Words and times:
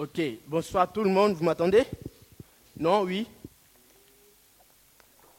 Ok, 0.00 0.18
bonsoir 0.46 0.90
tout 0.90 1.04
le 1.04 1.10
monde, 1.10 1.34
vous 1.34 1.44
m'attendez? 1.44 1.84
Non, 2.78 3.02
oui 3.02 3.28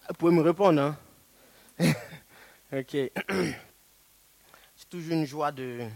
Vous 0.07 0.13
pouvez 0.13 0.35
me 0.35 0.41
répondre, 0.43 0.79
hein? 0.79 0.97
Ok. 2.71 2.95
C'est 4.75 4.87
toujours 4.87 5.13
une 5.13 5.25
joie 5.25 5.51
de, 5.51 5.87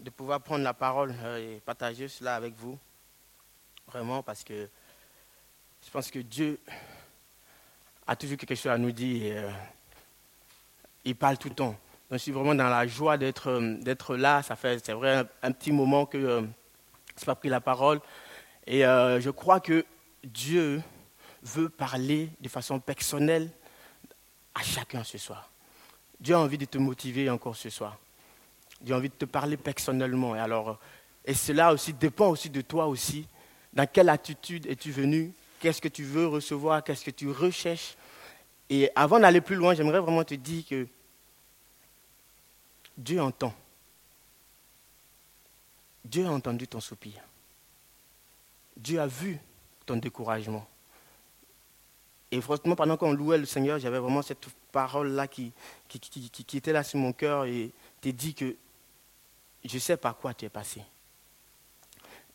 de 0.00 0.10
pouvoir 0.10 0.40
prendre 0.40 0.64
la 0.64 0.74
parole 0.74 1.14
euh, 1.22 1.58
et 1.58 1.60
partager 1.60 2.08
cela 2.08 2.34
avec 2.34 2.56
vous. 2.56 2.76
Vraiment, 3.86 4.20
parce 4.20 4.42
que 4.42 4.68
je 5.80 5.90
pense 5.92 6.10
que 6.10 6.18
Dieu 6.18 6.58
a 8.04 8.16
toujours 8.16 8.36
quelque 8.36 8.56
chose 8.56 8.72
à 8.72 8.78
nous 8.78 8.90
dire. 8.90 9.44
Euh, 9.44 9.50
il 11.04 11.14
parle 11.14 11.38
tout 11.38 11.50
le 11.50 11.54
temps. 11.54 11.78
Je 12.14 12.22
suis 12.22 12.32
vraiment 12.32 12.54
dans 12.54 12.68
la 12.68 12.86
joie 12.86 13.16
d'être, 13.16 13.48
euh, 13.48 13.76
d'être 13.80 14.16
là. 14.16 14.42
Ça 14.42 14.56
fait, 14.56 14.84
c'est 14.84 14.92
vrai, 14.92 15.24
un, 15.42 15.52
petit 15.52 15.72
moment 15.72 16.06
que 16.06 16.20
je 16.20 16.40
n'ai 16.40 17.26
pas 17.26 17.34
pris 17.34 17.48
la 17.48 17.60
parole. 17.60 18.00
Et 18.66 18.80
je 18.80 19.30
crois 19.30 19.60
que 19.60 19.84
Dieu 20.22 20.82
veut 21.42 21.68
parler 21.68 22.30
de 22.40 22.48
façon 22.48 22.80
personnelle 22.80 23.50
à 24.54 24.62
chacun 24.62 25.04
ce 25.04 25.18
soir. 25.18 25.50
Dieu 26.18 26.34
a 26.34 26.38
envie 26.38 26.58
de 26.58 26.64
te 26.64 26.78
motiver 26.78 27.28
encore 27.28 27.56
ce 27.56 27.68
soir. 27.68 27.98
Dieu 28.80 28.94
a 28.94 28.98
envie 28.98 29.10
de 29.10 29.14
te 29.14 29.24
parler 29.24 29.56
personnellement. 29.56 30.34
Et, 30.34 30.38
alors, 30.38 30.78
et 31.24 31.34
cela 31.34 31.72
aussi 31.72 31.92
dépend 31.92 32.28
aussi 32.28 32.50
de 32.50 32.60
toi 32.60 32.86
aussi. 32.86 33.26
Dans 33.72 33.86
quelle 33.86 34.08
attitude 34.08 34.66
es-tu 34.66 34.90
venu? 34.90 35.32
Qu'est-ce 35.58 35.80
que 35.80 35.88
tu 35.88 36.04
veux 36.04 36.26
recevoir? 36.26 36.84
Qu'est-ce 36.84 37.04
que 37.04 37.10
tu 37.10 37.30
recherches? 37.30 37.96
Et 38.70 38.90
avant 38.94 39.18
d'aller 39.18 39.40
plus 39.40 39.56
loin, 39.56 39.74
j'aimerais 39.74 40.00
vraiment 40.00 40.24
te 40.24 40.34
dire 40.34 40.64
que 40.68 40.86
Dieu 42.96 43.20
entend. 43.20 43.54
Dieu 46.04 46.26
a 46.26 46.30
entendu 46.30 46.68
ton 46.68 46.80
soupir. 46.80 47.22
Dieu 48.76 49.00
a 49.00 49.06
vu 49.06 49.38
ton 49.86 49.96
découragement. 49.96 50.66
Et 52.30 52.40
franchement, 52.40 52.74
pendant 52.74 52.96
qu'on 52.96 53.12
louait 53.12 53.38
le 53.38 53.46
Seigneur, 53.46 53.78
j'avais 53.78 53.98
vraiment 53.98 54.22
cette 54.22 54.46
parole-là 54.72 55.28
qui, 55.28 55.52
qui, 55.88 56.56
était 56.56 56.72
là 56.72 56.82
sur 56.82 56.98
mon 56.98 57.12
cœur 57.12 57.44
et 57.44 57.70
te 58.00 58.08
dit 58.08 58.34
que 58.34 58.56
je 59.64 59.78
sais 59.78 59.96
par 59.96 60.16
quoi 60.16 60.34
tu 60.34 60.44
es 60.44 60.48
passé. 60.48 60.82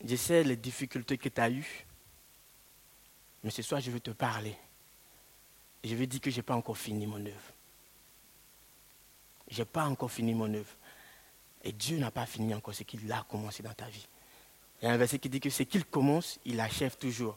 Je 0.02 0.16
sais 0.16 0.42
les 0.42 0.56
difficultés 0.56 1.18
que 1.18 1.28
tu 1.28 1.40
as 1.40 1.50
eues. 1.50 1.86
Mais 3.44 3.50
ce 3.50 3.62
soir, 3.62 3.80
je 3.80 3.90
veux 3.90 4.00
te 4.00 4.10
parler. 4.10 4.56
je 5.84 5.94
veux 5.94 6.06
dire 6.06 6.20
que 6.20 6.30
je 6.30 6.36
n'ai 6.36 6.42
pas 6.42 6.54
encore 6.54 6.78
fini 6.78 7.06
mon 7.06 7.24
œuvre. 7.24 7.52
Je 9.50 9.58
n'ai 9.58 9.64
pas 9.64 9.84
encore 9.84 10.10
fini 10.10 10.34
mon 10.34 10.52
œuvre. 10.52 10.76
Et 11.62 11.72
Dieu 11.72 11.98
n'a 11.98 12.10
pas 12.10 12.26
fini 12.26 12.54
encore 12.54 12.74
ce 12.74 12.84
qu'il 12.84 13.10
a 13.12 13.24
commencé 13.28 13.62
dans 13.62 13.72
ta 13.72 13.86
vie. 13.86 14.06
Il 14.80 14.86
y 14.86 14.88
a 14.88 14.92
un 14.92 14.96
verset 14.96 15.18
qui 15.18 15.28
dit 15.28 15.40
que 15.40 15.50
ce 15.50 15.62
qu'il 15.64 15.84
commence, 15.84 16.38
il 16.44 16.58
achève 16.60 16.96
toujours 16.96 17.36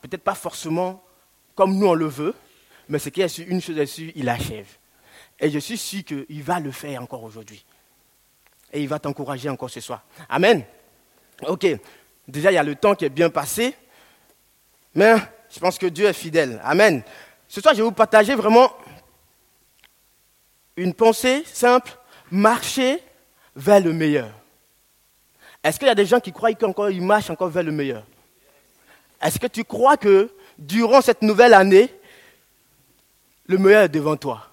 peut-être 0.00 0.22
pas 0.22 0.34
forcément 0.34 1.02
comme 1.54 1.76
nous 1.76 1.86
on 1.86 1.94
le 1.94 2.06
veut, 2.06 2.34
mais 2.88 2.98
ce 2.98 3.08
qui 3.08 3.20
est 3.20 3.28
sûr, 3.28 3.44
une 3.48 3.60
chose 3.60 3.78
est 3.78 3.86
sûre, 3.86 4.12
il 4.14 4.28
achève. 4.28 4.66
Et 5.38 5.50
je 5.50 5.58
suis 5.58 5.78
sûr 5.78 6.04
qu'il 6.04 6.42
va 6.42 6.60
le 6.60 6.70
faire 6.70 7.02
encore 7.02 7.22
aujourd'hui. 7.22 7.64
Et 8.72 8.82
il 8.82 8.88
va 8.88 8.98
t'encourager 8.98 9.48
encore 9.48 9.70
ce 9.70 9.80
soir. 9.80 10.02
Amen. 10.28 10.64
Ok. 11.46 11.66
Déjà, 12.28 12.52
il 12.52 12.54
y 12.54 12.58
a 12.58 12.62
le 12.62 12.76
temps 12.76 12.94
qui 12.94 13.04
est 13.04 13.10
bien 13.10 13.30
passé. 13.30 13.74
Mais 14.94 15.16
je 15.50 15.58
pense 15.58 15.78
que 15.78 15.86
Dieu 15.86 16.06
est 16.06 16.12
fidèle. 16.12 16.60
Amen. 16.62 17.02
Ce 17.48 17.60
soir, 17.60 17.74
je 17.74 17.78
vais 17.78 17.84
vous 17.84 17.92
partager 17.92 18.34
vraiment 18.34 18.72
une 20.76 20.94
pensée 20.94 21.44
simple. 21.52 21.92
Marcher 22.30 23.02
vers 23.56 23.80
le 23.80 23.92
meilleur. 23.92 24.30
Est-ce 25.62 25.78
qu'il 25.78 25.88
y 25.88 25.90
a 25.90 25.94
des 25.94 26.06
gens 26.06 26.20
qui 26.20 26.32
croient 26.32 26.52
qu'ils 26.52 27.02
marchent 27.02 27.30
encore 27.30 27.48
vers 27.48 27.62
le 27.62 27.72
meilleur? 27.72 28.04
Est-ce 29.20 29.38
que 29.38 29.46
tu 29.46 29.64
crois 29.64 29.96
que 29.96 30.30
durant 30.58 31.00
cette 31.00 31.22
nouvelle 31.22 31.54
année, 31.54 31.92
le 33.46 33.58
meilleur 33.58 33.82
est 33.82 33.88
devant 33.88 34.16
toi? 34.16 34.46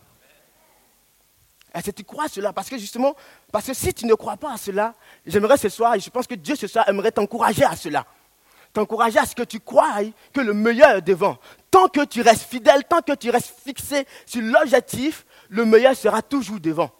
Est-ce 1.73 1.91
que 1.91 1.95
tu 1.97 2.03
crois 2.03 2.27
cela? 2.27 2.51
Parce 2.51 2.69
que 2.69 2.77
justement, 2.77 3.16
parce 3.51 3.67
que 3.67 3.73
si 3.73 3.94
tu 3.94 4.06
ne 4.07 4.16
crois 4.16 4.35
pas 4.35 4.53
à 4.53 4.57
cela, 4.57 4.95
j'aimerais 5.25 5.57
ce 5.57 5.69
soir, 5.69 5.94
et 5.94 6.00
je 6.00 6.09
pense 6.09 6.25
que 6.25 6.33
Dieu 6.33 6.56
ce 6.56 6.66
soir 6.66 6.89
aimerait 6.89 7.11
t'encourager 7.11 7.63
à 7.63 7.75
cela. 7.75 8.06
T'encourager 8.73 9.19
à 9.19 9.25
ce 9.25 9.35
que 9.35 9.44
tu 9.44 9.59
crois 9.59 10.00
que 10.33 10.41
le 10.41 10.53
meilleur 10.53 10.97
est 10.97 11.01
devant. 11.01 11.38
Tant 11.69 11.88
que 11.88 12.03
tu 12.03 12.22
restes 12.22 12.50
fidèle, 12.50 12.83
tant 12.83 13.01
que 13.01 13.13
tu 13.13 13.29
restes 13.29 13.53
fixé 13.63 14.07
sur 14.25 14.41
l'objectif, 14.41 15.25
le 15.49 15.65
meilleur 15.65 15.95
sera 15.95 16.21
toujours 16.21 16.59
devant 16.59 16.91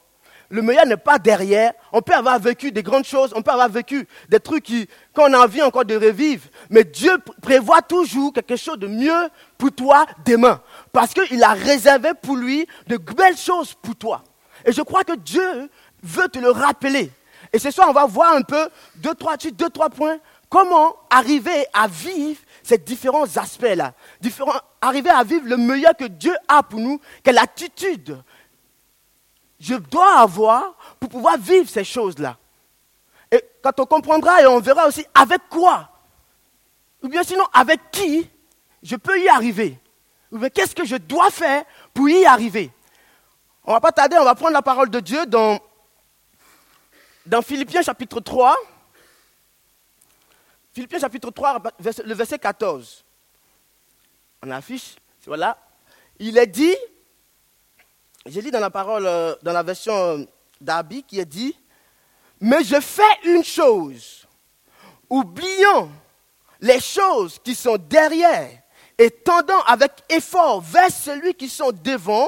le 0.50 0.62
meilleur 0.62 0.86
n'est 0.86 0.98
pas 0.98 1.20
derrière. 1.20 1.74
On 1.92 2.02
peut 2.02 2.14
avoir 2.14 2.40
vécu 2.40 2.72
des 2.72 2.84
grandes 2.84 3.06
choses, 3.06 3.32
on 3.36 3.42
peut 3.42 3.52
avoir 3.52 3.70
vécu 3.70 4.08
des 4.30 4.40
trucs 4.40 4.72
qu'on 5.14 5.34
a 5.34 5.40
envie 5.40 5.62
encore 5.62 5.86
de 5.86 5.96
revivre. 5.96 6.44
Mais 6.70 6.84
Dieu 6.84 7.12
prévoit 7.42 7.82
toujours 7.82 8.34
quelque 8.34 8.56
chose 8.56 8.80
de 8.80 8.88
mieux 8.88 9.30
pour 9.58 9.72
toi 9.72 10.06
demain. 10.26 10.62
Parce 10.92 11.14
qu'il 11.14 11.44
a 11.44 11.54
réservé 11.54 12.12
pour 12.22 12.36
lui 12.36 12.66
de 12.88 12.98
belles 12.98 13.38
choses 13.38 13.74
pour 13.74 13.96
toi. 13.96 14.24
Et 14.66 14.72
je 14.72 14.82
crois 14.82 15.04
que 15.04 15.16
Dieu 15.16 15.70
veut 16.04 16.30
te 16.30 16.40
le 16.40 16.52
rappeler. 16.52 17.12
Et 17.54 17.60
ce 17.60 17.72
soir, 17.72 17.88
on 17.90 17.94
va 17.94 18.06
voir 18.06 18.34
un 18.34 18.42
peu 18.42 18.70
deux, 18.96 19.16
trois, 19.16 19.38
deux, 19.38 19.70
trois 19.70 19.90
points. 19.90 20.18
Comment 20.50 20.96
arriver 21.10 21.66
à 21.74 21.88
vivre 21.88 22.40
ces 22.64 22.78
différents 22.78 23.38
aspects-là. 23.38 23.94
arriver 24.82 25.10
à 25.10 25.24
vivre 25.24 25.48
le 25.48 25.58
meilleur 25.58 25.96
que 25.96 26.06
Dieu 26.06 26.34
a 26.48 26.64
pour 26.64 26.80
nous. 26.80 27.00
Quelle 27.24 27.38
attitude 27.38 28.18
je 29.60 29.76
dois 29.76 30.20
avoir 30.20 30.76
pour 31.00 31.10
pouvoir 31.10 31.38
vivre 31.38 31.70
ces 31.70 31.84
choses-là. 31.84 32.38
Et 33.32 33.44
quand 33.62 33.80
on 33.80 33.86
comprendra 33.86 34.42
et 34.42 34.48
on 34.48 34.60
verra 34.60 34.88
aussi 34.88 35.06
avec 35.14 35.42
quoi, 35.50 35.90
ou 37.02 37.08
bien 37.08 37.24
sinon 37.24 37.46
avec 37.54 37.92
qui 37.92 38.30
je 38.84 38.96
peux 38.96 39.20
y 39.20 39.28
arriver, 39.28 39.78
ou 40.32 40.38
bien 40.38 40.50
qu'est-ce 40.50 40.76
que 40.76 40.86
je 40.86 40.96
dois 40.96 41.30
faire 41.32 41.64
pour 41.94 42.10
y 42.10 42.26
arriver. 42.26 42.72
On 43.64 43.72
ne 43.72 43.76
va 43.76 43.82
pas 43.82 43.92
tarder, 43.92 44.18
on 44.18 44.24
va 44.24 44.36
prendre 44.36 44.54
la 44.54 44.62
parole 44.62 44.90
de 44.90 45.00
Dieu 45.00 45.26
dans, 45.26 45.60
dans 47.26 47.42
Philippiens 47.42 47.82
chapitre 47.82 48.20
3. 48.22 48.56
Philippiens 50.74 51.00
chapitre 51.00 51.32
3, 51.32 51.62
le 52.06 52.14
verset 52.14 52.40
14. 52.40 53.04
On 54.44 54.52
affiche, 54.52 54.96
voilà. 55.26 55.58
Il 56.20 56.38
est 56.38 56.48
dit, 56.48 56.76
j'ai 58.28 58.42
lu 58.42 58.52
dans 58.52 58.60
la 58.60 58.70
parole, 58.70 59.06
euh, 59.06 59.36
dans 59.42 59.54
la 59.54 59.64
version 59.64 59.94
euh, 59.94 60.26
d'Abi, 60.60 61.04
qui 61.04 61.20
est 61.20 61.26
dit 61.26 61.56
Mais 62.42 62.64
je 62.64 62.80
fais 62.80 63.04
une 63.24 63.44
chose, 63.44 64.26
oubliant 65.10 65.90
les 66.60 66.80
choses 66.80 67.40
qui 67.44 67.56
sont 67.56 67.78
derrière 67.78 68.50
et 68.98 69.12
tendant 69.12 69.62
avec 69.68 69.92
effort 70.10 70.62
vers 70.62 70.92
celui 70.92 71.36
qui 71.36 71.48
sont 71.48 71.72
devant, 71.72 72.28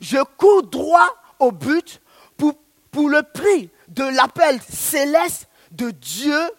je 0.00 0.22
cours 0.36 0.64
droit 0.64 1.08
au 1.38 1.52
but 1.52 2.00
pour, 2.36 2.54
pour 2.90 3.08
le 3.08 3.22
prix 3.22 3.70
de 3.88 4.04
l'appel 4.04 4.60
céleste 4.68 5.48
de 5.70 5.90
Dieu 5.90 6.50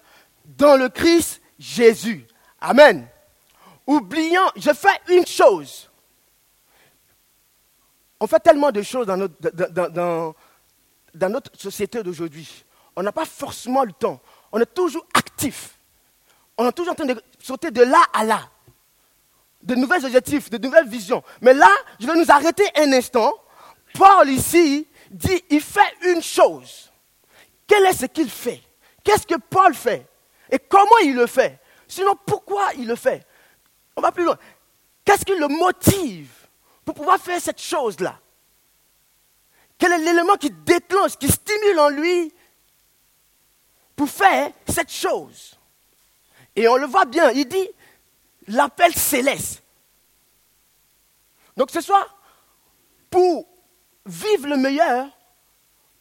dans 0.57 0.77
le 0.77 0.89
Christ 0.89 1.41
Jésus. 1.59 2.25
Amen. 2.61 3.07
Oubliant, 3.85 4.49
je 4.55 4.71
fais 4.71 4.99
une 5.09 5.27
chose 5.27 5.89
on 8.19 8.27
fait 8.27 8.39
tellement 8.39 8.71
de 8.71 8.81
choses 8.81 9.05
dans 9.07 9.17
notre, 11.29 11.59
société 11.59 12.01
d'aujourd'hui. 12.03 12.65
On 12.95 13.03
n'a 13.03 13.11
pas 13.11 13.25
forcément 13.25 13.83
le 13.83 13.91
temps. 13.91 14.21
On 14.51 14.59
est 14.59 14.73
toujours 14.73 15.05
actif. 15.13 15.77
On 16.57 16.67
est 16.67 16.71
toujours 16.71 16.93
en 16.93 16.95
train 16.95 17.05
de 17.05 17.21
sauter 17.39 17.71
de 17.71 17.83
là 17.83 18.01
à 18.13 18.23
là. 18.23 18.49
De 19.61 19.75
nouveaux 19.75 20.05
objectifs, 20.05 20.49
de 20.49 20.57
nouvelles 20.57 20.87
visions. 20.87 21.23
Mais 21.41 21.53
là, 21.53 21.69
je 21.99 22.07
vais 22.07 22.15
nous 22.15 22.31
arrêter 22.31 22.63
un 22.77 22.93
instant. 22.93 23.33
Paul 23.93 24.29
ici 24.29 24.87
dit, 25.11 25.43
il 25.49 25.61
fait 25.61 25.95
une 26.03 26.21
chose. 26.21 26.91
Quel 27.67 27.85
est 27.85 27.93
ce 27.93 28.05
qu'il 28.05 28.29
fait? 28.29 28.61
Qu'est-ce 29.03 29.27
que 29.27 29.35
Paul 29.49 29.73
fait? 29.73 30.07
Et 30.51 30.59
comment 30.59 30.97
il 31.03 31.15
le 31.15 31.27
fait? 31.27 31.59
Sinon, 31.87 32.15
pourquoi 32.25 32.69
il 32.77 32.87
le 32.87 32.95
fait? 32.95 33.25
On 33.95 34.01
va 34.01 34.11
plus 34.11 34.23
loin. 34.23 34.37
Qu'est-ce 35.03 35.25
qui 35.25 35.35
le 35.35 35.47
motive? 35.47 36.44
Pour 36.85 36.93
pouvoir 36.93 37.19
faire 37.19 37.41
cette 37.41 37.59
chose-là 37.59 38.19
Quel 39.77 39.91
est 39.91 39.97
l'élément 39.97 40.35
qui 40.35 40.51
déclenche, 40.51 41.17
qui 41.17 41.27
stimule 41.27 41.79
en 41.79 41.89
lui 41.89 42.33
pour 43.95 44.09
faire 44.09 44.51
cette 44.67 44.91
chose? 44.91 45.59
Et 46.55 46.67
on 46.67 46.77
le 46.77 46.85
voit 46.85 47.05
bien, 47.05 47.31
il 47.31 47.47
dit 47.47 47.67
l'appel 48.47 48.93
céleste. 48.93 49.63
Donc 51.57 51.71
ce 51.71 51.81
soir, 51.81 52.17
pour 53.09 53.47
vivre 54.05 54.47
le 54.47 54.57
meilleur, 54.57 55.07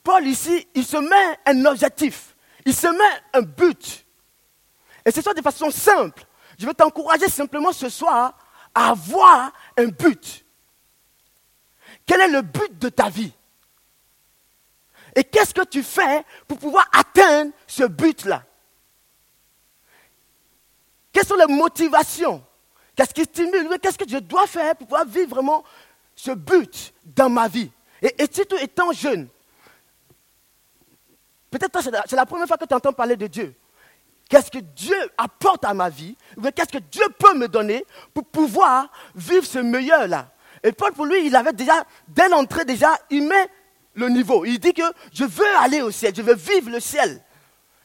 Paul 0.03 0.27
ici, 0.27 0.69
il 0.75 0.85
se 0.85 0.99
met 0.99 1.39
un 1.47 1.65
objectif, 1.65 2.37
il 2.67 2.75
se 2.75 2.87
met 2.89 3.23
un 3.33 3.41
but. 3.43 4.05
Et 5.05 5.11
ce 5.11 5.23
soir, 5.23 5.35
de 5.35 5.41
façon 5.41 5.71
simple, 5.71 6.25
je 6.59 6.67
veux 6.67 6.75
t'encourager 6.75 7.29
simplement 7.29 7.73
ce 7.73 7.89
soir 7.89 8.37
à 8.75 8.91
avoir 8.91 9.53
un 9.77 9.87
but. 9.87 10.44
Quel 12.07 12.21
est 12.21 12.29
le 12.29 12.43
but 12.43 12.79
de 12.79 12.89
ta 12.89 13.09
vie? 13.09 13.33
Et 15.15 15.25
qu'est-ce 15.25 15.55
que 15.55 15.65
tu 15.65 15.83
fais 15.83 16.25
pour 16.47 16.59
pouvoir 16.59 16.89
atteindre 16.93 17.53
ce 17.67 17.85
but-là? 17.85 18.45
Quelles 21.13 21.27
sont 21.27 21.37
les 21.37 21.53
motivations? 21.55 22.45
Qu'est-ce 22.97 23.15
qui 23.15 23.25
stimule? 23.25 23.79
Qu'est-ce 23.81 23.99
que 23.99 24.09
je 24.09 24.19
dois 24.19 24.47
faire 24.47 24.75
pour 24.77 24.89
pouvoir 24.89 25.07
vivre 25.07 25.31
vraiment 25.31 25.65
ce 26.17 26.33
but 26.33 26.93
dans 27.05 27.31
ma 27.31 27.49
vie? 27.49 27.71
Et, 28.03 28.23
et 28.23 28.29
surtout 28.33 28.57
étant 28.57 28.93
jeune. 28.93 29.29
Peut-être 31.55 31.81
c'est 32.09 32.17
la, 32.17 32.27
première 32.27 32.49
fois 32.49 32.57
que 32.57 32.65
tu 32.65 32.75
entends 32.75 32.93
parler 32.93 33.15
de 33.15 33.29
Dieu. 33.29 33.55
Qu'est-ce 34.29 34.51
que 34.51 34.59
Dieu 34.59 34.97
apporte 35.17 35.65
à 35.65 35.73
ma 35.73 35.89
vie? 35.89 36.17
Qu'est-ce 36.53 36.73
que 36.73 36.83
Dieu 36.83 37.05
peut 37.17 37.35
me 37.35 37.47
donner 37.47 37.87
pour 38.13 38.25
pouvoir 38.25 38.91
vivre 39.15 39.45
ce 39.45 39.61
meilleur-là? 39.61 40.34
Et 40.65 40.73
Paul, 40.73 40.93
pour 40.93 41.05
lui, 41.05 41.27
il 41.27 41.37
avait 41.37 41.53
déjà, 41.53 41.85
dès 42.09 42.29
l'entrée 42.31 42.65
déjà, 42.65 42.99
il 43.11 43.29
met 43.29 43.49
le 43.93 44.09
niveau. 44.09 44.47
Il 44.47 44.59
dit 44.59 44.73
que 44.73 44.83
je 45.13 45.25
veux 45.25 45.57
aller 45.59 45.83
au 45.83 45.91
ciel, 45.91 46.15
je 46.17 46.23
veux 46.23 46.35
vivre 46.35 46.71
le 46.71 46.81
ciel. 46.81 47.23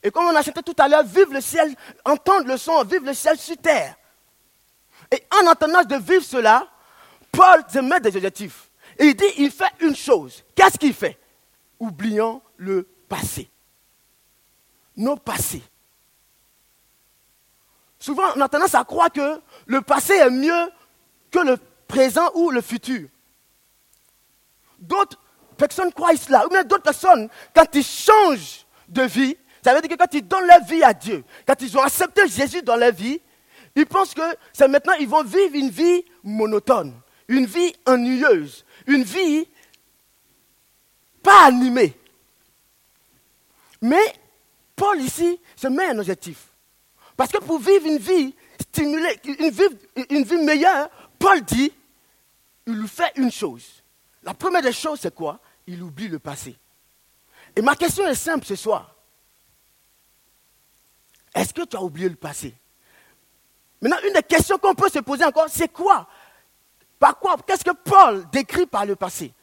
Et 0.01 0.09
comme 0.11 0.25
on 0.25 0.35
a 0.35 0.41
chanté 0.41 0.63
tout 0.63 0.75
à 0.77 0.87
l'heure, 0.87 1.03
vivre 1.03 1.33
le 1.33 1.41
ciel, 1.41 1.75
entendre 2.05 2.47
le 2.47 2.55
son, 2.55 2.81
vivre 2.85 3.05
le 3.05 3.13
ciel 3.13 3.37
sur 3.37 3.57
terre. 3.57 3.95
Et 5.11 5.21
en 5.41 5.47
entendant 5.47 5.83
de 5.83 5.97
vivre 5.97 6.23
cela, 6.23 6.69
Paul 7.33 7.63
se 7.71 7.79
met 7.79 7.99
des 7.99 8.15
objectifs. 8.15 8.69
Et 8.97 9.07
il 9.07 9.15
dit, 9.15 9.25
il 9.37 9.51
fait 9.51 9.71
une 9.81 9.95
chose. 9.95 10.43
Qu'est-ce 10.55 10.77
qu'il 10.77 10.93
fait? 10.93 11.19
Oubliant 11.79 12.41
le 12.55 12.87
passé. 13.09 13.49
Nos 14.95 15.17
passés. 15.17 15.63
Souvent, 17.99 18.23
on 18.37 18.41
a 18.41 18.47
tendance 18.47 18.75
à 18.75 18.85
croire 18.85 19.11
que 19.11 19.41
le 19.65 19.81
passé 19.81 20.13
est 20.13 20.29
mieux 20.29 20.71
que 21.29 21.39
le 21.39 21.57
présent 21.89 22.31
ou 22.35 22.51
le 22.51 22.61
futur. 22.61 23.09
D'autres 24.79 25.19
personnes 25.57 25.91
croient 25.91 26.15
cela. 26.15 26.45
Ou 26.45 26.49
bien 26.49 26.63
d'autres 26.63 26.83
personnes, 26.83 27.27
quand 27.53 27.65
ils 27.73 27.83
changent 27.83 28.65
de 28.87 29.01
vie, 29.01 29.35
ça 29.61 29.73
veut 29.73 29.81
dire 29.81 29.89
que 29.89 30.01
quand 30.01 30.13
ils 30.13 30.25
donnent 30.25 30.47
leur 30.47 30.63
vie 30.63 30.83
à 30.83 30.93
Dieu, 30.93 31.25
quand 31.45 31.61
ils 31.61 31.77
ont 31.77 31.81
accepté 31.81 32.25
Jésus 32.29 32.61
dans 32.61 32.77
leur 32.77 32.93
vie, 32.93 33.19
ils 33.75 33.85
pensent 33.85 34.13
que 34.13 34.21
c'est 34.53 34.69
maintenant, 34.69 34.93
ils 34.99 35.07
vont 35.07 35.23
vivre 35.23 35.55
une 35.55 35.69
vie 35.69 36.05
monotone 36.23 36.93
une 37.29 37.45
vie 37.45 37.73
ennuyeuse, 37.85 38.65
une 38.87 39.03
vie 39.03 39.47
pas 41.23 41.45
animée. 41.45 41.95
Mais 43.81 44.13
Paul 44.75 44.99
ici 44.99 45.39
se 45.55 45.67
met 45.67 45.85
un 45.85 45.99
objectif. 45.99 46.47
Parce 47.15 47.31
que 47.31 47.37
pour 47.37 47.59
vivre 47.59 47.85
une 47.85 47.99
vie 47.99 48.35
stimulée, 48.59 49.19
une 49.23 49.51
vie, 49.51 49.63
une 50.09 50.23
vie 50.23 50.43
meilleure, 50.43 50.89
Paul 51.19 51.41
dit, 51.41 51.71
il 52.65 52.73
lui 52.73 52.87
fait 52.87 53.11
une 53.17 53.31
chose. 53.31 53.83
La 54.23 54.33
première 54.33 54.61
des 54.61 54.71
choses, 54.71 55.01
c'est 55.01 55.13
quoi? 55.13 55.39
Il 55.67 55.83
oublie 55.83 56.07
le 56.07 56.17
passé. 56.19 56.57
Et 57.55 57.61
ma 57.61 57.75
question 57.75 58.07
est 58.07 58.15
simple 58.15 58.45
ce 58.45 58.55
soir. 58.55 58.95
Est-ce 61.35 61.53
que 61.53 61.63
tu 61.63 61.75
as 61.75 61.81
oublié 61.81 62.09
le 62.09 62.15
passé? 62.15 62.55
Maintenant, 63.81 63.97
une 64.07 64.13
des 64.13 64.23
questions 64.23 64.57
qu'on 64.57 64.73
peut 64.73 64.89
se 64.89 64.99
poser 64.99 65.25
encore, 65.25 65.47
c'est 65.49 65.71
quoi? 65.71 66.07
Par 66.97 67.17
quoi? 67.17 67.37
Qu'est-ce 67.45 67.63
que 67.63 67.71
Paul 67.71 68.29
décrit 68.31 68.65
par 68.65 68.85
le 68.85 68.95
passé? 68.95 69.33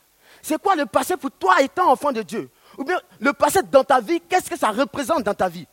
C'est 0.43 0.61
quoi 0.61 0.75
le 0.77 0.87
passé 0.87 1.17
pour 1.17 1.31
toi 1.31 1.61
étant 1.63 1.91
enfant 1.91 2.13
de 2.13 2.23
Dieu? 2.23 2.51
Ou 2.77 2.85
bien 2.85 3.01
le 3.19 3.33
passé 3.33 3.63
dans 3.63 3.85
ta 3.85 4.01
vie, 4.01 4.21
qu'est-ce 4.21 4.51
que 4.51 4.59
ça 4.59 4.71
représente 4.71 5.23
dans 5.23 5.35
ta 5.35 5.49
vie? 5.49 5.67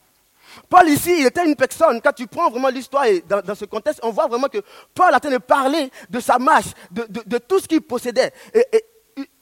Paul 0.69 0.89
ici, 0.89 1.15
il 1.19 1.25
était 1.25 1.45
une 1.45 1.55
personne, 1.55 2.01
quand 2.01 2.13
tu 2.13 2.27
prends 2.27 2.49
vraiment 2.49 2.69
l'histoire 2.69 3.05
dans, 3.27 3.55
ce 3.55 3.65
contexte, 3.65 3.99
on 4.03 4.11
voit 4.11 4.27
vraiment 4.27 4.47
que 4.47 4.59
Paul 4.93 5.13
a 5.13 5.19
train 5.19 5.31
de 5.31 5.37
parler 5.37 5.89
de 6.09 6.19
sa 6.19 6.39
marche, 6.39 6.71
de, 6.91 7.37
tout 7.37 7.59
ce 7.59 7.67
qu'il 7.67 7.81
possédait. 7.81 8.31
Et, 8.53 8.85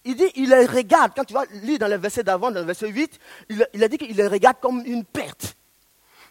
il 0.03 0.15
dit, 0.15 0.31
il 0.35 0.49
les 0.49 0.65
regarde, 0.65 1.11
quand 1.15 1.23
tu 1.23 1.33
vas 1.33 1.45
lire 1.63 1.77
dans 1.77 1.87
le 1.87 1.95
verset 1.95 2.23
d'avant, 2.23 2.49
dans 2.49 2.59
le 2.59 2.65
verset 2.65 2.87
8, 2.87 3.19
il, 3.49 3.67
il 3.73 3.83
a 3.83 3.87
dit 3.87 3.97
qu'il 3.97 4.15
les 4.15 4.27
regarde 4.27 4.57
comme 4.59 4.83
une 4.85 5.05
perte. 5.05 5.55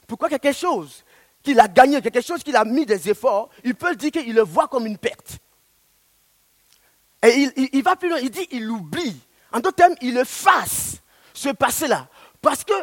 Pourquoi 0.07 0.29
quelque 0.29 0.53
chose 0.53 1.05
qu'il 1.43 1.59
a 1.61 1.69
gagné, 1.69 2.01
quelque 2.03 2.21
chose 2.21 2.43
qu'il 2.43 2.57
a 2.57 2.65
mis 2.65 2.85
des 2.85 3.09
efforts, 3.09 3.49
il 3.65 3.75
peut 3.75 3.95
dire 3.97 4.11
qu'il 4.11 4.35
le 4.35 4.43
voit 4.43 4.69
comme 4.69 4.87
une 4.87 4.99
perte. 4.99 5.39
Et 7.23 7.49
il, 7.73 7.83
va 7.83 7.97
plus 7.97 8.09
loin, 8.09 8.19
il 8.19 8.31
dit 8.31 8.47
il 8.51 8.69
oublie. 8.71 9.17
En 9.53 9.61
d'autres 9.61 9.77
termes, 9.77 9.95
il 10.01 10.17
efface 10.17 10.97
ce 11.35 11.51
passé-là. 11.51 12.09
Parce 12.41 12.65
qu'il 12.65 12.75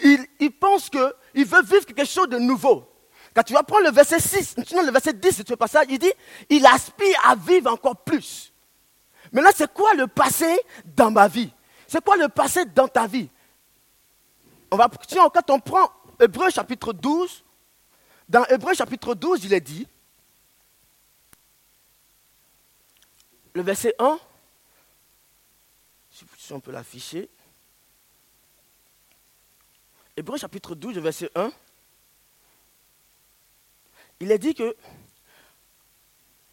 il 0.00 0.50
pense 0.52 0.90
qu'il 0.90 1.46
veut 1.46 1.62
vivre 1.62 1.86
quelque 1.86 2.04
chose 2.04 2.28
de 2.28 2.38
nouveau. 2.38 2.90
Quand 3.34 3.42
tu 3.42 3.52
vas 3.52 3.64
prendre 3.64 3.84
le 3.84 3.90
verset 3.90 4.20
6, 4.20 4.56
sinon 4.66 4.82
le 4.82 4.92
verset 4.92 5.12
10 5.12 5.40
de 5.40 5.48
ce 5.48 5.54
passage, 5.54 5.86
il 5.88 5.98
dit 5.98 6.12
il 6.48 6.64
aspire 6.66 7.18
à 7.24 7.34
vivre 7.34 7.70
encore 7.70 7.96
plus. 7.96 8.52
Mais 9.32 9.42
là, 9.42 9.50
c'est 9.54 9.72
quoi 9.72 9.94
le 9.94 10.06
passé 10.06 10.60
dans 10.84 11.10
ma 11.10 11.26
vie? 11.26 11.50
C'est 11.88 12.02
quoi 12.02 12.16
le 12.16 12.28
passé 12.28 12.64
dans 12.66 12.86
ta 12.86 13.06
vie? 13.06 13.28
On 14.70 14.76
va, 14.76 14.88
Quand 14.88 15.50
on 15.50 15.60
prend 15.60 15.90
Hébreu 16.20 16.50
chapitre 16.50 16.92
12, 16.92 17.44
dans 18.28 18.44
Hébreu 18.46 18.74
chapitre 18.74 19.14
12, 19.14 19.44
il 19.44 19.52
est 19.52 19.60
dit 19.60 19.86
le 23.54 23.62
verset 23.62 23.94
1, 23.98 24.18
si 26.38 26.52
on 26.52 26.60
peut 26.60 26.72
l'afficher, 26.72 27.28
Hébreu 30.16 30.38
chapitre 30.38 30.76
12, 30.76 30.98
verset 30.98 31.30
1, 31.34 31.50
il 34.20 34.30
est 34.30 34.38
dit 34.38 34.54
que 34.54 34.76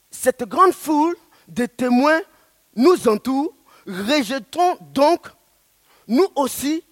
cette 0.10 0.44
grande 0.44 0.74
foule 0.74 1.16
de 1.48 1.68
témoins 1.68 2.22
nous 2.76 3.08
entoure, 3.08 3.54
rejetons 3.86 4.78
donc, 4.82 5.28
nous 6.08 6.28
aussi, 6.36 6.84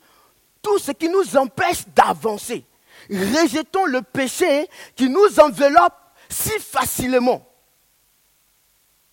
tout 0.62 0.77
ce 0.77 0.92
qui 0.92 1.10
nous 1.10 1.36
empêche 1.38 1.88
d'avancer. 1.88 2.63
Rejetons 3.10 3.86
le 3.86 4.04
péché 4.04 4.69
qui 4.95 5.10
nous 5.10 5.39
enveloppe 5.39 5.95
si 6.30 6.51
facilement. 6.60 7.44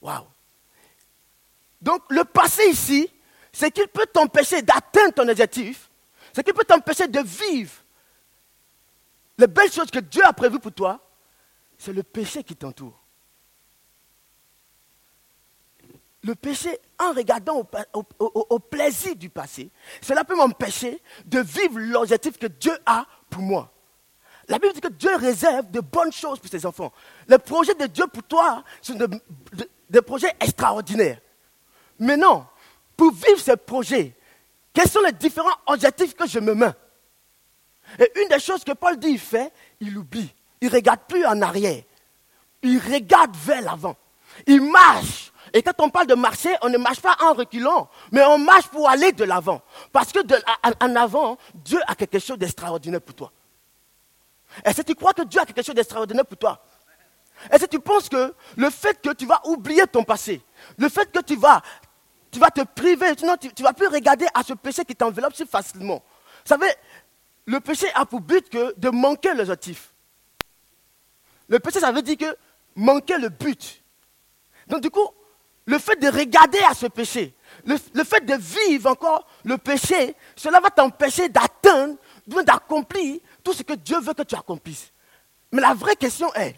Waouh! 0.03 0.27
Donc 1.81 2.03
le 2.11 2.25
passé 2.25 2.65
ici, 2.69 3.11
c'est 3.51 3.71
qu'il 3.71 3.89
peut 3.89 4.07
t'empêcher 4.13 4.61
d'atteindre 4.61 5.15
ton 5.15 5.29
objectif, 5.29 5.89
c'est 6.37 6.45
qu'il 6.45 6.53
peut 6.53 6.65
t'empêcher 6.65 7.09
de 7.09 7.21
vivre 7.21 7.73
les 9.39 9.47
belles 9.47 9.73
choses 9.73 9.91
que 9.91 10.01
Dieu 10.01 10.23
a 10.23 10.35
prévues 10.35 10.59
pour 10.59 10.73
toi, 10.73 11.01
c'est 11.79 11.95
le 11.95 12.03
péché 12.03 12.45
qui 12.45 12.55
t'entoure. 12.55 12.93
Le 16.25 16.35
péché, 16.35 16.79
en 16.99 17.15
regardant 17.15 17.67
au, 17.95 18.59
plaisir 18.59 19.17
du 19.17 19.31
passé, 19.31 19.71
cela 20.03 20.25
peut 20.25 20.37
m'empêcher 20.37 21.01
de 21.25 21.41
vivre 21.41 21.79
l'objectif 21.79 22.37
que 22.37 22.49
Dieu 22.49 22.77
a 22.85 23.07
pour 23.31 23.41
moi. 23.41 23.73
La 24.49 24.59
Bible 24.59 24.75
dit 24.75 24.83
que 24.83 24.89
Dieu 24.89 25.17
réserve 25.17 25.71
de 25.71 25.81
bonnes 25.81 26.13
choses 26.13 26.39
pour 26.39 26.51
ses 26.51 26.67
enfants. 26.67 26.93
Les 27.29 27.39
projets 27.39 27.75
de 27.75 27.87
Dieu 27.87 28.07
pour 28.09 28.25
toi 28.25 28.63
sont 28.83 28.99
des 29.89 30.03
projets 30.03 30.37
extraordinaires. 30.39 31.19
Mais 31.99 32.19
non, 32.19 32.45
pour 32.95 33.11
vivre 33.13 33.41
ce 33.41 33.53
projet, 33.53 34.15
quels 34.77 34.91
sont 34.91 35.01
les 35.01 35.13
différents 35.13 35.57
objectifs 35.65 36.15
que 36.15 36.29
je 36.29 36.39
me 36.39 36.55
mets 36.55 36.75
Et 37.99 38.21
une 38.21 38.29
des 38.29 38.39
choses 38.39 38.63
que 38.63 38.73
Paul 38.73 38.99
dit, 38.99 39.09
il 39.09 39.19
fait, 39.19 39.51
il 39.81 39.97
oublie. 39.97 40.31
Il 40.61 40.69
ne 40.69 40.75
regarde 40.75 41.01
plus 41.09 41.25
en 41.25 41.41
arrière. 41.41 41.83
Il 42.63 42.79
regarde 42.79 43.35
vers 43.35 43.63
l'avant. 43.63 43.97
Il 44.47 44.61
marche. 44.61 45.33
Et 45.55 45.63
quand 45.63 45.73
on 45.79 45.89
parle 45.89 46.09
de 46.09 46.15
marcher, 46.15 46.55
on 46.61 46.69
ne 46.69 46.77
marche 46.77 47.01
pas 47.01 47.17
en 47.23 47.33
reculant, 47.33 47.89
mais 48.13 48.23
on 48.25 48.37
marche 48.37 48.69
pour 48.69 48.87
aller 48.87 49.13
de 49.13 49.25
l'avant. 49.25 49.63
Parce 49.93 50.13
que 50.13 50.19
en 50.85 50.97
avant, 50.97 51.39
Dieu 51.55 51.81
a 51.87 51.95
quelque 51.95 52.19
chose 52.19 52.37
d'extraordinaire 52.37 53.01
pour 53.01 53.15
toi. 53.15 53.33
Est-ce 54.63 54.83
que 54.83 54.89
tu 54.89 54.95
crois 54.95 55.15
que 55.15 55.23
Dieu 55.23 55.41
a 55.41 55.47
quelque 55.47 55.65
chose 55.65 55.75
d'extraordinaire 55.75 56.27
pour 56.27 56.37
toi? 56.37 56.63
Est-ce 57.51 57.65
que 57.65 57.71
tu 57.71 57.81
penses 57.81 58.11
que 58.11 58.35
le 58.57 58.69
fait 58.69 59.01
que 59.01 59.15
tu 59.15 59.25
vas 59.25 59.41
oublier 59.47 59.87
ton 59.87 60.05
passé, 60.05 60.43
le 60.77 60.91
fait 60.91 61.11
que 61.11 61.21
tu 61.21 61.37
vas 61.37 61.63
tu 62.37 62.41
vas 62.41 62.51
te 62.51 62.61
priver, 62.61 63.15
sinon 63.17 63.35
tu 63.39 63.49
ne 63.49 63.63
vas 63.63 63.73
plus 63.73 63.87
regarder 63.87 64.27
à 64.35 64.43
ce 64.43 64.53
péché 64.53 64.85
qui 64.85 64.95
t'enveloppe 64.95 65.35
si 65.35 65.47
facilement. 65.47 66.05
Vous 66.45 66.49
savez, 66.49 66.71
le 67.47 67.61
péché 67.61 67.87
a 67.95 68.05
pour 68.05 68.21
but 68.21 68.47
que 68.51 68.79
de 68.79 68.91
manquer 68.91 69.33
l'objectif. 69.33 69.95
Le 71.49 71.59
péché, 71.61 71.81
ça 71.81 71.93
veut 71.93 72.03
dire 72.03 72.19
que 72.19 72.37
manquer 72.75 73.17
le 73.17 73.31
but. 73.31 73.83
Donc 74.67 74.83
du 74.83 74.91
coup, 74.91 75.09
le 75.65 75.79
fait 75.79 75.97
de 75.97 76.09
regarder 76.09 76.59
à 76.69 76.75
ce 76.75 76.85
péché, 76.85 77.35
le, 77.65 77.77
le 77.95 78.05
fait 78.05 78.21
de 78.21 78.35
vivre 78.35 78.91
encore 78.91 79.27
le 79.43 79.57
péché, 79.57 80.15
cela 80.37 80.61
va 80.61 80.69
t'empêcher 80.69 81.31
d'atteindre, 81.31 81.97
d'accomplir 82.45 83.19
tout 83.43 83.55
ce 83.55 83.63
que 83.63 83.73
Dieu 83.73 83.99
veut 83.99 84.13
que 84.13 84.25
tu 84.25 84.35
accomplisses. 84.35 84.93
Mais 85.53 85.63
la 85.63 85.73
vraie 85.73 85.97
question 85.97 86.31
est, 86.35 86.55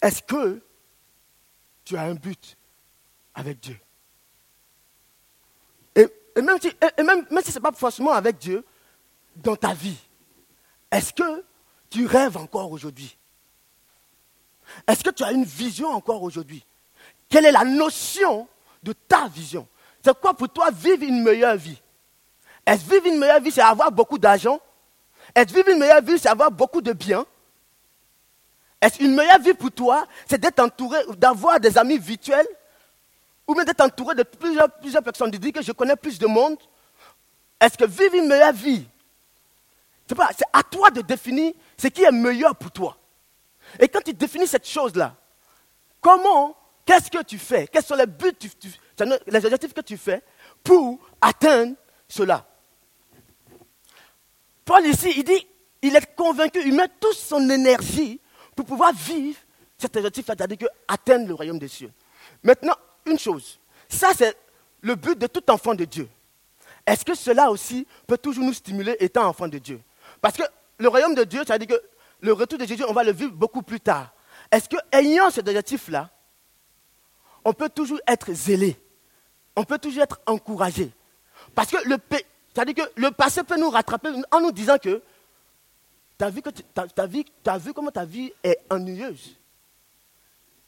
est-ce 0.00 0.22
que 0.22 0.62
tu 1.84 1.94
as 1.94 2.04
un 2.04 2.14
but 2.14 2.56
avec 3.34 3.60
Dieu? 3.60 3.78
Et 6.36 6.42
même 6.42 6.58
si, 6.60 6.70
ce 6.70 7.54
n'est 7.54 7.60
pas 7.60 7.72
forcément 7.72 8.12
avec 8.12 8.38
Dieu, 8.38 8.64
dans 9.36 9.56
ta 9.56 9.74
vie, 9.74 9.96
est-ce 10.90 11.12
que 11.12 11.44
tu 11.90 12.06
rêves 12.06 12.36
encore 12.36 12.70
aujourd'hui? 12.70 13.16
Est-ce 14.86 15.02
que 15.02 15.10
tu 15.10 15.22
as 15.24 15.32
une 15.32 15.44
vision 15.44 15.88
encore 15.88 16.22
aujourd'hui? 16.22 16.64
Quelle 17.28 17.46
est 17.46 17.52
la 17.52 17.64
notion 17.64 18.48
de 18.82 18.92
ta 18.92 19.28
vision? 19.28 19.66
C'est 20.04 20.18
quoi 20.18 20.34
pour 20.34 20.48
toi 20.48 20.70
vivre 20.70 21.02
une 21.02 21.22
meilleure 21.22 21.56
vie? 21.56 21.80
Est-ce 22.66 22.88
vivre 22.88 23.06
une 23.06 23.18
meilleure 23.18 23.40
vie, 23.40 23.50
c'est 23.50 23.60
avoir 23.60 23.90
beaucoup 23.90 24.18
d'argent? 24.18 24.60
Est-ce 25.34 25.52
vivre 25.52 25.68
une 25.68 25.78
meilleure 25.78 26.02
vie, 26.02 26.18
c'est 26.18 26.28
avoir 26.28 26.50
beaucoup 26.50 26.80
de 26.80 26.92
biens? 26.92 27.24
Est-ce 28.80 29.02
une 29.02 29.14
meilleure 29.14 29.38
vie 29.38 29.54
pour 29.54 29.70
toi, 29.70 30.06
c'est 30.28 30.38
d'être 30.38 30.60
entouré, 30.60 30.98
d'avoir 31.16 31.60
des 31.60 31.78
amis 31.78 31.98
virtuels? 31.98 32.46
Ou 33.46 33.54
bien 33.54 33.64
d'être 33.64 33.80
entouré 33.80 34.14
de 34.14 34.22
plusieurs, 34.22 35.02
personnes, 35.02 35.30
de 35.30 35.36
dire 35.36 35.52
que 35.52 35.62
je 35.62 35.72
connais 35.72 35.96
plus 35.96 36.18
de 36.18 36.26
monde 36.26 36.56
Est-ce 37.60 37.76
que 37.76 37.84
vivre 37.84 38.14
une 38.14 38.28
meilleure 38.28 38.52
vie, 38.52 38.86
c'est 40.08 40.46
à 40.52 40.62
toi 40.62 40.90
de 40.90 41.00
définir 41.00 41.52
ce 41.76 41.88
qui 41.88 42.02
est 42.02 42.12
meilleur 42.12 42.54
pour 42.56 42.70
toi. 42.70 42.96
Et 43.78 43.88
quand 43.88 44.00
tu 44.00 44.12
définis 44.12 44.46
cette 44.46 44.66
chose-là, 44.66 45.16
comment, 46.00 46.56
qu'est-ce 46.84 47.10
que 47.10 47.22
tu 47.22 47.38
fais 47.38 47.66
Quels 47.66 47.84
sont 47.84 47.94
les 47.94 48.06
buts, 48.06 48.32
les 49.26 49.44
objectifs 49.44 49.72
que 49.72 49.80
tu 49.80 49.96
fais 49.96 50.22
pour 50.62 50.98
atteindre 51.20 51.74
cela? 52.08 52.46
Paul 54.64 54.86
ici, 54.86 55.12
il 55.16 55.24
dit, 55.24 55.46
il 55.80 55.96
est 55.96 56.14
convaincu, 56.14 56.60
il 56.64 56.74
met 56.74 56.88
toute 57.00 57.16
son 57.16 57.48
énergie 57.50 58.20
pour 58.54 58.66
pouvoir 58.66 58.92
vivre 58.92 59.38
cet 59.78 59.96
objectif-là, 59.96 60.34
c'est-à-dire 60.38 60.68
atteindre 60.86 61.26
le 61.26 61.34
royaume 61.34 61.58
des 61.58 61.68
cieux. 61.68 61.90
Maintenant, 62.42 62.76
une 63.06 63.18
chose, 63.18 63.58
ça 63.88 64.10
c'est 64.16 64.36
le 64.80 64.94
but 64.94 65.18
de 65.18 65.26
tout 65.26 65.48
enfant 65.50 65.74
de 65.74 65.84
Dieu. 65.84 66.08
Est-ce 66.86 67.04
que 67.04 67.14
cela 67.14 67.50
aussi 67.50 67.86
peut 68.06 68.18
toujours 68.18 68.44
nous 68.44 68.52
stimuler 68.52 68.96
étant 68.98 69.26
enfant 69.26 69.48
de 69.48 69.58
Dieu? 69.58 69.80
Parce 70.20 70.36
que 70.36 70.42
le 70.78 70.88
royaume 70.88 71.14
de 71.14 71.24
Dieu, 71.24 71.42
c'est-à-dire 71.46 71.68
que 71.68 71.82
le 72.20 72.32
retour 72.32 72.58
de 72.58 72.66
Jésus, 72.66 72.84
on 72.88 72.92
va 72.92 73.04
le 73.04 73.12
vivre 73.12 73.32
beaucoup 73.32 73.62
plus 73.62 73.80
tard. 73.80 74.12
Est-ce 74.50 74.68
qu'ayant 74.68 75.30
cet 75.30 75.48
objectif-là, 75.48 76.10
on 77.44 77.52
peut 77.52 77.68
toujours 77.68 78.00
être 78.06 78.32
zélé? 78.32 78.76
On 79.56 79.64
peut 79.64 79.78
toujours 79.78 80.02
être 80.02 80.20
encouragé? 80.26 80.90
Parce 81.54 81.70
que 81.70 81.76
le, 81.88 81.96
c'est-à-dire 82.54 82.74
que 82.74 82.90
le 82.96 83.10
passé 83.10 83.42
peut 83.42 83.58
nous 83.58 83.70
rattraper 83.70 84.08
en 84.30 84.40
nous 84.40 84.52
disant 84.52 84.78
que 84.78 85.02
tu 86.18 86.42
que 86.42 87.50
as, 87.50 87.56
vu 87.56 87.72
comment 87.72 87.90
ta 87.90 88.04
vie 88.04 88.32
est 88.44 88.58
ennuyeuse. 88.70 89.36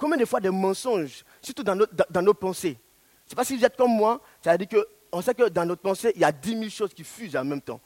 Combien 0.04 0.18
de 0.18 0.26
fois 0.26 0.38
des 0.38 0.50
mensonges, 0.50 1.24
surtout 1.40 1.62
dans 1.62 1.74
nos, 1.74 1.86
dans, 2.10 2.20
nos 2.20 2.34
pensées? 2.34 2.76
Je 3.20 3.24
ne 3.24 3.30
sais 3.30 3.36
pas 3.36 3.44
si 3.44 3.56
vous 3.56 3.64
êtes 3.64 3.74
comme 3.74 3.92
moi, 3.92 4.20
c'est-à-dire 4.42 4.68
qu'on 4.68 5.22
sait 5.22 5.32
que 5.32 5.48
dans 5.48 5.64
notre 5.64 5.80
pensée, 5.80 6.12
il 6.14 6.20
y 6.20 6.24
a 6.24 6.30
dix 6.30 6.54
mille 6.54 6.70
choses 6.70 6.92
qui 6.92 7.02
fusent 7.04 7.34
en 7.34 7.42
même 7.42 7.62
temps. 7.62 7.80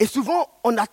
Et 0.00 0.06
souvent, 0.08 0.50
on 0.64 0.76
a 0.76 0.84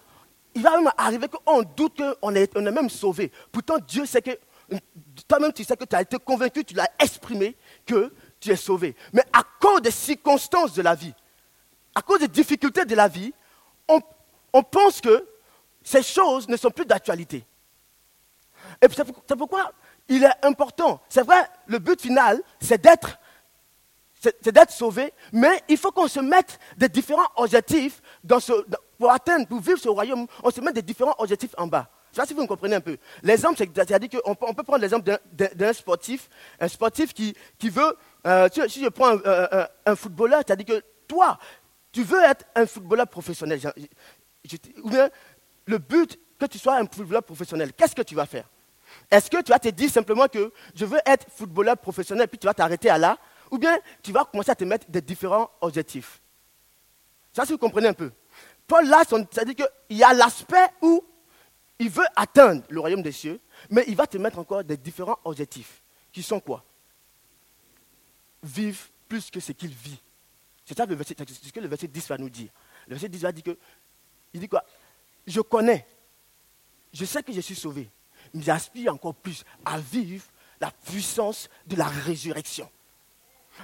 il 0.54 0.62
va 0.62 0.78
même 0.78 0.92
arriver 1.00 1.28
qu'on 1.28 1.64
doute 1.64 2.00
qu'on 2.22 2.36
est, 2.36 2.56
on 2.56 2.64
est 2.64 2.72
même 2.72 2.92
sauvé. 2.92 3.32
Pourtant, 3.52 3.80
Dieu 3.80 4.06
sait 4.06 4.22
que, 4.22 4.38
toi-même, 5.28 5.52
tu 5.52 5.64
sais 5.64 5.76
que 5.76 5.86
tu 5.86 5.96
as 5.96 6.04
été 6.04 6.20
convaincu, 6.20 6.64
tu 6.64 6.76
l'as 6.76 6.92
exprimé, 7.00 7.58
que 7.88 8.14
tu 8.40 8.52
es 8.52 8.56
sauvé. 8.56 8.96
Mais 9.14 9.24
à 9.34 9.42
cause 9.60 9.82
des 9.82 9.90
circonstances 9.90 10.76
de 10.76 10.84
la 10.84 10.94
vie, 10.94 11.16
à 11.96 12.04
cause 12.04 12.20
des 12.20 12.28
difficultés 12.28 12.86
de 12.86 12.94
la 12.94 13.08
vie, 13.08 13.34
on 13.88 14.62
pense 14.62 15.02
que 15.02 15.28
ces 15.84 16.04
choses 16.04 16.48
ne 16.48 16.56
sont 16.56 16.70
plus 16.70 16.86
d'actualité. 16.86 17.48
Et 18.82 18.88
c'est 19.28 19.36
pourquoi 19.36 19.72
il 20.08 20.24
est 20.24 20.46
important. 20.46 21.02
C'est 21.10 21.24
vrai, 21.24 21.42
le 21.68 21.80
but 21.80 22.02
final, 22.02 22.42
c'est 22.60 22.82
d'être 22.82 23.20
c'est 24.42 24.52
d'être 24.52 24.72
sauvé, 24.72 25.14
mais 25.32 25.62
il 25.68 25.78
faut 25.78 25.92
qu'on 25.92 26.08
se 26.08 26.20
mette 26.20 26.60
des 26.78 26.90
différents 26.90 27.28
objectifs 27.36 28.02
pour 28.98 29.12
atteindre, 29.12 29.48
pour 29.48 29.60
vivre 29.60 29.78
ce 29.78 29.90
royaume, 29.90 30.26
on 30.44 30.50
se 30.50 30.62
met 30.62 30.74
des 30.74 30.82
différents 30.82 31.16
objectifs 31.20 31.54
en 31.58 31.68
bas. 31.68 31.90
Je 32.12 32.22
ne 32.22 32.26
sais 32.26 32.28
pas 32.28 32.28
si 32.28 32.34
vous 32.34 32.42
me 32.44 32.48
comprenez 32.48 32.76
un 32.76 32.82
peu. 32.82 32.98
L'exemple, 33.24 33.58
c'est-à-dire 33.58 34.22
qu'on 34.24 34.36
peut, 34.36 34.64
prendre 34.64 34.80
l'exemple 34.80 35.20
d'un 35.34 35.74
sportif, 35.74 36.30
un 36.60 36.68
sportif 36.70 37.14
qui, 37.14 37.36
qui 37.60 37.70
veut, 37.70 37.98
euh, 38.26 38.48
si, 38.70 38.82
je 38.82 38.88
prends 38.88 39.18
un, 39.86 39.96
footballeur, 39.96 40.42
c'est-à-dire 40.46 40.66
que 40.66 40.86
toi, 41.08 41.38
tu 41.92 42.04
veux 42.04 42.24
être 42.24 42.46
un 42.56 42.66
footballeur 42.66 43.08
professionnel, 43.08 43.60
ou 44.84 44.90
bien 44.90 45.10
le 45.66 45.78
but 45.78 46.18
que 46.40 46.46
tu 46.46 46.58
sois 46.58 46.78
un 46.78 46.88
footballeur 46.88 47.24
professionnel, 47.24 47.74
qu'est-ce 47.74 47.96
que 47.96 48.02
tu 48.02 48.16
vas 48.16 48.26
faire? 48.26 48.50
Est-ce 49.10 49.30
que 49.30 49.42
tu 49.42 49.52
vas 49.52 49.60
te 49.60 49.70
dire 49.70 49.90
simplement 49.90 50.28
que 50.28 50.52
je 50.74 50.86
veux 50.86 51.00
être 51.06 51.26
footballeur 51.30 51.78
professionnel, 51.78 52.28
puis 52.28 52.38
tu 52.38 52.48
vas 52.48 52.54
t'arrêter 52.54 52.90
à 52.90 52.98
là, 52.98 53.18
ou 53.52 53.58
bien 53.58 53.78
tu 54.02 54.12
vas 54.12 54.26
commencer 54.26 54.52
à 54.52 54.56
te 54.56 54.64
mettre 54.64 54.90
des 54.90 55.02
différents 55.02 55.50
objectifs? 55.62 56.22
Ça, 57.34 57.46
si 57.46 57.52
vous 57.52 57.58
comprenez 57.58 57.90
un 57.90 57.94
peu. 57.94 58.12
Paul, 58.68 58.88
là, 58.88 59.04
c'est-à-dire 59.08 59.56
qu'il 59.56 59.98
y 59.98 60.04
a 60.04 60.14
l'aspect 60.14 60.68
où 60.82 61.04
il 61.78 61.90
veut 61.90 62.06
atteindre 62.16 62.64
le 62.70 62.80
royaume 62.80 63.02
des 63.02 63.12
cieux, 63.12 63.40
mais 63.70 63.84
il 63.88 63.96
va 63.96 64.08
te 64.08 64.18
mettre 64.18 64.40
encore 64.40 64.64
des 64.64 64.78
différents 64.78 65.20
objectifs, 65.24 65.82
qui 66.12 66.24
sont 66.24 66.40
quoi? 66.40 66.64
Vivre 68.42 68.80
plus 69.08 69.30
que 69.30 69.40
ce 69.40 69.52
qu'il 69.52 69.74
vit. 69.74 70.00
C'est 70.66 70.76
ça 70.76 70.86
ce 70.86 71.52
que 71.52 71.60
le 71.60 71.68
verset 71.68 71.88
10 71.88 72.08
va 72.08 72.18
nous 72.18 72.30
dire. 72.30 72.50
Le 72.88 72.96
verset 72.96 73.10
10 73.10 73.22
va 73.22 73.32
dire 73.32 73.44
que, 73.44 73.58
il 74.34 74.40
dit 74.40 74.48
quoi? 74.48 74.64
Je 75.28 75.42
connais, 75.42 75.86
je 76.94 77.06
sais 77.06 77.22
que 77.22 77.34
je 77.34 77.42
suis 77.42 77.56
sauvé, 77.56 77.90
mais 78.36 78.44
j'aspire 78.44 78.94
encore 78.94 79.16
plus 79.16 79.44
à 79.66 79.80
vivre 79.80 80.26
la 80.62 80.70
puissance 80.70 81.50
de 81.66 81.76
la 81.76 81.88
résurrection. 81.88 82.70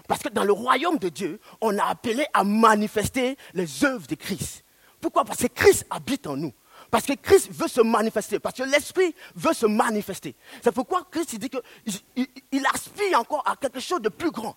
Parce 0.07 0.23
que 0.23 0.29
dans 0.29 0.45
le 0.45 0.53
royaume 0.53 0.97
de 0.97 1.09
Dieu, 1.09 1.39
on 1.59 1.77
a 1.77 1.85
appelé 1.85 2.25
à 2.33 2.43
manifester 2.43 3.37
les 3.53 3.83
œuvres 3.83 4.07
de 4.07 4.15
Christ. 4.15 4.63
Pourquoi? 5.01 5.25
Parce 5.25 5.39
que 5.39 5.47
Christ 5.47 5.85
habite 5.89 6.25
en 6.27 6.37
nous. 6.37 6.53
Parce 6.89 7.05
que 7.05 7.13
Christ 7.13 7.49
veut 7.51 7.67
se 7.67 7.81
manifester. 7.81 8.39
Parce 8.39 8.55
que 8.55 8.63
l'Esprit 8.63 9.13
veut 9.35 9.53
se 9.53 9.65
manifester. 9.65 10.35
C'est 10.63 10.71
pourquoi 10.71 11.05
Christ 11.11 11.35
dit 11.35 11.49
qu'il 11.49 12.65
aspire 12.73 13.19
encore 13.19 13.43
à 13.47 13.55
quelque 13.57 13.79
chose 13.79 14.01
de 14.01 14.09
plus 14.09 14.31
grand. 14.31 14.55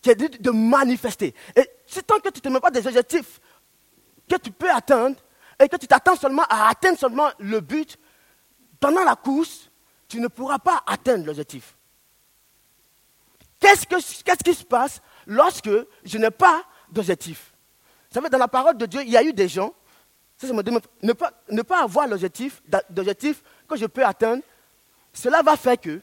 Qui 0.00 0.10
est 0.10 0.42
de 0.42 0.50
manifester. 0.50 1.34
Et 1.54 1.68
si 1.86 2.02
tant 2.02 2.18
que 2.18 2.30
tu 2.30 2.38
ne 2.38 2.42
te 2.42 2.48
mets 2.48 2.60
pas 2.60 2.70
des 2.70 2.86
objectifs 2.86 3.40
que 4.28 4.36
tu 4.36 4.50
peux 4.50 4.70
atteindre, 4.70 5.16
et 5.62 5.68
que 5.68 5.76
tu 5.76 5.86
t'attends 5.86 6.16
seulement 6.16 6.44
à 6.48 6.68
atteindre 6.68 6.98
seulement 6.98 7.30
le 7.38 7.60
but, 7.60 7.98
pendant 8.80 9.04
la 9.04 9.16
course, 9.16 9.70
tu 10.08 10.20
ne 10.20 10.28
pourras 10.28 10.58
pas 10.58 10.82
atteindre 10.86 11.26
l'objectif. 11.26 11.76
Qu'est-ce, 13.58 14.44
qui 14.44 14.54
se 14.54 14.64
passe 14.64 15.00
lorsque 15.26 15.70
je 16.04 16.18
n'ai 16.18 16.30
pas 16.30 16.64
d'objectif? 16.90 17.52
Vous 18.10 18.14
savez, 18.14 18.28
dans 18.28 18.38
la 18.38 18.48
parole 18.48 18.76
de 18.76 18.86
Dieu, 18.86 19.02
il 19.02 19.10
y 19.10 19.16
a 19.16 19.22
eu 19.22 19.32
des 19.32 19.48
gens, 19.48 19.74
ça, 20.36 20.46
ne, 20.46 21.12
pas, 21.12 21.32
ne 21.50 21.62
pas 21.62 21.82
avoir 21.82 22.06
l'objectif, 22.06 22.62
d'objectif 22.90 23.42
que 23.66 23.76
je 23.76 23.86
peux 23.86 24.04
atteindre, 24.04 24.42
cela 25.12 25.42
va 25.42 25.56
faire 25.56 25.80
que 25.80 26.00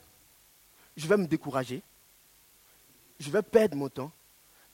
je 0.97 1.07
vais 1.07 1.17
me 1.17 1.27
décourager, 1.27 1.81
je 3.19 3.29
vais 3.29 3.41
perdre 3.41 3.75
mon 3.75 3.89
temps, 3.89 4.11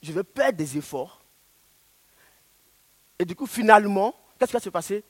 je 0.02 0.12
vais 0.12 0.24
perdre 0.24 0.58
des 0.58 0.78
efforts. 0.78 1.22
Et 3.20 3.26
du 3.26 3.36
coup, 3.36 3.46
finalement, 3.46 4.16
qu'est-ce 4.38 4.52
qui 4.52 4.58
va 4.58 4.62
se 4.62 4.70
passer? 4.70 5.04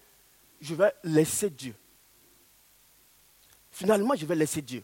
Je 0.59 0.73
vais 0.73 0.91
laisser 1.03 1.49
Dieu. 1.49 1.75
Finalement, 3.71 4.15
je 4.15 4.25
vais 4.25 4.35
laisser 4.35 4.61
Dieu. 4.61 4.83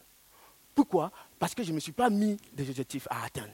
Pourquoi? 0.74 1.10
Parce 1.38 1.54
que 1.54 1.62
je 1.62 1.70
ne 1.70 1.74
me 1.74 1.80
suis 1.80 1.92
pas 1.92 2.10
mis 2.10 2.36
des 2.52 2.68
objectifs 2.68 3.08
à 3.10 3.24
atteindre. 3.24 3.52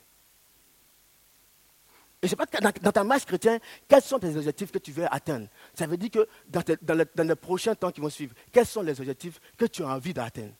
Et 2.22 2.28
je 2.28 2.34
ne 2.34 2.40
sais 2.40 2.46
pas 2.46 2.70
dans, 2.70 2.92
ta 2.92 3.02
marche 3.02 3.24
chrétienne, 3.24 3.58
quels 3.88 4.02
sont 4.02 4.18
tes 4.18 4.36
objectifs 4.36 4.70
que 4.70 4.78
tu 4.78 4.92
veux 4.92 5.12
atteindre? 5.12 5.48
Ça 5.74 5.88
veut 5.88 5.96
dire 5.96 6.10
que 6.10 6.28
dans, 6.48 7.24
les 7.24 7.34
prochains 7.34 7.74
temps 7.74 7.90
qui 7.90 8.00
vont 8.00 8.10
suivre, 8.10 8.32
quels 8.52 8.66
sont 8.66 8.82
les 8.82 9.00
objectifs 9.00 9.40
que 9.58 9.64
tu 9.64 9.82
as 9.82 9.88
envie 9.88 10.14
d'atteindre? 10.14 10.52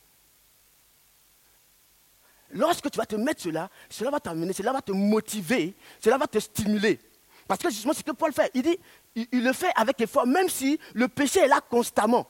Lorsque 2.51 2.91
tu 2.91 2.99
vas 2.99 3.07
te 3.07 3.15
mettre 3.15 3.43
cela, 3.43 3.71
cela 3.89 4.11
va 4.11 4.19
t'amener, 4.19 4.53
cela 4.53 4.73
va 4.73 4.83
te 4.83 4.93
motiver, 4.93 5.75
cela 6.01 6.19
va 6.19 6.27
te 6.27 6.39
stimuler. 6.39 6.99
Parce 7.47 7.61
que 7.63 7.71
justement, 7.71 7.93
c'est 7.93 8.01
ce 8.01 8.05
que 8.05 8.13
Paul 8.13 8.33
fait. 8.33 8.51
Il 8.55 8.63
dit, 8.63 8.79
il, 9.15 9.45
le 9.45 9.53
fait 9.53 9.71
avec 9.77 10.01
effort, 10.01 10.27
même 10.27 10.49
si 10.49 10.79
le 10.95 11.07
péché 11.07 11.41
est 11.41 11.49
là 11.49 11.61
constamment. 11.61 12.27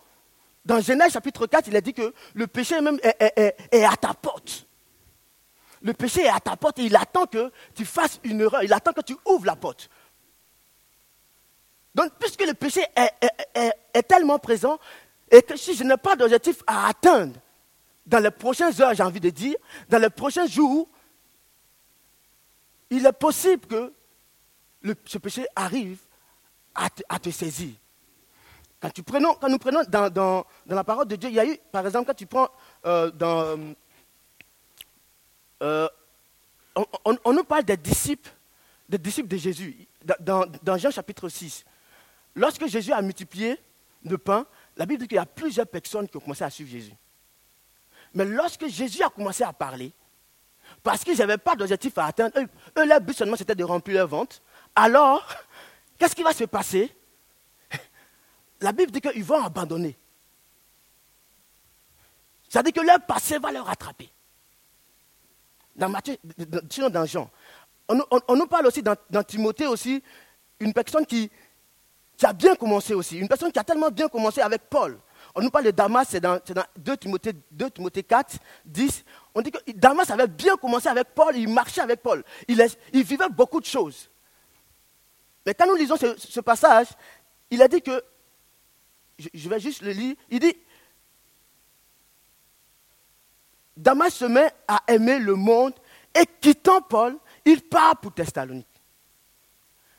Dans 0.65 0.81
Genèse 0.81 1.13
chapitre 1.13 1.47
4, 1.47 1.69
il 1.69 1.77
a 1.77 1.81
dit 1.81 1.93
que 1.93 2.15
le 2.35 2.47
péché 2.47 2.81
même 2.81 2.99
est 3.03 3.85
à 3.85 3.97
ta 3.97 4.15
porte 4.15 4.67
le 5.83 5.93
péché 5.93 6.23
est 6.23 6.29
à 6.29 6.41
ta 6.41 6.57
porte 6.57 6.79
et 6.79 6.85
il 6.85 6.97
attend 6.97 7.27
que 7.27 7.51
tu 7.75 7.85
fasses 7.85 8.21
une 8.25 8.41
erreur, 8.41 8.63
il 8.63 8.73
attend 8.73 8.93
que 8.93 9.01
tu 9.01 9.17
ouvres 9.27 9.47
la 9.47 9.57
porte. 9.57 9.91
Donc, 11.95 12.13
puisque 12.19 12.43
le 12.47 12.55
péché 12.55 12.83
est, 12.97 14.03
tellement 14.05 14.39
présent, 14.39 14.79
et 15.31 15.43
que 15.43 15.57
si 15.57 15.75
je 15.75 15.85
n'ai 15.85 15.97
pas 15.97 16.17
d'objectif 16.17 16.63
à 16.67 16.89
atteindre 16.89 17.35
dans 18.07 18.19
les 18.19 18.31
prochaines 18.31 18.81
heures, 18.81 18.95
j'ai 18.95 19.03
envie 19.03 19.21
de 19.21 19.31
dire, 19.31 19.57
dans 19.89 19.99
les 19.99 20.11
prochains 20.11 20.47
jours, 20.47 20.89
il 22.91 23.05
est 23.05 23.13
possible 23.13 23.67
que 23.67 23.93
ce 25.05 25.19
péché 25.19 25.47
arrive 25.55 25.99
à 26.75 27.19
te, 27.19 27.31
saisir. 27.31 27.75
Quand, 28.83 29.49
nous 29.49 29.59
prenons 29.59 29.85
dans, 29.89 30.45
la 30.67 30.83
parole 30.85 31.07
de 31.07 31.15
Dieu, 31.15 31.29
il 31.31 31.37
y 31.37 31.41
a 31.41 31.47
eu, 31.47 31.57
par 31.71 31.87
exemple, 31.87 32.07
quand 32.07 32.15
tu 32.15 32.27
prends 32.27 32.49
euh, 32.85 33.13
dans 33.13 33.57
euh, 35.63 35.89
on, 37.25 37.33
nous 37.33 37.45
parle 37.45 37.63
des 37.63 37.77
disciples, 37.77 38.29
des 38.89 38.99
disciples 38.99 39.29
de 39.29 39.37
Jésus, 39.37 39.87
dans, 40.19 40.77
Jean 40.79 40.91
chapitre 40.91 41.29
6. 41.29 41.65
Lorsque 42.35 42.67
Jésus 42.67 42.93
a 42.93 43.01
multiplié 43.03 43.57
le 44.05 44.19
pain, 44.19 44.45
la 44.77 44.85
Bible 44.85 45.03
dit 45.03 45.07
qu'il 45.07 45.17
y 45.17 45.21
a 45.21 45.27
plusieurs 45.27 45.69
personnes 45.69 46.09
qui 46.09 46.17
ont 46.17 46.21
commencé 46.21 46.43
à 46.43 46.51
suivre 46.51 46.71
Jésus. 46.71 46.95
Mais 48.15 48.25
lorsque 48.25 48.67
Jésus 48.67 49.03
a 49.05 49.11
commencé 49.11 49.45
à 49.45 49.53
parler, 49.53 49.93
parce 50.83 51.05
qu'ils 51.05 51.19
n'avaient 51.19 51.39
pas 51.39 51.55
d'objectif 51.55 51.97
à 51.99 52.07
atteindre. 52.07 52.37
Eux, 52.39 52.85
leur 52.85 53.01
but 53.01 53.17
seulement, 53.17 53.37
c'était 53.37 53.55
de 53.55 53.63
remplir 53.63 53.99
leur 53.99 54.09
vente. 54.09 54.43
Alors, 54.75 55.25
qu'est-ce 55.99 56.17
qui 56.17 56.25
va 56.25 56.33
se 56.33 56.45
passer? 56.45 56.93
La 58.63 58.73
Bible 58.73 58.91
dit 58.91 59.01
qu'ils 59.01 59.25
vont 59.25 59.43
abandonner. 59.43 59.97
Dit 62.65 62.73
que 62.73 62.81
leur 62.81 63.01
passé 63.07 63.39
va 63.39 63.51
leur 63.51 63.67
rattraper. 63.67 64.11
Dans 65.75 65.89
Matthieu, 65.89 66.17
dans 66.91 67.07
Jean. 67.07 67.31
On, 67.89 68.37
nous 68.37 68.47
parle 68.47 68.67
aussi 68.67 68.83
dans, 68.83 68.97
Timothée 69.27 69.67
aussi, 69.67 70.03
une 70.61 70.73
personne 70.73 71.05
qui, 71.07 71.31
qui 72.17 72.27
a 72.27 72.33
bien 72.33 72.55
commencé 72.55 72.95
aussi, 72.95 73.19
une 73.19 73.29
personne 73.29 73.51
qui 73.51 73.59
a 73.59 73.65
tellement 73.65 73.91
bien 73.91 74.09
commencé 74.09 74.41
avec 74.41 74.63
Paul. 74.69 74.99
On 75.35 75.41
nous 75.41 75.51
parle 75.51 75.65
de 75.65 75.71
Damas, 75.71 76.07
c'est 76.11 76.21
dans, 76.21 76.39
2, 76.77 76.97
Timothée, 76.97 77.33
2 77.51 77.71
Timothée 77.71 78.03
4, 78.03 78.37
10. 78.67 79.05
On 79.35 79.41
dit 79.41 79.51
que 79.51 79.59
Damas 79.73 80.11
avait 80.11 80.27
bien 80.27 80.57
commencé 80.57 80.89
avec 80.89 81.09
Paul, 81.15 81.35
il 81.37 81.49
marchait 81.49 81.81
avec 81.81 82.03
Paul. 82.03 82.23
Il, 82.49 82.65
il 82.93 83.03
vivait 83.03 83.29
beaucoup 83.31 83.61
de 83.61 83.67
choses. 83.67 84.11
Mais 85.47 85.55
quand 85.55 85.67
nous 85.67 85.75
lisons 85.75 85.97
ce, 85.97 86.41
passage, 86.41 86.89
il 87.51 87.63
a 87.63 87.69
dit 87.69 87.83
que, 87.83 88.03
je, 89.33 89.49
vais 89.49 89.61
juste 89.61 89.83
le 89.83 89.93
lire, 89.93 90.17
il 90.31 90.41
dit, 90.41 90.57
Damas 93.77 94.11
se 94.11 94.25
met 94.25 94.51
à 94.69 94.83
aimer 94.89 95.19
le 95.19 95.35
monde 95.35 95.75
et 96.15 96.27
quittant 96.41 96.83
Paul, 96.83 97.17
il 97.45 97.63
part 97.63 97.97
pour 97.97 98.13
Thessalonique. 98.13 98.67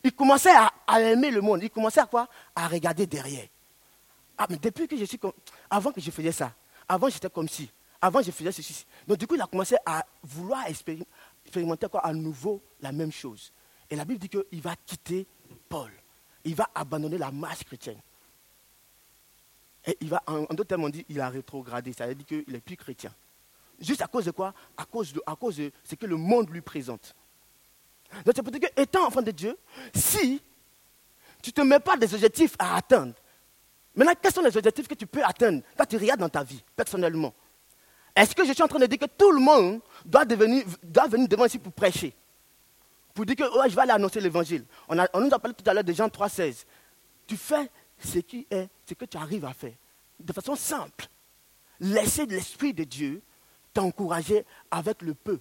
Il 0.03 0.13
commençait 0.13 0.53
à, 0.53 1.01
aimer 1.01 1.32
le 1.32 1.42
monde. 1.42 1.63
Il 1.63 1.70
commençait 1.70 2.01
à 2.01 2.06
quoi? 2.06 2.27
À 2.56 2.68
regarder 2.68 3.08
derrière. 3.08 3.48
Ah, 4.38 4.48
mais 4.50 4.58
depuis 4.58 4.88
que 4.88 4.98
je 4.98 5.06
suis 5.06 5.18
comme. 5.18 5.32
Avant 5.70 5.92
que 5.92 6.01
je 6.01 6.12
faisais 6.12 6.32
ça, 6.32 6.53
avant 6.88 7.08
j'étais 7.08 7.30
comme 7.30 7.48
ci, 7.48 7.72
avant 8.01 8.22
je 8.22 8.32
faisais 8.32 8.51
ceci. 8.51 8.86
Donc 9.08 9.18
du 9.18 9.27
coup, 9.27 9.36
il 9.36 9.42
a 9.42 9.48
commencé 9.48 9.75
à 9.86 10.06
vouloir 10.24 10.68
expérimenter 10.68 11.88
quoi, 11.88 12.01
à 12.06 12.13
nouveau 12.13 12.62
la 12.82 12.92
même 12.92 13.12
chose. 13.12 13.53
Et 13.89 13.96
la 13.96 14.03
Bible 14.06 14.20
dit 14.20 14.30
qu'il 14.30 14.62
va 14.62 14.75
quitter 14.86 15.25
Paul. 15.70 15.92
Il 16.44 16.56
va 16.56 16.70
abandonner 16.75 17.18
la 17.18 17.32
marche 17.32 17.63
chrétienne. 17.63 18.00
Et 19.85 19.97
il 20.01 20.09
va, 20.09 20.23
en, 20.27 20.41
d'autres 20.43 20.63
termes, 20.63 20.85
on 20.85 20.89
dit 20.89 21.05
il 21.09 21.19
a 21.19 21.29
rétrogradé. 21.29 21.93
Ça 21.93 22.07
veut 22.07 22.15
dire 22.15 22.25
qu'il 22.25 22.43
n'est 22.47 22.61
plus 22.61 22.77
chrétien. 22.77 23.13
Juste 23.79 24.01
à 24.01 24.07
cause 24.07 24.25
de 24.25 24.31
quoi? 24.31 24.53
À 24.77 24.85
cause 24.85 25.13
de, 25.13 25.21
à 25.25 25.35
cause 25.35 25.57
de 25.57 25.71
ce 25.83 25.95
que 25.95 26.05
le 26.05 26.15
monde 26.15 26.49
lui 26.49 26.61
présente. 26.61 27.15
Donc 28.25 28.33
c'est 28.35 28.43
pour 28.43 28.51
dire 28.51 28.61
que, 28.61 28.81
étant 28.81 29.07
enfant 29.07 29.21
de 29.21 29.31
Dieu, 29.31 29.57
si 29.93 30.41
tu 31.41 31.49
ne 31.49 31.53
te 31.53 31.61
mets 31.61 31.79
pas 31.79 31.97
des 31.97 32.13
objectifs 32.13 32.55
à 32.59 32.75
atteindre, 32.75 33.13
Maintenant, 33.95 34.13
quels 34.19 34.33
sont 34.33 34.41
les 34.41 34.55
objectifs 34.57 34.87
que 34.87 34.95
tu 34.95 35.05
peux 35.05 35.23
atteindre? 35.23 35.61
Quand 35.77 35.85
tu 35.85 35.97
regardes 35.97 36.19
dans 36.19 36.29
ta 36.29 36.43
vie, 36.43 36.63
personnellement 36.75 37.33
Est-ce 38.15 38.35
que 38.35 38.45
je 38.45 38.53
suis 38.53 38.63
en 38.63 38.67
train 38.67 38.79
de 38.79 38.87
dire 38.87 38.97
que 38.97 39.05
tout 39.05 39.31
le 39.31 39.39
monde 39.39 39.81
doit, 40.03 40.25
devenir, 40.25 40.65
doit 40.81 41.07
venir 41.07 41.27
devant 41.27 41.45
ici 41.45 41.59
pour 41.59 41.71
prêcher? 41.71 42.13
Pour 43.13 43.25
dire 43.25 43.35
que 43.35 43.43
je 43.43 43.75
vais 43.75 43.81
aller 43.81 43.91
annoncer 43.91 44.19
l'évangile. 44.19 44.65
On, 44.87 44.97
on, 45.13 45.21
nous 45.21 45.33
a 45.33 45.37
parlé 45.37 45.53
tout 45.53 45.69
à 45.69 45.73
l'heure 45.73 45.83
de 45.83 45.93
Jean 45.93 46.07
3,16. 46.07 46.65
Tu 47.27 47.37
fais 47.37 47.69
ce 48.05 48.19
qui 48.19 48.48
est, 48.50 48.69
ce 48.88 48.93
que 48.93 49.05
tu 49.05 49.17
arrives 49.17 49.45
à 49.45 49.53
faire. 49.53 49.74
De 50.19 50.33
façon 50.33 50.55
simple. 50.55 51.07
Laissez 51.79 52.25
l'Esprit 52.25 52.74
de 52.74 52.83
Dieu 52.83 53.22
t'encourager 53.74 54.45
avec 54.72 55.01
le 55.01 55.13
peu, 55.13 55.39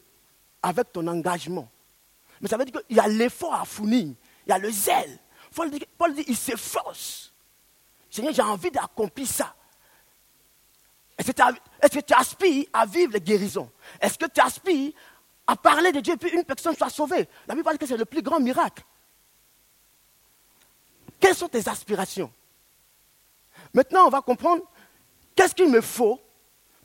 avec 0.63 0.93
ton 0.93 1.07
engagement. 1.07 1.69
Mais 2.41 2.49
ça 2.49 2.57
veut 2.57 2.65
dire 2.65 2.83
qu'il 2.87 2.97
y 2.97 3.01
a 3.01 3.09
l'effort 3.09 3.55
à 3.55 3.65
fournir, 3.65 4.15
il 4.47 4.49
y 4.49 4.53
a 4.53 4.59
le 4.59 4.71
zèle. 4.71 5.19
Paul 5.55 5.71
dit, 5.71 6.25
il 6.27 6.37
s'efforce. 6.37 7.33
Seigneur, 8.11 8.33
j'ai 8.33 8.43
envie 8.43 8.71
d'accomplir 8.71 9.27
ça. 9.27 9.55
Est-ce 11.19 11.31
que, 11.99 12.01
tu 12.01 12.15
aspires 12.15 12.67
à 12.73 12.87
vivre 12.87 13.13
les 13.13 13.21
guérisons 13.21 13.71
Est-ce 14.01 14.19
que 14.19 14.27
tu 14.27 14.41
aspires 14.41 14.93
à 15.47 15.57
parler 15.57 15.93
de 15.93 16.01
Dieu 16.01 16.15
et 16.15 16.17
puis 16.17 16.31
une 16.31 16.45
personne 16.45 16.75
soit 16.75 16.91
sauvée? 16.91 17.29
La 17.47 17.55
Bible 17.55 17.65
parle 17.65 17.79
que 17.79 17.87
c'est 17.87 17.97
le 17.97 18.05
plus 18.05 18.23
grand 18.23 18.41
miracle. 18.41 18.83
Quelles 21.21 21.37
sont 21.37 21.49
tes 21.49 21.69
aspirations? 21.69 22.33
Maintenant, 23.75 24.07
on 24.07 24.11
va 24.11 24.21
comprendre 24.21 24.63
qu'est-ce 25.35 25.55
qu'il 25.55 25.71
me 25.71 25.81
faut 25.81 26.21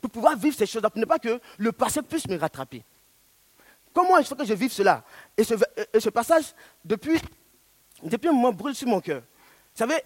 pour 0.00 0.10
pouvoir 0.10 0.36
vivre 0.36 0.56
ces 0.56 0.66
choses-là, 0.66 0.90
pour 0.90 1.00
ne 1.00 1.04
pas 1.04 1.18
que 1.18 1.40
le 1.58 1.72
passé 1.72 2.02
puisse 2.02 2.26
me 2.28 2.38
rattraper. 2.38 2.84
Comment 3.92 4.18
il 4.18 4.24
faut 4.24 4.36
que 4.36 4.44
je 4.44 4.54
vive 4.54 4.72
cela? 4.72 5.02
Et 5.36 5.44
ce, 5.44 6.08
passage, 6.08 6.54
depuis, 6.84 7.20
depuis 8.02 8.28
un 8.28 8.32
moment, 8.32 8.52
brûle 8.52 8.74
sur 8.74 8.86
mon 8.86 9.00
cœur. 9.00 9.20
Vous 9.20 9.78
savez, 9.78 10.00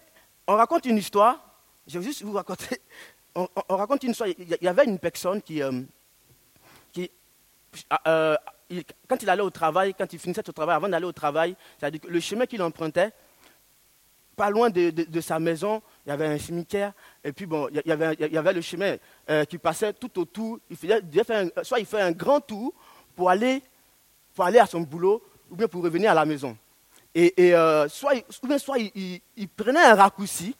on 0.47 0.55
raconte 0.55 0.85
une 0.85 0.97
histoire. 0.97 1.39
Je 1.87 1.99
vais 1.99 2.05
juste 2.05 2.23
vous 2.23 2.33
raconter. 2.33 2.81
On, 3.35 3.47
raconte 3.69 4.03
une 4.03 4.11
histoire. 4.11 4.29
Il 4.29 4.57
y 4.61 4.67
avait 4.67 4.85
une 4.85 4.99
personne 4.99 5.41
qui, 5.41 5.59
euh, 5.63 5.81
euh, 8.07 8.35
quand 9.07 9.21
il 9.21 9.29
allait 9.29 9.41
au 9.41 9.49
travail, 9.49 9.93
quand 9.93 10.11
il 10.11 10.19
finissait 10.19 10.43
son 10.45 10.51
travail, 10.51 10.75
avant 10.75 10.89
d'aller 10.89 11.05
au 11.05 11.11
travail, 11.11 11.55
le 11.81 12.19
chemin 12.19 12.45
qu'il 12.45 12.61
empruntait, 12.61 13.11
pas 14.35 14.49
loin 14.49 14.69
de, 14.69 15.21
sa 15.21 15.39
maison, 15.39 15.81
il 16.05 16.09
y 16.09 16.11
avait 16.11 16.27
un 16.27 16.37
cimetière, 16.37 16.91
et 17.23 17.31
puis 17.31 17.45
bon, 17.45 17.69
il 17.69 17.81
y 17.85 17.91
avait, 18.37 18.53
le 18.53 18.61
chemin 18.61 18.97
euh, 19.29 19.45
qui 19.45 19.57
passait 19.57 19.93
tout 19.93 20.19
autour. 20.19 20.59
Il 20.69 20.75
faisait, 20.75 21.01
soit 21.63 21.79
il 21.79 21.85
fait 21.85 22.01
un 22.01 22.11
grand 22.11 22.41
tour 22.41 22.73
pour 23.15 23.29
aller, 23.29 23.61
pour 24.35 24.43
aller 24.43 24.59
à 24.59 24.65
son 24.65 24.81
boulot, 24.81 25.23
ou 25.49 25.55
bien 25.55 25.67
pour 25.67 25.81
revenir 25.81 26.11
à 26.11 26.13
la 26.13 26.25
maison. 26.25 26.57
Et, 27.15 27.33
euh, 27.53 27.87
soit, 27.87 28.13
soit 28.57 28.79
il, 28.79 29.49
prenait 29.55 29.83
un 29.83 29.95
raccourci 29.95 30.55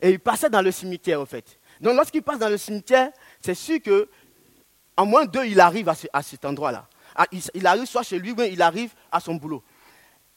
et 0.00 0.10
il 0.10 0.20
passait 0.20 0.50
dans 0.50 0.62
le 0.62 0.70
cimetière, 0.70 1.20
en 1.20 1.26
fait. 1.26 1.58
Donc 1.80 1.96
lorsqu'il 1.96 2.22
passe 2.22 2.38
dans 2.38 2.48
le 2.48 2.58
cimetière, 2.58 3.10
c'est 3.40 3.54
sûr 3.54 3.80
que 3.82 4.08
en 4.96 5.06
moins 5.06 5.24
deux, 5.24 5.44
il 5.44 5.58
arrive 5.58 5.88
à, 5.88 6.22
cet 6.22 6.44
endroit-là. 6.44 6.86
Ah, 7.16 7.26
il, 7.54 7.66
arrive 7.66 7.86
soit 7.86 8.02
chez 8.02 8.18
lui, 8.18 8.32
ou 8.32 8.40
il 8.42 8.62
arrive 8.62 8.92
à 9.10 9.18
son 9.18 9.34
boulot. 9.34 9.62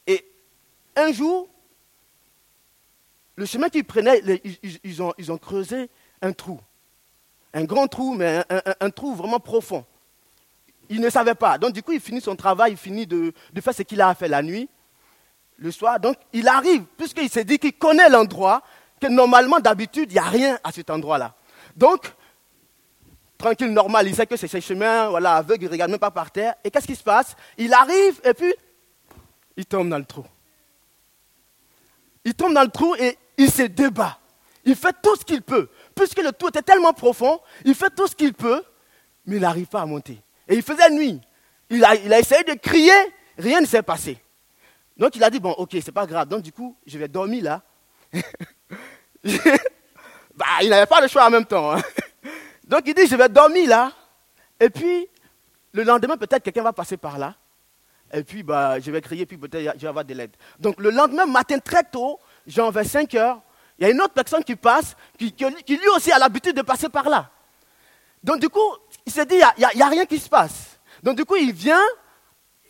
Et 0.06 0.24
un 0.96 1.12
jour, 1.12 1.48
le 3.38 3.46
chemin 3.46 3.68
qu'il 3.68 3.84
prenait, 3.84 4.20
ils, 4.82 5.00
ont, 5.00 5.38
creusé 5.38 5.88
un 6.20 6.32
trou. 6.32 6.58
Un 7.54 7.62
grand 7.62 7.86
trou, 7.86 8.12
mais 8.14 8.42
un, 8.80 8.90
trou 8.90 9.14
vraiment 9.14 9.38
profond. 9.38 9.86
Il 10.88 11.00
ne 11.00 11.08
savait 11.08 11.36
pas. 11.36 11.56
Donc 11.56 11.72
du 11.72 11.80
coup, 11.84 11.92
il 11.92 12.00
finit 12.00 12.20
son 12.20 12.34
travail, 12.34 12.72
il 12.72 12.76
finit 12.76 13.06
de, 13.06 13.32
faire 13.60 13.72
ce 13.72 13.82
qu'il 13.82 14.00
a 14.00 14.12
fait 14.16 14.26
la 14.26 14.42
nuit 14.42 14.68
le 15.56 15.70
soir. 15.70 16.00
Donc, 16.00 16.16
il 16.32 16.48
arrive, 16.48 16.82
puisqu'il 16.96 17.28
s'est 17.28 17.44
dit 17.44 17.58
qu'il 17.58 17.74
connaît 17.74 18.08
l'endroit, 18.08 18.62
que 19.00 19.06
normalement, 19.06 19.60
d'habitude, 19.60 20.10
il 20.10 20.14
n'y 20.14 20.20
a 20.20 20.28
rien 20.28 20.58
à 20.64 20.72
cet 20.72 20.90
endroit-là. 20.90 21.34
Donc, 21.76 22.12
tranquille, 23.36 23.72
normal, 23.72 24.06
il 24.06 24.14
sait 24.14 24.26
que 24.26 24.36
c'est 24.36 24.46
ses 24.46 24.60
chemins, 24.60 25.08
voilà, 25.08 25.34
aveugle, 25.34 25.64
il 25.64 25.66
ne 25.66 25.72
regarde 25.72 25.90
même 25.90 26.00
pas 26.00 26.12
par 26.12 26.30
terre. 26.30 26.54
Et 26.62 26.70
qu'est-ce 26.70 26.86
qui 26.86 26.94
se 26.94 27.02
passe? 27.02 27.36
Il 27.56 27.72
arrive 27.72 28.20
et 28.24 28.34
puis, 28.34 28.54
il 29.56 29.66
tombe 29.66 29.88
dans 29.88 29.98
le 29.98 30.04
trou. 30.04 30.24
Il 32.24 32.34
tombe 32.34 32.54
dans 32.54 32.62
le 32.62 32.70
trou 32.70 32.94
et 32.96 33.18
il 33.38 33.50
se 33.50 33.62
débat. 33.62 34.18
Il 34.64 34.76
fait 34.76 34.94
tout 35.02 35.16
ce 35.16 35.24
qu'il 35.24 35.40
peut. 35.40 35.70
Puisque 35.94 36.22
le 36.22 36.32
trou 36.32 36.48
était 36.48 36.60
tellement 36.60 36.92
profond, 36.92 37.40
il 37.64 37.74
fait 37.74 37.88
tout 37.90 38.06
ce 38.06 38.14
qu'il 38.14 38.34
peut, 38.34 38.62
mais 39.24 39.36
il 39.36 39.40
n'arrive 39.40 39.66
pas 39.66 39.80
à 39.80 39.86
monter. 39.86 40.20
Et 40.46 40.56
il 40.56 40.62
faisait 40.62 40.90
nuit. 40.90 41.20
Il 41.70 41.82
a, 41.84 41.94
il 41.94 42.12
a 42.12 42.18
essayé 42.18 42.44
de 42.44 42.54
crier, 42.54 42.92
rien 43.38 43.60
ne 43.60 43.66
s'est 43.66 43.82
passé. 43.82 44.18
Donc 44.96 45.16
il 45.16 45.24
a 45.24 45.30
dit, 45.30 45.38
bon, 45.38 45.52
ok, 45.52 45.70
c'est 45.82 45.92
pas 45.92 46.06
grave. 46.06 46.28
Donc 46.28 46.42
du 46.42 46.52
coup, 46.52 46.76
je 46.86 46.98
vais 46.98 47.08
dormir 47.08 47.44
là. 47.44 47.62
bah, 50.34 50.46
il 50.62 50.68
n'avait 50.70 50.86
pas 50.86 51.00
le 51.00 51.08
choix 51.08 51.26
en 51.26 51.30
même 51.30 51.46
temps. 51.46 51.72
Hein. 51.72 51.82
Donc 52.66 52.82
il 52.86 52.94
dit, 52.94 53.06
je 53.06 53.16
vais 53.16 53.28
dormir 53.28 53.68
là. 53.68 53.92
Et 54.60 54.70
puis, 54.70 55.06
le 55.72 55.84
lendemain, 55.84 56.16
peut-être 56.16 56.42
quelqu'un 56.42 56.64
va 56.64 56.72
passer 56.72 56.96
par 56.96 57.16
là. 57.16 57.36
Et 58.12 58.24
puis, 58.24 58.42
bah, 58.42 58.80
je 58.80 58.90
vais 58.90 59.00
crier, 59.00 59.26
puis 59.26 59.36
peut-être 59.36 59.74
je 59.76 59.82
vais 59.82 59.88
avoir 59.88 60.04
de 60.04 60.14
l'aide. 60.14 60.34
Donc 60.58 60.80
le 60.80 60.90
lendemain 60.90 61.26
matin, 61.26 61.58
très 61.58 61.84
tôt, 61.84 62.18
genre 62.48 62.72
vers 62.72 62.86
5 62.86 63.14
heures, 63.14 63.40
il 63.78 63.84
y 63.84 63.86
a 63.86 63.90
une 63.90 64.00
autre 64.00 64.14
personne 64.14 64.42
qui 64.42 64.56
passe, 64.56 64.96
qui, 65.16 65.32
lui 65.38 65.88
aussi 65.94 66.10
a 66.10 66.18
l'habitude 66.18 66.56
de 66.56 66.62
passer 66.62 66.88
par 66.88 67.08
là. 67.08 67.30
Donc 68.24 68.40
du 68.40 68.48
coup, 68.48 68.74
il 69.06 69.12
s'est 69.12 69.26
dit, 69.26 69.36
il 69.56 69.66
n'y 69.76 69.82
a, 69.82 69.88
rien 69.88 70.04
qui 70.04 70.18
se 70.18 70.28
passe. 70.28 70.78
Donc 71.02 71.16
du 71.16 71.24
coup, 71.24 71.36
il 71.36 71.52
vient, 71.52 71.80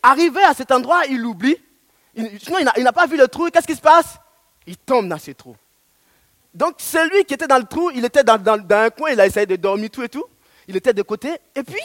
arriver 0.03 0.43
à 0.43 0.53
cet 0.53 0.71
endroit, 0.71 1.05
il 1.09 1.19
l'oublie. 1.19 1.57
Sinon, 2.15 2.59
il 2.77 2.83
n'a 2.83 2.93
pas 2.93 3.07
vu 3.07 3.17
le 3.17 3.27
trou. 3.27 3.49
Qu'est-ce 3.49 3.67
qui 3.67 3.75
se 3.75 3.81
passe? 3.81 4.17
Il 4.67 4.77
tombe 4.77 5.07
dans 5.07 5.17
ce 5.17 5.31
trou. 5.31 5.55
Donc, 6.53 6.75
celui 6.79 7.25
qui 7.25 7.33
était 7.33 7.47
dans 7.47 7.57
le 7.57 7.63
trou, 7.63 7.91
il 7.91 8.03
était 8.03 8.23
dans, 8.23 8.33
un 8.35 8.89
coin, 8.89 9.11
il 9.11 9.19
a 9.19 9.25
essayé 9.25 9.45
de 9.45 9.55
dormir 9.55 9.89
tout 9.89 10.03
et 10.03 10.09
tout. 10.09 10.25
Il 10.67 10.75
était 10.75 10.93
de 10.93 11.01
côté. 11.01 11.37
Et 11.55 11.63
puis, 11.63 11.81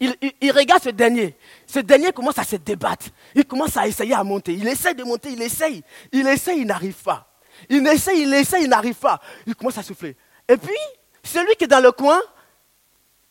il, 0.00 0.52
regarde 0.52 0.82
ce 0.82 0.88
dernier. 0.88 1.36
Ce 1.66 1.78
dernier 1.80 2.12
commence 2.12 2.38
à 2.38 2.44
se 2.44 2.56
débattre. 2.56 3.06
Il 3.34 3.44
commence 3.44 3.76
à 3.76 3.86
essayer 3.86 4.14
à 4.14 4.24
monter. 4.24 4.54
Il 4.54 4.66
essaye 4.66 4.94
de 4.94 5.04
monter, 5.04 5.30
il 5.30 5.42
essaye. 5.42 5.82
Il 6.10 6.26
essaye, 6.26 6.60
il 6.60 6.66
n'arrive 6.66 6.94
pas. 6.94 7.26
Il 7.68 7.86
essaye, 7.86 8.22
il 8.22 8.32
essaye, 8.32 8.64
il 8.64 8.70
n'arrive 8.70 8.94
pas. 8.94 9.20
Il 9.46 9.54
commence 9.54 9.76
à 9.76 9.82
souffler. 9.82 10.16
Et 10.48 10.56
puis, 10.56 10.76
celui 11.22 11.54
qui 11.56 11.64
est 11.64 11.68
dans 11.68 11.80
le 11.82 11.92
coin, 11.92 12.18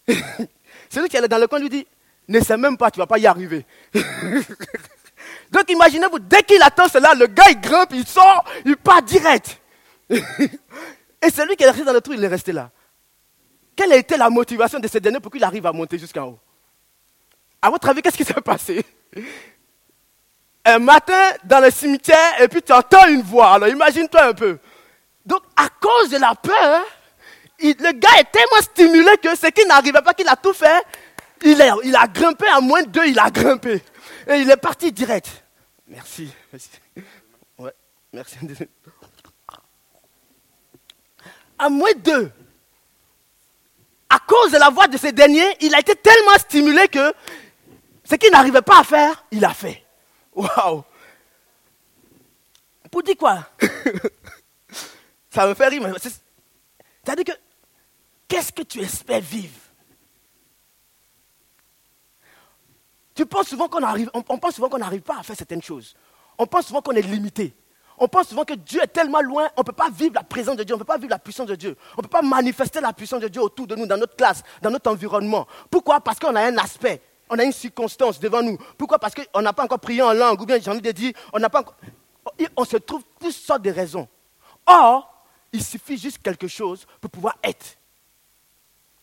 celui 0.90 1.10
qui 1.10 1.18
est 1.18 1.28
dans 1.28 1.40
le 1.40 1.48
coin 1.48 1.60
lui 1.60 1.70
dit, 1.70 1.88
ne 2.28 2.40
sais 2.40 2.58
même 2.58 2.78
pas, 2.78 2.92
tu 2.92 3.00
ne 3.00 3.04
vas 3.04 3.08
pas 3.08 3.18
y 3.18 3.26
arriver. 3.26 3.66
Donc 5.52 5.70
imaginez-vous, 5.70 6.20
dès 6.20 6.44
qu'il 6.44 6.62
attend 6.62 6.88
cela, 6.88 7.14
le 7.16 7.26
gars 7.26 7.50
il 7.50 7.60
grimpe, 7.60 7.90
il 7.94 8.06
sort, 8.08 8.46
il 8.66 8.78
part 8.78 9.02
direct. 9.02 9.60
Et 10.10 11.30
celui 11.32 11.56
qui 11.56 11.64
est 11.64 11.70
resté 11.70 11.84
dans 11.84 11.94
le 11.94 12.02
trou, 12.02 12.14
il 12.14 12.24
est 12.24 12.28
resté 12.28 12.52
là. 12.52 12.70
Quelle 13.76 13.92
a 13.92 13.96
été 13.96 14.16
la 14.18 14.30
motivation 14.30 14.80
de 14.80 14.88
ce 14.88 15.00
dernier 15.00 15.20
pour 15.20 15.32
qu'il 15.32 15.44
arrive 15.44 15.66
à 15.66 15.72
monter 15.72 15.98
jusqu'en 15.98 16.26
haut? 16.26 16.40
À 17.62 17.70
votre 17.70 17.90
avis, 17.90 18.02
qu'est-ce 18.02 18.18
qui 18.18 18.24
s'est 18.24 18.34
passé? 18.42 18.86
Un 20.66 20.80
matin, 20.80 21.32
dans 21.44 21.60
le 21.60 21.72
cimetière, 21.72 22.42
et 22.42 22.48
puis 22.48 22.62
tu 22.62 22.72
entends 22.72 23.08
une 23.08 23.22
voix. 23.22 23.54
Alors 23.54 23.70
imagine-toi 23.70 24.24
un 24.24 24.34
peu. 24.34 24.60
Donc, 25.26 25.44
à 25.56 25.70
cause 25.70 26.10
de 26.10 26.18
la 26.18 26.36
peur, 26.36 26.86
le 27.62 27.92
gars 27.94 28.20
est 28.20 28.32
tellement 28.32 28.62
stimulé 28.62 29.12
que 29.22 29.36
ce 29.36 29.48
qui 29.48 29.66
n'arrivait 29.66 30.02
pas, 30.02 30.14
qu'il 30.14 30.28
a 30.28 30.36
tout 30.36 30.54
fait, 30.54 30.84
il, 31.44 31.62
a 31.62 32.08
grimpé 32.08 32.48
à 32.48 32.60
moins 32.62 32.84
de 32.84 32.90
deux, 32.90 33.08
il 33.08 33.20
a 33.20 33.30
grimpé. 33.30 33.84
Et 34.28 34.36
il 34.36 34.50
est 34.50 34.58
parti 34.58 34.92
direct. 34.92 35.44
Merci. 35.88 36.32
merci. 36.52 36.70
Ouais, 37.58 37.74
merci. 38.14 38.36
À 41.58 41.70
moins 41.70 41.92
de 41.94 42.00
deux. 42.00 42.32
À 44.10 44.20
cause 44.20 44.52
de 44.52 44.58
la 44.58 44.70
voix 44.70 44.88
de 44.88 44.98
ces 44.98 45.12
derniers, 45.12 45.56
il 45.62 45.74
a 45.76 45.80
été 45.80 45.96
tellement 45.96 46.38
stimulé 46.40 46.88
que 46.88 47.14
ce 48.10 48.16
qu'il 48.16 48.32
n'arrivait 48.32 48.62
pas 48.62 48.80
à 48.80 48.84
faire, 48.84 49.24
il 49.32 49.46
a 49.46 49.54
fait. 49.54 49.86
Waouh! 50.34 50.84
Pour 52.90 53.04
dire 53.04 53.16
quoi? 53.16 53.48
Ça 55.30 55.46
me 55.46 55.54
fait 55.54 55.68
rire. 55.68 55.96
C'est-à-dire 56.02 57.36
que, 57.36 57.40
qu'est-ce 58.28 58.52
que 58.52 58.64
tu 58.64 58.82
espères 58.82 59.22
vivre? 59.22 59.60
Tu 63.14 63.26
penses 63.28 63.50
souvent 63.50 63.68
qu'on 63.68 63.84
arrive, 63.84 64.10
on, 64.14 64.38
pense 64.38 64.56
souvent 64.56 64.70
qu'on 64.70 64.80
n'arrive 64.80 65.02
pas 65.02 65.20
à 65.20 65.24
faire 65.24 65.36
certaines 65.36 65.62
choses. 65.62 65.96
On 66.38 66.48
pense 66.48 66.68
souvent 66.68 66.82
qu'on 66.82 66.94
est 66.94 67.02
limité. 67.02 67.54
On 68.00 68.08
pense 68.08 68.30
souvent 68.30 68.46
que 68.46 68.54
Dieu 68.54 68.82
est 68.82 68.88
tellement 68.88 69.22
loin, 69.22 69.50
on 69.58 69.62
ne 69.62 69.66
peut 69.66 69.74
pas 69.74 69.90
vivre 69.90 70.16
la 70.16 70.24
présence 70.24 70.56
de 70.56 70.64
Dieu, 70.64 70.74
on 70.74 70.78
ne 70.78 70.84
peut 70.84 70.88
pas 70.88 70.98
vivre 70.98 71.12
la 71.12 71.20
puissance 71.20 71.48
de 71.48 71.56
Dieu. 71.56 71.76
On 71.98 72.02
ne 72.02 72.04
peut 72.04 72.10
pas 72.10 72.22
manifester 72.22 72.80
la 72.80 72.94
puissance 72.94 73.20
de 73.20 73.28
Dieu 73.28 73.42
autour 73.42 73.68
de 73.68 73.76
nous, 73.76 73.86
dans 73.86 73.98
notre 73.98 74.16
classe, 74.16 74.42
dans 74.62 74.72
notre 74.72 74.90
environnement. 74.90 75.46
Pourquoi? 75.70 76.00
Parce 76.00 76.18
qu'on 76.18 76.36
a 76.36 76.42
un 76.42 76.58
aspect, 76.58 77.02
on 77.30 77.38
a 77.38 77.44
une 77.44 77.52
circonstance 77.52 78.20
devant 78.20 78.42
nous. 78.42 78.58
Pourquoi? 78.78 79.00
Parce 79.00 79.14
qu'on 79.14 79.42
n'a 79.42 79.54
pas 79.54 79.64
encore 79.64 79.80
prié 79.80 80.02
en 80.02 80.14
langue, 80.14 80.42
ou 80.42 80.46
bien 80.46 80.60
j'ai 80.60 80.72
envie 80.72 80.82
de 80.82 80.92
dire, 80.92 81.14
on 81.34 81.40
n'a 81.40 81.50
pas 81.50 81.62
encore... 81.62 81.76
On 82.56 82.66
se 82.66 82.78
trouve 82.78 83.04
toutes 83.20 83.32
sortes 83.34 83.62
de 83.62 83.72
raisons. 83.72 84.08
Or, 84.66 85.26
il 85.52 85.64
suffit 85.64 85.98
juste 85.98 86.22
quelque 86.22 86.48
chose 86.48 86.86
pour 87.02 87.10
pouvoir 87.10 87.38
être. 87.44 87.78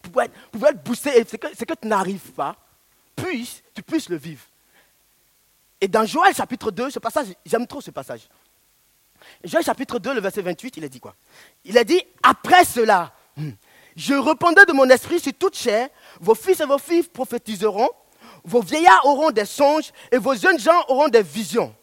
Pour 0.03 0.13
pouvoir 0.13 0.27
être, 0.27 0.35
pour 0.51 0.67
être 0.67 0.85
boosté. 0.85 1.19
Et 1.19 1.25
ce 1.25 1.37
que, 1.37 1.65
que 1.65 1.75
tu 1.75 1.89
n'arrives 1.89 2.33
pas, 2.33 2.57
puisse, 3.15 3.63
tu 3.75 3.83
puisses 3.83 4.09
le 4.09 4.17
vivre. 4.17 4.43
Et 5.81 5.89
dans 5.89 6.07
Joël 6.07 6.35
chapitre 6.35 6.71
2, 6.71 6.91
ce 6.91 6.99
passage, 6.99 7.29
j'aime 7.45 7.67
trop 7.67 7.81
ce 7.81 7.91
passage. 7.91 8.23
Joël 9.45 9.65
chapitre 9.65 9.99
2, 9.99 10.15
le 10.15 10.21
verset 10.21 10.43
28, 10.43 10.77
il 10.77 10.85
a 10.85 10.89
dit 10.89 11.01
quoi? 11.01 11.15
Il 11.65 11.77
a 11.77 11.85
dit, 11.85 12.01
après 12.23 12.65
cela, 12.65 13.13
hmm, 13.37 13.51
je 13.97 14.15
répondrai 14.15 14.65
de 14.67 14.73
mon 14.73 14.89
esprit 14.89 15.21
sur 15.21 15.33
toute 15.35 15.57
chair, 15.57 15.89
vos 16.21 16.35
fils 16.35 16.61
et 16.61 16.67
vos 16.67 16.79
filles 16.79 17.03
prophétiseront, 17.03 17.91
vos 18.47 18.63
vieillards 18.63 19.05
auront 19.05 19.31
des 19.31 19.45
songes 19.45 19.93
et 20.11 20.19
vos 20.19 20.35
jeunes 20.35 20.59
gens 20.59 20.85
auront 20.89 21.09
des 21.09 21.23
visions. 21.23 21.75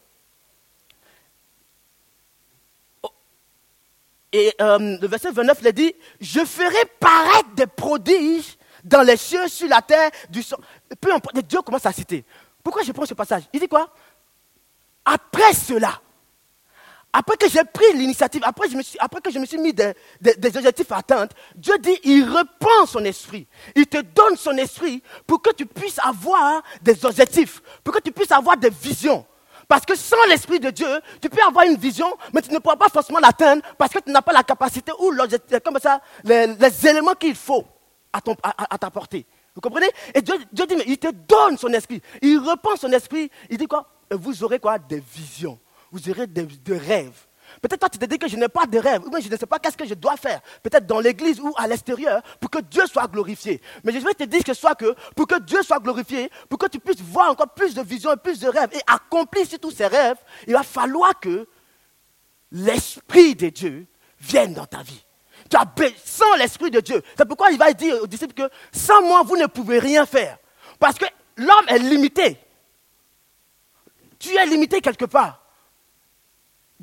Et 4.31 4.51
euh, 4.59 4.97
le 4.99 5.07
verset 5.07 5.29
29, 5.31 5.57
il 5.61 5.67
a 5.67 5.71
dit, 5.71 5.95
je 6.19 6.43
ferai 6.43 6.85
paraître 6.99 7.53
des 7.53 7.67
prodiges 7.67 8.57
dans 8.83 9.03
les 9.03 9.15
cieux, 9.15 9.47
sur 9.47 9.67
la 9.67 9.81
terre, 9.81 10.09
du 10.29 10.41
sang. 10.41 10.57
Peu 10.99 11.13
importe, 11.13 11.37
Dieu 11.45 11.61
commence 11.61 11.85
à 11.85 11.91
citer. 11.91 12.25
Pourquoi 12.63 12.81
je 12.81 12.91
prends 12.91 13.05
ce 13.05 13.13
passage? 13.13 13.43
Il 13.53 13.59
dit 13.59 13.67
quoi? 13.67 13.93
Après 15.05 15.53
cela, 15.53 16.01
après 17.13 17.37
que 17.37 17.47
j'ai 17.47 17.63
pris 17.63 17.93
l'initiative, 17.93 18.41
après, 18.43 18.67
après, 18.99 19.21
que 19.21 19.31
je 19.31 19.37
me 19.37 19.45
suis 19.45 19.59
mis 19.59 19.71
des, 19.71 19.93
objectifs 20.57 20.91
à 20.91 20.97
atteindre, 20.97 21.31
Dieu 21.55 21.77
dit, 21.77 21.97
il 22.03 22.23
reprend 22.23 22.87
son 22.87 23.05
esprit. 23.05 23.47
Il 23.75 23.85
te 23.85 24.01
donne 24.01 24.35
son 24.35 24.57
esprit 24.57 25.03
pour 25.27 25.39
que 25.39 25.51
tu 25.51 25.67
puisses 25.67 25.99
avoir 25.99 26.63
des 26.81 27.05
objectifs, 27.05 27.61
pour 27.83 27.93
que 27.93 27.99
tu 27.99 28.11
puisses 28.11 28.31
avoir 28.31 28.57
des 28.57 28.71
visions. 28.71 29.23
Parce 29.67 29.85
que 29.85 29.95
sans 29.95 30.21
l'Esprit 30.27 30.59
de 30.59 30.71
Dieu, 30.71 30.87
tu 31.21 31.29
peux 31.29 31.41
avoir 31.41 31.65
une 31.65 31.77
vision, 31.77 32.07
mais 32.33 32.41
tu 32.41 32.51
ne 32.51 32.57
pourras 32.59 32.75
pas 32.75 32.89
forcément 32.89 33.19
l'atteindre 33.19 33.61
parce 33.77 33.93
que 33.93 33.99
tu 33.99 34.11
n'as 34.11 34.21
pas 34.21 34.33
la 34.33 34.43
capacité 34.43 34.91
ou 34.99 35.13
comme 35.63 35.79
ça, 35.79 36.01
les, 36.23 36.87
éléments 36.87 37.13
qu'il 37.13 37.35
faut 37.35 37.63
à, 38.11 38.19
à, 38.69 38.77
t'apporter. 38.77 39.25
Vous 39.55 39.61
comprenez? 39.61 39.87
Et 40.13 40.21
Dieu, 40.21 40.35
dit, 40.51 40.75
mais 40.75 40.83
il 40.87 40.97
te 40.97 41.11
donne 41.11 41.57
son 41.57 41.69
esprit. 41.69 42.01
Il 42.21 42.39
reprend 42.39 42.75
son 42.75 42.91
esprit. 42.91 43.29
Il 43.49 43.57
dit 43.57 43.67
quoi? 43.67 43.87
Vous 44.11 44.43
aurez 44.43 44.59
quoi? 44.59 44.79
Des 44.79 44.99
visions. 44.99 45.59
Vous 45.93 46.09
aurez 46.09 46.25
des, 46.25 46.47
rêves. 46.75 47.27
Peut-être 47.61 47.79
toi, 47.79 47.87
tu 47.89 47.99
te 47.99 48.05
dis 48.05 48.17
que 48.17 48.27
je 48.27 48.35
n'ai 48.35 48.49
pas 48.49 48.65
de 48.65 48.79
rêve, 48.79 49.03
ou 49.05 49.11
bien 49.11 49.19
je 49.19 49.29
ne 49.29 49.37
sais 49.37 49.45
pas 49.45 49.59
qu'est-ce 49.59 49.77
que 49.77 49.85
je 49.85 49.93
dois 49.93 50.17
faire, 50.17 50.41
peut-être 50.63 50.87
dans 50.87 50.99
l'église 50.99 51.39
ou 51.39 51.53
à 51.55 51.67
l'extérieur, 51.67 52.23
pour 52.39 52.49
que 52.49 52.57
Dieu 52.59 52.87
soit 52.87 53.07
glorifié. 53.07 53.61
Mais 53.83 53.91
je 53.91 53.99
vais 53.99 54.15
te 54.15 54.23
dire 54.23 54.43
que 54.43 54.55
soit 54.55 54.73
que, 54.73 54.95
pour 55.15 55.27
que 55.27 55.39
Dieu 55.39 55.61
soit 55.61 55.79
glorifié, 55.79 56.31
pour 56.49 56.57
que 56.57 56.65
tu 56.65 56.79
puisses 56.79 56.99
voir 56.99 57.29
encore 57.29 57.49
plus 57.49 57.75
de 57.75 57.83
visions 57.83 58.11
et 58.11 58.17
plus 58.17 58.39
de 58.39 58.47
rêves, 58.47 58.71
et 58.73 58.81
accomplir 58.87 59.45
tous 59.61 59.69
ces 59.69 59.85
rêves, 59.85 60.17
il 60.47 60.53
va 60.53 60.63
falloir 60.63 61.19
que 61.19 61.47
l'Esprit 62.51 63.35
de 63.35 63.49
Dieu 63.49 63.85
vienne 64.19 64.55
dans 64.55 64.65
ta 64.65 64.81
vie. 64.81 65.05
Tu 65.47 65.55
as 65.55 65.65
sans 66.03 66.35
l'Esprit 66.37 66.71
de 66.71 66.79
Dieu. 66.79 67.03
C'est 67.15 67.27
pourquoi 67.27 67.51
il 67.51 67.59
va 67.59 67.71
dire 67.71 68.01
aux 68.01 68.07
disciples 68.07 68.33
que 68.33 68.49
sans 68.71 69.03
moi, 69.03 69.21
vous 69.21 69.37
ne 69.37 69.45
pouvez 69.45 69.77
rien 69.77 70.07
faire. 70.07 70.39
Parce 70.79 70.97
que 70.97 71.05
l'homme 71.37 71.67
est 71.67 71.77
limité. 71.77 72.39
Tu 74.17 74.35
es 74.35 74.45
limité 74.47 74.81
quelque 74.81 75.05
part. 75.05 75.42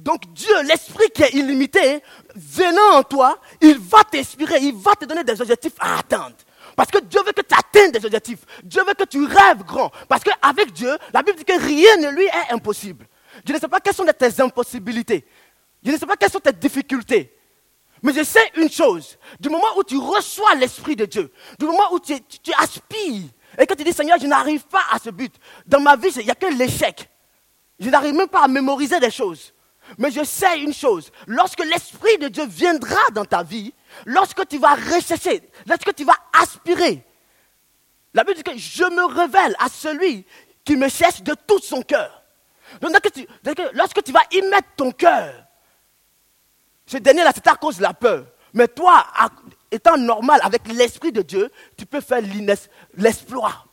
Donc 0.00 0.32
Dieu, 0.32 0.62
l'esprit 0.62 1.10
qui 1.14 1.22
est 1.22 1.34
illimité, 1.34 2.02
venant 2.34 2.98
en 2.98 3.02
toi, 3.02 3.38
il 3.60 3.78
va 3.78 4.02
t'inspirer, 4.04 4.58
il 4.62 4.74
va 4.74 4.94
te 4.94 5.04
donner 5.04 5.22
des 5.24 5.38
objectifs 5.40 5.74
à 5.78 5.98
atteindre. 5.98 6.36
Parce 6.74 6.90
que 6.90 7.00
Dieu 7.00 7.20
veut 7.24 7.32
que 7.32 7.42
tu 7.42 7.54
atteignes 7.54 7.92
des 7.92 8.04
objectifs. 8.04 8.40
Dieu 8.64 8.82
veut 8.82 8.94
que 8.94 9.04
tu 9.04 9.22
rêves 9.26 9.62
grand. 9.64 9.90
Parce 10.08 10.24
qu'avec 10.24 10.72
Dieu, 10.72 10.96
la 11.12 11.22
Bible 11.22 11.36
dit 11.36 11.44
que 11.44 11.58
rien 11.60 11.96
ne 11.98 12.16
lui 12.16 12.24
est 12.24 12.52
impossible. 12.52 13.06
Je 13.46 13.52
ne 13.52 13.58
sais 13.58 13.68
pas 13.68 13.80
quelles 13.80 13.94
sont 13.94 14.06
tes 14.06 14.40
impossibilités. 14.40 15.26
Je 15.84 15.90
ne 15.90 15.98
sais 15.98 16.06
pas 16.06 16.16
quelles 16.16 16.30
sont 16.30 16.40
tes 16.40 16.52
difficultés. 16.52 17.36
Mais 18.02 18.14
je 18.14 18.24
sais 18.24 18.52
une 18.56 18.70
chose. 18.70 19.18
Du 19.38 19.50
moment 19.50 19.76
où 19.76 19.84
tu 19.84 19.98
reçois 19.98 20.54
l'Esprit 20.54 20.96
de 20.96 21.04
Dieu, 21.04 21.30
du 21.58 21.66
moment 21.66 21.92
où 21.92 22.00
tu, 22.00 22.14
tu 22.42 22.52
aspires, 22.56 23.28
et 23.58 23.66
que 23.66 23.74
tu 23.74 23.84
dis, 23.84 23.92
Seigneur, 23.92 24.18
je 24.18 24.26
n'arrive 24.26 24.64
pas 24.64 24.82
à 24.90 24.98
ce 24.98 25.10
but. 25.10 25.34
Dans 25.66 25.80
ma 25.80 25.96
vie, 25.96 26.08
il 26.16 26.24
n'y 26.24 26.30
a 26.30 26.34
que 26.34 26.46
l'échec. 26.46 27.10
Je 27.78 27.90
n'arrive 27.90 28.14
même 28.14 28.28
pas 28.28 28.44
à 28.44 28.48
mémoriser 28.48 28.98
des 28.98 29.10
choses. 29.10 29.52
Mais 29.98 30.10
je 30.10 30.24
sais 30.24 30.60
une 30.60 30.74
chose, 30.74 31.10
lorsque 31.26 31.64
l'Esprit 31.64 32.18
de 32.18 32.28
Dieu 32.28 32.46
viendra 32.46 33.00
dans 33.12 33.24
ta 33.24 33.42
vie, 33.42 33.72
lorsque 34.06 34.46
tu 34.48 34.58
vas 34.58 34.74
rechercher, 34.74 35.42
lorsque 35.66 35.94
tu 35.94 36.04
vas 36.04 36.16
aspirer, 36.40 37.04
la 38.14 38.24
Bible 38.24 38.36
dit 38.36 38.42
que 38.42 38.56
je 38.56 38.84
me 38.84 39.04
révèle 39.04 39.54
à 39.58 39.68
celui 39.68 40.24
qui 40.64 40.76
me 40.76 40.88
cherche 40.88 41.22
de 41.22 41.34
tout 41.46 41.60
son 41.60 41.82
cœur. 41.82 42.22
Donc, 42.80 42.92
lorsque 43.74 44.02
tu 44.02 44.12
vas 44.12 44.22
y 44.30 44.42
mettre 44.42 44.68
ton 44.76 44.92
cœur, 44.92 45.34
ce 46.86 46.96
dernier-là, 46.96 47.30
c'est 47.34 47.46
à 47.46 47.54
cause 47.54 47.78
de 47.78 47.82
la 47.82 47.94
peur. 47.94 48.26
Mais 48.52 48.68
toi, 48.68 49.06
étant 49.70 49.96
normal 49.96 50.40
avec 50.42 50.66
l'Esprit 50.68 51.12
de 51.12 51.22
Dieu, 51.22 51.50
tu 51.76 51.86
peux 51.86 52.00
faire 52.00 52.20
l'exploit. 52.94 53.64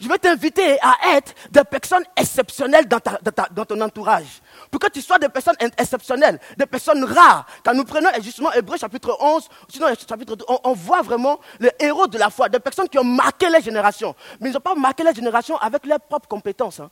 Je 0.00 0.08
veux 0.08 0.18
t'inviter 0.18 0.78
à 0.80 1.16
être 1.16 1.34
des 1.50 1.64
personnes 1.64 2.04
exceptionnelles 2.16 2.86
dans, 2.86 3.64
ton 3.64 3.80
entourage. 3.80 4.40
Pour 4.70 4.80
que 4.80 4.88
tu 4.90 5.00
sois 5.00 5.18
des 5.18 5.28
personnes 5.28 5.56
exceptionnelles, 5.76 6.38
des 6.56 6.66
personnes 6.66 7.04
rares. 7.04 7.46
Quand 7.64 7.74
nous 7.74 7.84
prenons 7.84 8.08
justement 8.20 8.52
Hébreu 8.52 8.76
chapitre 8.76 9.16
11, 9.20 9.48
sinon 9.68 9.86
chapitre 10.08 10.36
2, 10.36 10.44
on, 10.64 10.72
voit 10.74 11.02
vraiment 11.02 11.40
les 11.60 11.70
héros 11.78 12.06
de 12.06 12.18
la 12.18 12.30
foi, 12.30 12.48
des 12.48 12.60
personnes 12.60 12.88
qui 12.88 12.98
ont 12.98 13.04
marqué 13.04 13.48
les 13.50 13.60
générations. 13.60 14.14
Mais 14.40 14.50
ils 14.50 14.52
n'ont 14.52 14.60
pas 14.60 14.74
marqué 14.74 15.04
les 15.04 15.14
générations 15.14 15.56
avec 15.56 15.86
leurs 15.86 16.00
propres 16.00 16.28
compétences. 16.28 16.80
Hein. 16.80 16.90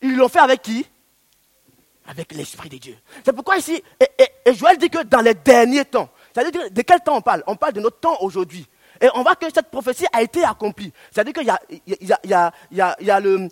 Ils 0.00 0.16
l'ont 0.16 0.28
fait 0.28 0.38
avec 0.38 0.62
qui? 0.62 0.86
Avec 2.06 2.32
l'Esprit 2.32 2.68
de 2.68 2.78
Dieu. 2.78 2.96
C'est 3.24 3.32
pourquoi 3.32 3.58
ici, 3.58 3.82
et, 4.00 4.54
Joël 4.54 4.78
dit 4.78 4.90
que 4.90 5.02
dans 5.04 5.20
les 5.20 5.34
derniers 5.34 5.84
temps, 5.84 6.08
c'est-à-dire 6.34 6.70
de 6.70 6.82
quel 6.82 7.00
temps 7.00 7.16
on 7.16 7.20
parle? 7.20 7.42
On 7.46 7.56
parle 7.56 7.74
de 7.74 7.80
notre 7.80 8.00
temps 8.00 8.16
aujourd'hui. 8.20 8.66
Et 9.00 9.08
on 9.14 9.22
voit 9.22 9.34
que 9.34 9.46
cette 9.52 9.70
prophétie 9.70 10.06
a 10.12 10.22
été 10.22 10.44
accomplie. 10.44 10.92
C'est-à-dire 11.10 11.32
qu'il 11.32 11.46
y 11.46 11.80
y 11.86 12.06
y 12.06 12.14
y 13.00 13.10
a 13.10 13.20
le, 13.20 13.48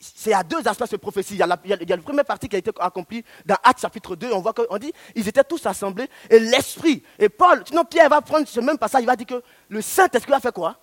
c'est 0.00 0.32
à 0.32 0.42
deux 0.42 0.66
aspects 0.66 0.86
cette 0.88 1.00
prophétie. 1.00 1.34
Il 1.34 1.38
y, 1.38 1.42
a 1.42 1.46
la, 1.46 1.98
première 1.98 2.24
partie 2.24 2.48
qui 2.48 2.56
a 2.56 2.58
été 2.58 2.70
accomplie 2.80 3.22
dans 3.44 3.56
Actes 3.62 3.82
chapitre 3.82 4.16
2. 4.16 4.32
On 4.32 4.40
voit 4.40 4.54
qu'on 4.54 4.78
dit 4.78 4.92
ils 5.14 5.28
étaient 5.28 5.44
tous 5.44 5.64
assemblés 5.66 6.08
et 6.30 6.38
l'Esprit. 6.38 7.02
Et 7.18 7.28
Paul, 7.28 7.62
sinon 7.66 7.84
Pierre 7.84 8.08
va 8.08 8.22
prendre 8.22 8.48
ce 8.48 8.60
même 8.60 8.78
passage, 8.78 9.02
il 9.02 9.06
va 9.06 9.14
dire 9.14 9.26
que 9.26 9.42
le 9.68 9.82
Saint-Esprit 9.82 10.32
va 10.32 10.40
faire 10.40 10.54
quoi? 10.54 10.78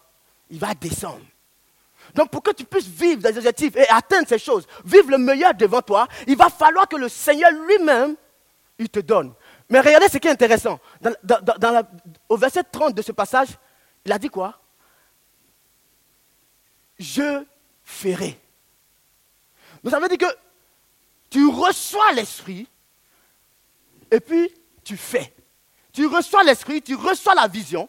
Il 0.52 0.60
va 0.60 0.74
descendre. 0.76 1.26
Donc 2.14 2.30
pour 2.30 2.44
que 2.44 2.52
tu 2.52 2.64
puisses 2.64 2.88
vivre 2.88 3.22
des 3.22 3.36
objectifs 3.36 3.76
et 3.76 3.90
atteindre 3.90 4.28
ces 4.28 4.38
choses, 4.38 4.68
vivre 4.86 5.10
le 5.10 5.18
meilleur 5.18 5.56
devant 5.56 5.82
toi, 5.82 6.08
il 6.28 6.38
va 6.38 6.50
falloir 6.50 6.88
que 6.88 6.96
le 6.96 7.10
Seigneur 7.10 7.52
lui-même, 7.52 8.16
il 8.78 8.88
te 8.88 9.00
donne. 9.00 9.34
Mais 9.70 9.80
regardez 9.80 10.08
ce 10.10 10.20
qui 10.20 10.28
est 10.28 10.32
intéressant. 10.32 10.80
au 12.30 12.38
verset 12.38 12.64
30 12.64 12.94
de 12.94 13.02
ce 13.02 13.12
passage, 13.12 13.50
il 14.06 14.12
a 14.12 14.20
dit 14.20 14.30
quoi? 14.30 14.60
Je 17.00 17.44
ferai. 17.84 18.40
Donc 19.88 19.94
ça 19.94 20.02
veut 20.02 20.10
dire 20.10 20.18
que 20.18 20.36
tu 21.30 21.48
reçois 21.48 22.12
l'esprit 22.12 22.68
et 24.12 24.20
puis 24.20 24.54
tu 24.84 24.98
fais. 24.98 25.34
Tu 25.94 26.06
reçois 26.08 26.44
l'esprit, 26.44 26.82
tu 26.82 26.94
reçois 26.96 27.34
la 27.34 27.48
vision. 27.48 27.88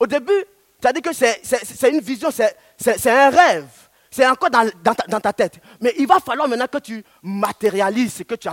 Au 0.00 0.08
début, 0.08 0.44
ça 0.82 0.92
dit 0.92 1.00
que 1.00 1.12
c'est 1.12 1.90
une 1.92 2.00
vision, 2.00 2.30
c'est 2.32 3.06
un 3.06 3.30
rêve. 3.30 3.68
c'est 4.10 4.26
encore 4.26 4.50
dans, 4.50 5.20
ta, 5.20 5.32
tête. 5.32 5.60
Mais 5.80 5.94
il 5.98 6.08
va 6.08 6.18
falloir 6.18 6.48
maintenant 6.48 6.66
que 6.66 6.78
tu 6.78 7.04
matérialises 7.22 8.14
ce 8.14 8.22
que 8.24 8.34
tu, 8.34 8.48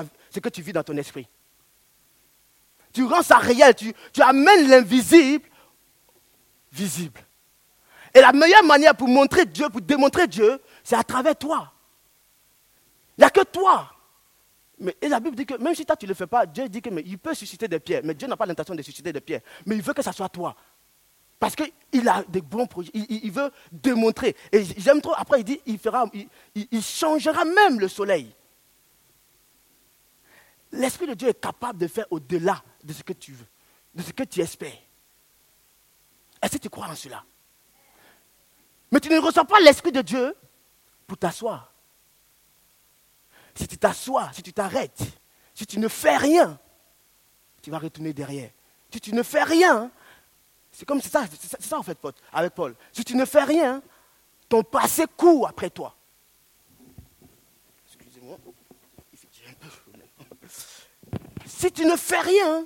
tu 0.52 0.62
vis 0.62 0.74
dans 0.74 0.84
ton 0.84 0.96
esprit. 0.98 1.28
Tu 2.94 3.04
rends 3.04 3.24
ça 3.24 3.38
réel, 3.38 3.74
tu, 3.74 3.96
tu 4.14 4.22
amènes 4.22 4.70
l'invisible 4.70 5.50
visible. 6.72 7.20
Et 8.14 8.22
la 8.22 8.32
meilleure 8.32 8.64
manière 8.64 8.94
pour 8.94 9.08
montrer 9.08 9.48
Dieu, 9.48 9.70
pour 9.70 9.82
démontrer 9.82 10.28
Dieu, 10.28 10.62
c'est 10.84 10.96
à 10.96 11.04
travers 11.04 11.36
toi. 11.36 11.72
Il 13.18 13.22
n'y 13.22 13.26
a 13.26 13.30
que 13.30 13.44
toi. 13.44 13.92
Mais, 14.80 14.96
et 15.02 15.08
la 15.08 15.20
Bible 15.20 15.36
dit 15.36 15.46
que 15.46 15.56
même 15.56 15.74
si 15.74 15.86
toi 15.86 15.96
tu 15.96 16.06
ne 16.06 16.10
le 16.10 16.16
fais 16.16 16.28
pas, 16.28 16.46
Dieu 16.46 16.68
dit 16.68 16.82
qu'il 16.82 17.18
peut 17.18 17.34
susciter 17.34 17.68
des 17.68 17.80
pierres. 17.80 18.02
Mais 18.04 18.14
Dieu 18.14 18.28
n'a 18.28 18.36
pas 18.36 18.46
l'intention 18.46 18.76
de 18.76 18.82
susciter 18.82 19.14
des 19.14 19.22
pierres. 19.22 19.42
Mais 19.66 19.76
il 19.76 19.82
veut 19.82 19.94
que 19.94 20.02
ce 20.02 20.12
soit 20.12 20.30
toi. 20.30 20.56
Parce 21.40 21.56
qu'il 21.56 22.10
a 22.10 22.24
des 22.24 22.42
bons 22.42 22.66
projets. 22.66 22.92
Il, 22.94 23.32
veut 23.32 23.52
démontrer. 23.72 24.36
Et 24.52 24.64
j'aime 24.78 25.02
trop. 25.02 25.14
Après, 25.16 25.42
il 25.42 25.44
dit 25.44 25.62
il, 25.66 25.80
il, 26.72 26.82
changera 26.82 27.46
même 27.46 27.80
le 27.80 27.88
soleil. 27.88 28.34
L'Esprit 30.72 31.08
de 31.08 31.14
Dieu 31.14 31.30
est 31.30 31.40
capable 31.40 31.80
de 31.80 31.88
faire 31.88 32.06
au-delà 32.10 32.62
de 32.84 32.94
ce 32.94 33.04
que 33.04 33.14
tu 33.14 33.32
veux, 33.34 33.46
de 33.94 34.02
ce 34.02 34.12
que 34.12 34.24
tu 34.24 34.42
espères. 34.42 34.78
Est-ce 36.42 36.54
que 36.54 36.58
tu 36.58 36.70
crois 36.70 36.88
en 36.88 36.96
cela? 36.96 37.24
Mais 38.92 39.00
tu 39.00 39.10
ne 39.10 39.20
ressens 39.20 39.46
pas 39.46 39.60
l'Esprit 39.60 39.92
de 39.92 40.02
Dieu 40.02 40.36
pour 41.08 41.18
t'asseoir. 41.18 41.75
Si 43.56 43.68
tu 43.68 43.78
t'assois, 43.78 44.32
si 44.34 44.44
tu 44.44 44.52
t'arrêtes, 44.52 45.02
si 45.54 45.66
tu 45.66 45.80
ne 45.80 45.88
fais 45.88 46.18
rien, 46.18 46.60
tu 47.62 47.72
vas 47.72 47.80
retourner 47.80 48.14
derrière. 48.14 48.52
Si 48.92 49.00
tu 49.00 49.14
ne 49.14 49.24
fais 49.24 49.44
rien, 49.44 49.90
c'est 50.72 50.86
comme 50.86 51.02
ça, 51.02 51.26
c'est 51.40 51.62
ça 51.62 51.80
en 51.80 51.84
fait, 51.84 51.98
avec 52.34 52.54
Paul. 52.54 52.76
Si 52.92 53.04
tu 53.04 53.16
ne 53.16 53.26
fais 53.26 53.44
rien, 53.44 53.82
ton 54.50 54.62
passé 54.64 55.06
court 55.16 55.48
après 55.48 55.70
toi. 55.70 55.96
Excusez-moi. 57.88 58.38
Si 61.46 61.72
tu 61.72 61.86
ne 61.86 61.96
fais 61.96 62.20
rien, 62.20 62.66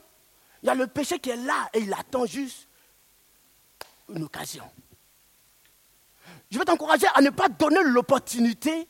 il 0.63 0.65
y 0.65 0.69
a 0.69 0.75
le 0.75 0.88
péché 0.88 1.19
qui 1.19 1.30
est 1.30 1.38
là 1.38 1.69
et 1.73 1.80
il 1.80 1.93
attend 1.93 2.25
juste 2.25 2.67
une 4.10 4.23
occasion. 4.23 4.69
Je 6.52 6.58
vais 6.58 6.65
t'encourager 6.65 7.08
à 7.13 7.21
ne 7.21 7.30
pas 7.30 7.47
donner 7.47 7.84
l'opportunité 7.84 8.88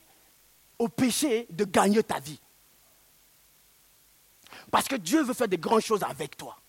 au 0.80 0.88
péché 0.88 1.46
de 1.50 1.66
gagner 1.66 2.02
ta 2.02 2.20
vie. 2.20 2.40
Parce 4.72 4.88
que 4.88 4.96
Dieu 4.96 5.24
veut 5.24 5.34
faire 5.34 5.48
des 5.48 5.58
grandes 5.58 5.82
choses 5.82 6.04
avec 6.04 6.38
toi. 6.38 6.60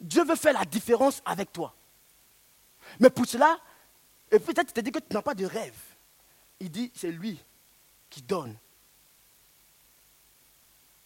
Dieu 0.00 0.24
veut 0.24 0.36
faire 0.36 0.52
la 0.52 0.64
différence 0.64 1.22
avec 1.24 1.52
toi. 1.52 1.74
Mais 2.98 3.10
pour 3.10 3.26
cela, 3.26 3.58
et 4.30 4.38
peut-être 4.38 4.68
tu 4.68 4.72
te 4.74 4.80
dis 4.80 4.92
que 4.92 4.98
tu 4.98 5.14
n'as 5.14 5.22
pas 5.22 5.34
de 5.34 5.46
rêve. 5.46 5.78
Il 6.58 6.70
dit, 6.70 6.90
c'est 6.94 7.10
lui 7.10 7.38
qui 8.08 8.22
donne. 8.22 8.56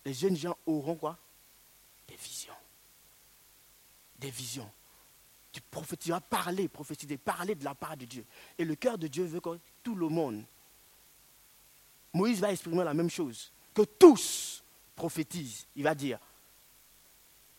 Les 0.05 0.14
jeunes 0.14 0.37
gens 0.37 0.57
auront 0.66 0.97
quoi? 0.97 1.16
Des 2.09 2.16
visions. 2.16 2.55
Des 4.18 4.31
visions. 4.31 4.70
Tu 5.53 5.61
prophétiseras, 5.61 6.20
parler, 6.20 6.68
prophétiser, 6.68 7.16
parler 7.16 7.55
de 7.55 7.64
la 7.64 7.75
part 7.75 7.97
de 7.97 8.05
Dieu. 8.05 8.25
Et 8.59 8.64
le 8.64 8.75
cœur 8.75 8.99
de 8.99 9.07
Dieu 9.07 9.25
veut 9.25 9.40
que 9.40 9.59
tout 9.83 9.94
le 9.94 10.09
monde 10.09 10.44
Moïse 12.14 12.40
va 12.40 12.53
exprimer 12.53 12.85
la 12.85 12.94
même 12.94 13.11
chose. 13.11 13.53
Que 13.74 13.83
tous 13.83 14.62
prophétisent, 14.94 15.66
il 15.74 15.83
va 15.83 15.94
dire. 15.94 16.18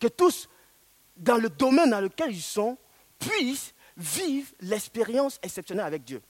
Que 0.00 0.08
tous, 0.08 0.48
dans 1.16 1.36
le 1.36 1.50
domaine 1.50 1.90
dans 1.90 2.00
lequel 2.00 2.32
ils 2.32 2.42
sont, 2.42 2.76
puissent 3.18 3.74
vivre 3.96 4.50
l'expérience 4.60 5.38
exceptionnelle 5.42 5.86
avec 5.86 6.04
Dieu. 6.04 6.22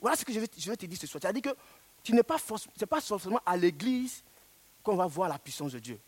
Voilà 0.00 0.16
ce 0.16 0.24
que 0.24 0.32
je 0.32 0.40
vais, 0.40 0.48
te 0.48 0.86
dire 0.86 0.98
ce 0.98 1.06
soir. 1.06 1.20
C'est-à-dire 1.22 1.42
que 1.42 1.56
ce 2.02 2.12
n'est 2.12 2.22
pas, 2.22 2.38
pas 2.88 3.00
forcément 3.00 3.40
à 3.44 3.56
l'église 3.56 4.22
qu'on 4.82 4.96
va 4.96 5.06
voir 5.06 5.28
la 5.28 5.38
puissance 5.38 5.72
de 5.72 5.78
Dieu. 5.78 6.00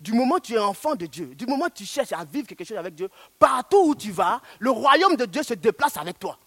Du 0.00 0.12
moment 0.12 0.36
où 0.36 0.40
tu 0.40 0.54
es 0.54 0.58
enfant 0.58 0.94
de 0.94 1.06
Dieu, 1.06 1.34
du 1.34 1.46
moment 1.46 1.66
où 1.66 1.70
tu 1.70 1.84
cherches 1.84 2.12
à 2.12 2.24
vivre 2.24 2.46
quelque 2.46 2.64
chose 2.64 2.76
avec 2.76 2.94
Dieu, 2.94 3.08
partout 3.38 3.88
où 3.88 3.94
tu 3.94 4.10
vas, 4.10 4.40
le 4.58 4.70
royaume 4.70 5.16
de 5.16 5.26
Dieu 5.26 5.42
se 5.42 5.54
déplace 5.54 5.96
avec 5.96 6.18
toi. 6.18 6.38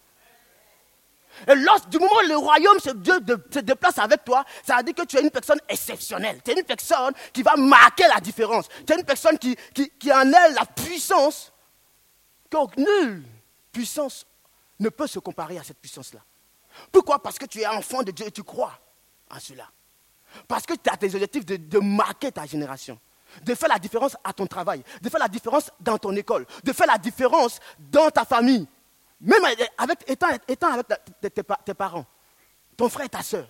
Et 1.46 1.54
lorsque, 1.54 1.88
du 1.88 1.98
moment 1.98 2.12
où 2.24 2.28
le 2.28 2.36
royaume 2.36 2.78
se, 2.78 2.90
Dieu 2.90 3.14
se 3.50 3.60
déplace 3.60 3.98
avec 3.98 4.24
toi, 4.24 4.44
ça 4.64 4.76
veut 4.76 4.82
dire 4.82 4.94
que 4.94 5.02
tu 5.02 5.16
es 5.16 5.22
une 5.22 5.30
personne 5.30 5.60
exceptionnelle. 5.68 6.40
Tu 6.44 6.50
es 6.50 6.58
une 6.58 6.64
personne 6.64 7.12
qui 7.32 7.42
va 7.42 7.56
marquer 7.56 8.04
la 8.08 8.20
différence. 8.20 8.66
Tu 8.86 8.92
es 8.92 8.96
une 8.96 9.04
personne 9.04 9.38
qui, 9.38 9.56
qui, 9.74 10.12
en 10.12 10.32
a 10.32 10.48
la 10.48 10.66
puissance 10.66 11.52
que 12.50 12.56
nulle 12.76 13.24
puissance 13.72 14.26
ne 14.78 14.88
peut 14.88 15.06
se 15.06 15.18
comparer 15.18 15.58
à 15.58 15.62
cette 15.62 15.78
puissance-là. 15.78 16.20
Pourquoi? 16.90 17.22
Parce 17.22 17.38
que 17.38 17.46
tu 17.46 17.60
es 17.60 17.66
enfant 17.66 18.02
de 18.02 18.10
Dieu 18.10 18.26
et 18.26 18.30
tu 18.30 18.42
crois 18.42 18.78
en 19.30 19.40
cela. 19.40 19.68
Parce 20.48 20.64
que 20.64 20.74
tu 20.74 20.90
as 20.90 20.96
tes 20.96 21.14
objectifs 21.14 21.44
de 21.44 21.78
marquer 21.78 22.32
ta 22.32 22.46
génération 22.46 22.98
de 23.44 23.54
faire 23.54 23.68
la 23.68 23.78
différence 23.78 24.16
à 24.24 24.32
ton 24.32 24.46
travail, 24.46 24.82
de 25.00 25.08
faire 25.08 25.20
la 25.20 25.28
différence 25.28 25.70
dans 25.80 25.98
ton 25.98 26.14
école, 26.14 26.46
de 26.64 26.72
faire 26.72 26.86
la 26.86 26.98
différence 26.98 27.58
dans 27.78 28.10
ta 28.10 28.24
famille, 28.24 28.66
même 29.22 29.44
avec, 29.78 30.04
étant, 30.08 30.28
étant 30.48 30.72
avec 30.72 30.86
tes, 31.64 31.74
parents, 31.74 32.04
ton 32.76 32.88
frère 32.88 33.06
et 33.06 33.08
ta 33.08 33.22
soeur. 33.22 33.46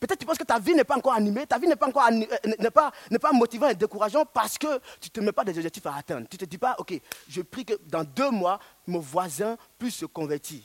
Peut-être 0.00 0.18
tu 0.18 0.26
penses 0.26 0.38
que 0.38 0.44
ta 0.44 0.58
vie 0.58 0.74
n'est 0.74 0.84
pas 0.84 0.96
encore 0.96 1.14
animée, 1.14 1.46
ta 1.46 1.58
vie 1.58 1.66
n'est 1.66 1.76
pas 1.76 1.88
encore 1.88 2.06
euh, 2.06 2.24
n'est 2.58 2.70
pas, 2.70 2.92
n'est 3.10 3.18
pas 3.18 3.32
motivante 3.32 3.72
et 3.72 3.74
décourageante 3.74 4.28
parce 4.32 4.56
que 4.56 4.78
tu 5.00 5.08
ne 5.08 5.10
te 5.10 5.20
mets 5.20 5.32
pas 5.32 5.44
des 5.44 5.56
objectifs 5.56 5.86
à 5.86 5.96
atteindre. 5.96 6.26
Tu 6.28 6.36
ne 6.36 6.40
te 6.40 6.44
dis 6.44 6.58
pas, 6.58 6.76
ok, 6.78 7.00
je 7.28 7.42
prie 7.42 7.64
que 7.64 7.74
dans 7.86 8.04
deux 8.04 8.30
mois, 8.30 8.60
mon 8.86 9.00
voisin 9.00 9.56
puisse 9.78 9.96
se 9.96 10.06
convertir. 10.06 10.62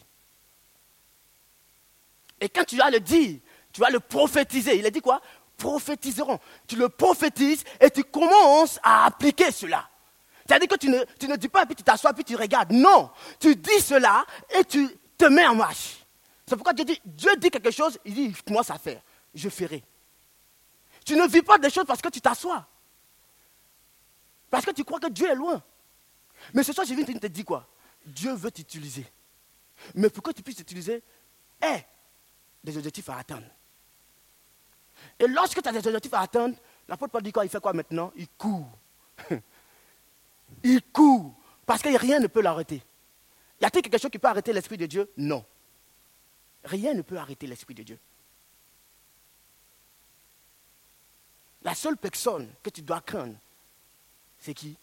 Et 2.40 2.50
quand 2.50 2.64
tu 2.64 2.78
vas 2.78 2.92
le 2.92 3.00
dire, 3.00 3.40
tu 3.72 3.82
vas 3.82 3.90
le 3.90 4.00
prophétiser. 4.00 4.78
Il 4.78 4.86
a 4.86 4.92
dit 4.92 5.02
quoi? 5.02 5.22
Prophétiseront. 5.58 6.40
Tu 6.68 6.76
le 6.76 6.90
prophétises 6.90 7.64
et 7.80 7.90
tu 7.90 8.04
commences 8.04 8.80
à 8.84 9.06
appliquer 9.06 9.52
cela. 9.52 9.88
C'est-à-dire 10.48 10.68
que 10.68 10.76
tu 10.76 10.90
ne, 10.90 11.04
tu 11.20 11.28
ne 11.28 11.36
dis 11.36 11.48
pas, 11.48 11.66
puis 11.66 11.76
tu 11.76 11.84
t'assois, 11.84 12.14
puis 12.14 12.24
tu 12.24 12.36
regardes. 12.36 12.72
Non, 12.72 13.12
tu 13.40 13.56
dis 13.56 13.80
cela 13.80 14.26
et 14.60 14.64
tu 14.66 14.88
te 15.18 15.26
mets 15.26 15.46
en 15.46 15.56
marche. 15.56 16.06
C'est 16.46 16.56
pourquoi 16.56 16.74
Dieu 16.74 16.86
dit, 16.86 17.00
Dieu 17.06 17.36
dit 17.38 17.50
quelque 17.50 17.72
chose, 17.72 17.98
il 18.06 18.14
dit, 18.14 18.36
moi 18.50 18.64
ça 18.64 18.78
faire, 18.78 19.02
je 19.34 19.50
ferai. 19.50 19.84
Tu 21.06 21.16
ne 21.16 21.28
vis 21.28 21.42
pas 21.42 21.58
des 21.58 21.70
choses 21.70 21.86
parce 21.86 22.02
que 22.02 22.10
tu 22.10 22.22
t'assois. 22.22 22.66
Parce 24.50 24.66
que 24.66 24.72
tu 24.72 24.84
crois 24.84 25.00
que 25.00 25.10
Dieu 25.10 25.30
est 25.30 25.36
loin. 25.36 25.62
Mais 26.54 26.64
ce 26.64 26.74
soir, 26.74 26.86
je 26.86 26.94
viens 26.94 27.06
te 27.06 27.28
dire 27.28 27.46
quoi? 27.46 27.68
Dieu 28.06 28.34
veut 28.34 28.52
t'utiliser. 28.52 29.06
Mais 29.96 30.10
pour 30.10 30.24
que 30.24 30.32
tu 30.32 30.44
puisses 30.44 30.58
t'utiliser, 30.58 31.02
aie 31.62 31.86
des 32.64 32.78
objectifs 32.78 33.10
à 33.10 33.18
atteindre. 33.18 33.48
Et 35.20 35.28
lorsque 35.28 35.62
tu 35.62 35.68
as 35.68 35.72
des 35.72 35.86
objectifs 35.88 36.14
à 36.14 36.22
atteindre, 36.22 36.56
l'apôtre 36.88 37.12
Paul 37.12 37.24
dit 37.24 37.32
quoi? 37.32 37.46
Il 37.46 37.50
fait 37.50 37.60
quoi 37.62 37.74
maintenant? 37.74 38.12
Il 38.16 38.28
court. 38.30 38.70
Il 40.63 40.82
court. 40.82 41.34
Parce 41.66 41.82
que 41.82 41.98
rien 41.98 42.20
ne 42.20 42.28
peut 42.28 42.42
l'arrêter. 42.42 42.84
Y 43.62 43.66
a-t-il 43.66 43.82
quelque 43.82 44.02
chose 44.02 44.12
qui 44.12 44.20
peut 44.20 44.28
arrêter 44.28 44.52
l'Esprit 44.52 44.78
de 44.78 44.86
Dieu? 44.86 45.10
Non. 45.18 45.46
Rien 46.66 46.94
ne 46.94 47.02
peut 47.02 47.18
arrêter 47.18 47.48
l'Esprit 47.48 47.74
de 47.74 47.84
Dieu. 47.84 48.00
La 51.63 51.74
seule 51.74 51.98
personne 51.98 52.50
que 52.62 52.70
tu 52.70 52.82
dois 52.82 53.00
craindre, 53.00 53.36
c'est 54.39 54.54
qui? 54.54 54.76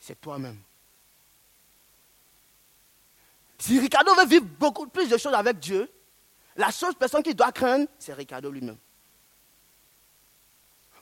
C'est 0.00 0.18
toi-même. 0.18 0.58
Si 3.58 3.78
Ricardo 3.78 4.14
veut 4.14 4.26
vivre 4.26 4.46
beaucoup 4.46 4.86
plus 4.86 5.08
de 5.08 5.16
choses 5.18 5.34
avec 5.34 5.58
Dieu, 5.58 5.90
la 6.56 6.70
seule 6.70 6.94
personne 6.94 7.22
qu'il 7.22 7.36
doit 7.36 7.52
craindre, 7.52 7.86
c'est 7.98 8.14
Ricardo 8.14 8.50
lui-même. 8.50 8.78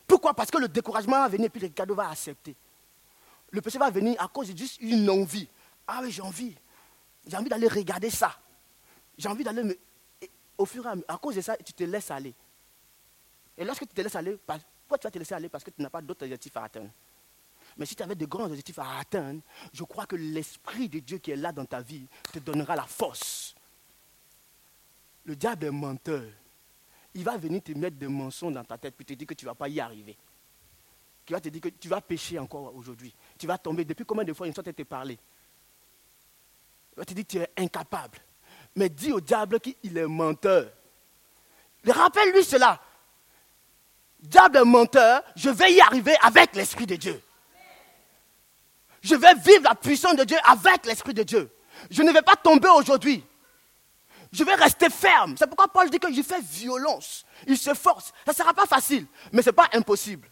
Pourquoi? 0.06 0.34
Parce 0.34 0.50
que 0.50 0.58
le 0.58 0.68
découragement 0.68 1.22
va 1.22 1.28
venir 1.28 1.50
puis 1.50 1.60
Ricardo 1.60 1.94
va 1.94 2.10
accepter 2.10 2.56
le 3.52 3.60
péché 3.60 3.78
va 3.78 3.90
venir 3.90 4.20
à 4.20 4.28
cause 4.28 4.50
de 4.50 4.56
juste 4.56 4.80
une 4.80 5.08
envie. 5.08 5.46
Ah 5.86 6.00
oui, 6.02 6.10
j'ai 6.10 6.22
envie. 6.22 6.56
J'ai 7.26 7.36
envie 7.36 7.50
d'aller 7.50 7.68
regarder 7.68 8.10
ça. 8.10 8.36
J'ai 9.16 9.28
envie 9.28 9.44
d'aller 9.44 9.62
me... 9.62 9.78
au 10.56 10.64
fur 10.64 10.84
et 10.84 10.88
à 10.88 10.94
mesure, 10.94 11.10
à 11.10 11.18
cause 11.18 11.36
de 11.36 11.42
ça, 11.42 11.56
tu 11.58 11.72
te 11.74 11.84
laisses 11.84 12.10
aller. 12.10 12.34
Et 13.56 13.64
lorsque 13.64 13.86
tu 13.86 13.94
te 13.94 14.00
laisses 14.00 14.16
aller, 14.16 14.38
pourquoi 14.38 14.98
tu 14.98 15.06
vas 15.06 15.10
te 15.10 15.18
laisser 15.18 15.34
aller? 15.34 15.50
Parce 15.50 15.62
que 15.62 15.70
tu 15.70 15.82
n'as 15.82 15.90
pas 15.90 16.00
d'autres 16.00 16.24
objectifs 16.24 16.56
à 16.56 16.64
atteindre. 16.64 16.90
Mais 17.76 17.84
si 17.84 17.94
tu 17.94 18.02
avais 18.02 18.14
de 18.14 18.24
grands 18.24 18.46
objectifs 18.46 18.78
à 18.78 18.98
atteindre, 18.98 19.40
je 19.72 19.84
crois 19.84 20.06
que 20.06 20.16
l'Esprit 20.16 20.88
de 20.88 20.98
Dieu 21.00 21.18
qui 21.18 21.30
est 21.30 21.36
là 21.36 21.52
dans 21.52 21.66
ta 21.66 21.82
vie 21.82 22.06
te 22.32 22.38
donnera 22.38 22.74
la 22.74 22.86
force. 22.86 23.54
Le 25.26 25.36
diable 25.36 25.66
est 25.66 25.70
menteur. 25.70 26.24
Il 27.14 27.22
va 27.22 27.36
venir 27.36 27.62
te 27.62 27.72
mettre 27.72 27.96
des 27.96 28.08
mensonges 28.08 28.54
dans 28.54 28.64
ta 28.64 28.78
tête 28.78 28.94
puis 28.96 29.04
te 29.04 29.12
dire 29.12 29.26
que 29.26 29.34
tu 29.34 29.44
ne 29.44 29.50
vas 29.50 29.54
pas 29.54 29.68
y 29.68 29.78
arriver 29.78 30.16
qui 31.24 31.32
va 31.32 31.40
te 31.40 31.48
dire 31.48 31.60
que 31.60 31.68
tu 31.68 31.88
vas 31.88 32.00
pécher 32.00 32.38
encore 32.38 32.74
aujourd'hui. 32.74 33.14
Tu 33.42 33.48
vas 33.48 33.58
tomber. 33.58 33.84
Depuis 33.84 34.04
combien 34.04 34.22
de 34.22 34.32
fois 34.32 34.46
une 34.46 34.54
fois 34.54 34.62
te 34.62 34.82
parler 34.84 35.18
Il 36.92 36.98
va 37.00 37.04
te 37.04 37.12
dire 37.12 37.24
que 37.24 37.28
tu 37.28 37.38
es 37.38 37.50
incapable. 37.56 38.18
Mais 38.76 38.88
dis 38.88 39.10
au 39.10 39.20
diable 39.20 39.58
qu'il 39.58 39.98
est 39.98 40.06
menteur. 40.06 40.70
Rappelle-lui 41.84 42.44
cela. 42.44 42.80
Diable 44.20 44.58
est 44.58 44.64
menteur, 44.64 45.24
je 45.34 45.50
vais 45.50 45.72
y 45.72 45.80
arriver 45.80 46.14
avec 46.22 46.54
l'Esprit 46.54 46.86
de 46.86 46.94
Dieu. 46.94 47.20
Je 49.02 49.16
vais 49.16 49.34
vivre 49.34 49.64
la 49.64 49.74
puissance 49.74 50.14
de 50.14 50.22
Dieu 50.22 50.38
avec 50.44 50.86
l'Esprit 50.86 51.12
de 51.12 51.24
Dieu. 51.24 51.50
Je 51.90 52.04
ne 52.04 52.12
vais 52.12 52.22
pas 52.22 52.36
tomber 52.36 52.68
aujourd'hui. 52.68 53.24
Je 54.30 54.44
vais 54.44 54.54
rester 54.54 54.88
ferme. 54.88 55.34
C'est 55.36 55.48
pourquoi 55.48 55.66
Paul 55.66 55.90
dit 55.90 55.98
que 55.98 56.14
je 56.14 56.22
fais 56.22 56.40
violence. 56.40 57.24
Il 57.48 57.58
se 57.58 57.74
force. 57.74 58.12
Ça 58.24 58.30
ne 58.30 58.36
sera 58.36 58.54
pas 58.54 58.66
facile, 58.66 59.04
mais 59.32 59.42
ce 59.42 59.48
n'est 59.48 59.56
pas 59.56 59.68
impossible. 59.72 60.30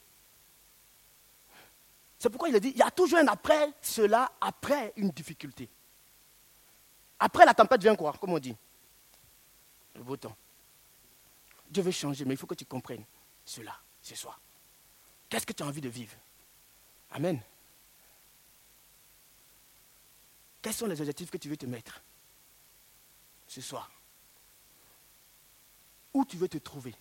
C'est 2.20 2.28
pourquoi 2.28 2.50
il 2.50 2.56
a 2.56 2.60
dit, 2.60 2.68
il 2.68 2.76
y 2.76 2.82
a 2.82 2.90
toujours 2.90 3.18
un 3.18 3.26
après 3.28 3.72
cela, 3.80 4.30
après 4.42 4.92
une 4.96 5.08
difficulté. 5.08 5.70
Après 7.18 7.46
la 7.46 7.54
tempête 7.54 7.80
vient 7.80 7.96
quoi, 7.96 8.12
comme 8.20 8.34
on 8.34 8.38
dit 8.38 8.54
Le 9.94 10.02
beau 10.02 10.18
temps. 10.18 10.36
Dieu 11.70 11.82
veut 11.82 11.90
changer, 11.90 12.26
mais 12.26 12.34
il 12.34 12.36
faut 12.36 12.46
que 12.46 12.54
tu 12.54 12.66
comprennes 12.66 13.04
cela 13.42 13.74
ce 14.02 14.14
soir. 14.14 14.38
Qu'est-ce 15.30 15.46
que 15.46 15.54
tu 15.54 15.62
as 15.62 15.66
envie 15.66 15.80
de 15.80 15.88
vivre? 15.88 16.14
Amen. 17.12 17.40
Quels 20.60 20.74
sont 20.74 20.86
les 20.86 21.00
objectifs 21.00 21.30
que 21.30 21.38
tu 21.38 21.48
veux 21.48 21.56
te 21.56 21.64
mettre 21.64 22.02
ce 23.48 23.62
soir? 23.62 23.90
Où 26.12 26.26
tu 26.26 26.36
veux 26.36 26.48
te 26.48 26.58
trouver? 26.58 26.94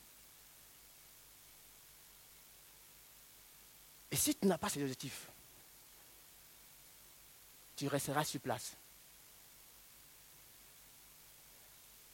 Et 4.12 4.16
si 4.16 4.36
tu 4.36 4.48
n'as 4.48 4.58
pas 4.58 4.70
ces 4.70 4.82
objectifs, 4.82 5.28
tu 7.76 7.88
resteras 7.88 8.24
sur 8.24 8.42
place. 8.42 8.76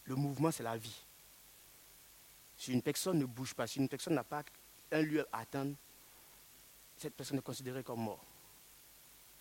Le 0.06 0.16
mouvement, 0.16 0.52
c'est 0.52 0.64
la 0.64 0.78
vie. 0.78 0.96
Si 2.58 2.72
une 2.72 2.82
personne 2.82 3.20
ne 3.20 3.26
bouge 3.26 3.54
pas, 3.54 3.66
si 3.68 3.80
une 3.80 3.90
personne 3.90 4.14
n'a 4.14 4.24
pas 4.24 4.44
un 4.92 5.02
lieu 5.02 5.28
à 5.32 5.40
atteindre, 5.40 5.76
cette 6.98 7.16
personne 7.16 7.40
est 7.40 7.42
considérée 7.42 7.84
comme 7.84 8.02
mort. 8.02 8.24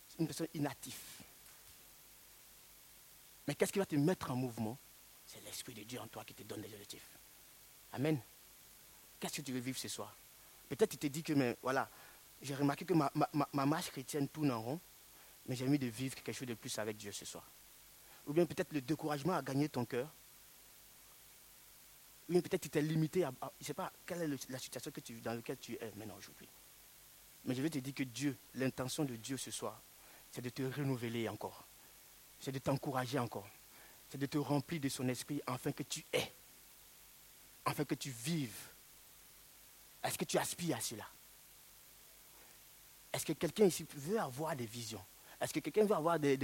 C'est 0.09 0.19
une 0.19 0.27
personne 0.27 0.47
inactive. 0.53 0.97
Mais 3.47 3.55
qu'est-ce 3.55 3.71
qui 3.71 3.79
va 3.79 3.85
te 3.85 3.95
mettre 3.95 4.31
en 4.31 4.35
mouvement? 4.35 4.77
C'est 5.27 5.43
l'Esprit 5.43 5.73
de 5.73 5.83
Dieu 5.83 5.99
en 5.99 6.07
toi 6.07 6.23
qui 6.25 6.33
te 6.33 6.43
donne 6.43 6.61
des 6.61 6.73
objectifs. 6.73 7.07
Amen. 7.93 8.19
Qu'est-ce 9.19 9.37
que 9.37 9.41
tu 9.41 9.53
veux 9.53 9.59
vivre 9.59 9.77
ce 9.77 9.87
soir? 9.87 10.15
Peut-être 10.67 10.91
tu 10.91 10.97
te 10.97 11.07
dis 11.07 11.23
que, 11.23 11.33
mais 11.33 11.55
voilà, 11.61 11.89
j'ai 12.41 12.55
remarqué 12.55 12.85
que 12.85 12.93
ma, 12.93 13.11
marche 13.65 13.89
chrétienne 13.91 14.27
tourne 14.27 14.51
en 14.51 14.61
rond, 14.61 14.79
mais 15.45 15.55
j'ai 15.55 15.67
envie 15.67 15.79
de 15.79 15.87
vivre 15.87 16.15
quelque 16.15 16.33
chose 16.33 16.47
de 16.47 16.53
plus 16.53 16.77
avec 16.79 16.97
Dieu 16.97 17.11
ce 17.11 17.25
soir. 17.25 17.49
Ou 18.27 18.33
bien 18.33 18.45
peut-être 18.45 18.73
le 18.73 18.81
découragement 18.81 19.33
a 19.33 19.41
gagné 19.41 19.69
ton 19.69 19.85
cœur. 19.85 20.11
Ou 22.27 22.33
bien 22.33 22.41
peut-être 22.41 22.61
tu 22.61 22.69
t'es 22.69 22.81
limité 22.81 23.23
à, 23.23 23.31
Je 23.41 23.45
ne 23.61 23.65
sais 23.65 23.73
pas 23.73 23.91
quelle 24.05 24.23
est 24.23 24.49
la 24.49 24.59
situation 24.59 24.91
que 24.91 24.99
tu, 24.99 25.21
dans 25.21 25.33
laquelle 25.33 25.57
tu 25.57 25.73
es 25.73 25.91
maintenant 25.95 26.17
aujourd'hui. 26.17 26.47
Mais 27.45 27.53
je 27.53 27.61
vais 27.61 27.69
te 27.69 27.77
dire 27.77 27.93
que 27.93 28.03
Dieu, 28.03 28.35
l'intention 28.55 29.05
de 29.05 29.15
Dieu 29.15 29.37
ce 29.37 29.51
soir, 29.51 29.79
c'est 30.31 30.41
de 30.41 30.49
te 30.49 30.63
renouveler 30.63 31.29
encore. 31.29 31.65
C'est 32.39 32.51
de 32.51 32.59
t'encourager 32.59 33.19
encore. 33.19 33.47
C'est 34.09 34.17
de 34.17 34.25
te 34.25 34.37
remplir 34.37 34.81
de 34.81 34.89
son 34.89 35.07
esprit 35.07 35.41
afin 35.45 35.71
que 35.71 35.83
tu 35.83 36.03
aies. 36.11 36.33
Afin 37.65 37.85
que 37.85 37.95
tu 37.95 38.09
vives. 38.09 38.69
Est-ce 40.03 40.17
que 40.17 40.25
tu 40.25 40.37
aspires 40.37 40.77
à 40.77 40.81
cela? 40.81 41.07
Est-ce 43.15 43.25
que 43.25 43.31
quelqu'un 43.31 43.63
ici 43.63 43.85
veut 43.95 44.19
avoir 44.19 44.53
des 44.57 44.65
visions? 44.65 45.01
Est-ce 45.39 45.53
que 45.53 45.61
quelqu'un 45.61 45.85
veut 45.85 45.95
avoir 45.95 46.19
des, 46.19 46.37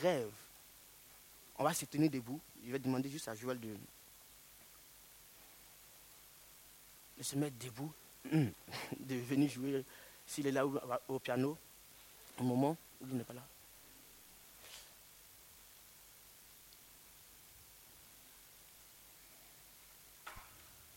rêves? 0.00 0.32
On 1.58 1.64
va 1.64 1.74
se 1.74 1.84
tenir 1.84 2.10
debout. 2.10 2.40
Je 2.64 2.72
vais 2.72 2.78
demander 2.78 3.10
juste 3.10 3.28
à 3.28 3.34
Joël 3.34 3.60
de, 3.60 3.76
de 7.18 7.22
se 7.22 7.36
mettre 7.36 7.58
debout, 7.58 7.92
de 8.32 9.14
venir 9.16 9.50
jouer, 9.50 9.84
s'il 10.26 10.46
est 10.46 10.52
là 10.52 10.64
au, 10.66 11.18
piano, 11.18 11.58
au 12.40 12.44
moment 12.44 12.78
où 13.02 13.06
il 13.10 13.16
n'est 13.18 13.22
pas 13.22 13.34
là. 13.34 13.42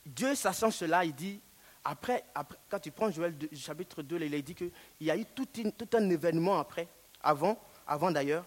Dieu, 0.05 0.33
sachant 0.33 0.71
cela, 0.71 1.03
il 1.03 1.13
dit, 1.13 1.41
après, 1.83 2.23
quand 2.69 2.79
tu 2.79 2.91
prends 2.91 3.09
Joël 3.09 3.35
chapitre 3.53 4.01
2, 4.01 4.21
il 4.21 4.35
a 4.35 4.41
dit 4.41 4.53
qu'il 4.53 4.71
y 5.01 5.09
a 5.09 5.17
eu 5.17 5.25
tout, 5.25 5.47
un 5.93 6.09
événement 6.09 6.59
après, 6.59 6.87
avant, 7.21 7.59
avant 7.87 8.11
d'ailleurs. 8.11 8.45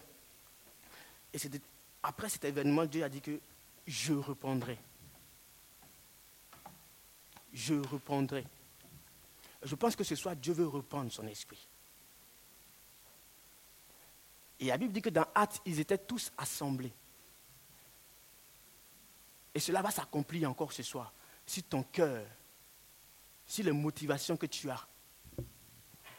Et 1.33 1.37
après 2.03 2.29
cet 2.29 2.45
événement, 2.45 2.85
Dieu 2.85 3.03
a 3.03 3.09
dit 3.09 3.21
que 3.21 3.39
je 3.87 4.13
reprendrai. 4.13 4.77
Je 7.53 7.73
reprendrai. 7.73 8.45
Je 9.63 9.75
pense 9.75 9.95
que 9.95 10.03
ce 10.03 10.15
soir, 10.15 10.35
Dieu 10.35 10.53
veut 10.53 10.67
reprendre 10.67 11.11
son 11.11 11.25
esprit. 11.27 11.67
Et 14.59 14.65
la 14.65 14.77
Bible 14.77 14.93
dit 14.93 15.01
que 15.01 15.09
dans 15.09 15.25
Actes, 15.33 15.61
ils 15.65 15.79
étaient 15.79 15.97
tous 15.97 16.31
assemblés. 16.37 16.93
Et 19.55 19.59
cela 19.59 19.81
va 19.81 19.91
s'accomplir 19.91 20.49
encore 20.49 20.71
ce 20.71 20.83
soir. 20.83 21.11
Si 21.45 21.63
ton 21.63 21.83
cœur 21.83 22.25
si 23.45 23.63
les 23.63 23.71
motivations 23.71 24.37
que 24.37 24.45
tu 24.45 24.69
as 24.69 24.87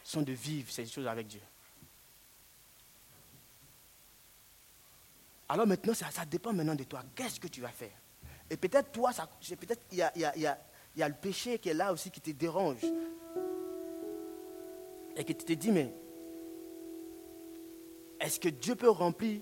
sont 0.03 0.23
de 0.23 0.33
vivre 0.33 0.71
ces 0.71 0.87
choses 0.87 1.07
avec 1.07 1.27
Dieu. 1.27 1.41
Alors 5.49 5.67
maintenant, 5.67 5.95
ça, 5.95 6.09
dépend 6.25 6.53
maintenant 6.53 6.75
de 6.75 6.85
toi. 6.85 7.03
Qu'est-ce 7.15 7.41
que 7.41 7.49
tu 7.49 7.61
vas 7.61 7.69
faire? 7.69 7.97
Et 8.51 8.57
peut-être 8.57 8.93
toi, 8.93 9.11
peut-être 9.13 9.83
il 9.93 9.99
y 9.99 10.03
a, 10.03 10.13
y 10.17 11.03
a 11.03 11.09
le 11.09 11.15
péché 11.15 11.59
qui 11.59 11.69
est 11.69 11.75
là 11.75 11.93
aussi 11.93 12.11
qui 12.11 12.21
te 12.21 12.31
dérange. 12.31 12.85
Et 15.17 15.25
que 15.25 15.33
tu 15.33 15.45
te 15.45 15.53
dis, 15.53 15.71
mais 15.71 15.95
est-ce 18.21 18.41
que 18.41 18.49
Dieu 18.49 18.75
peut 18.75 18.91
remplir 18.91 19.41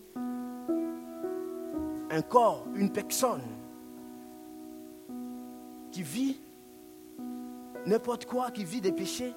un 2.11 2.21
corps, 2.21 2.67
une 2.75 2.93
personne 2.93 3.43
qui 5.91 6.03
vit 6.03 6.41
n'importe 7.87 8.27
quoi 8.27 8.51
qui 8.51 8.65
vit 8.65 8.81
des 8.81 8.93
péchés, 8.93 9.35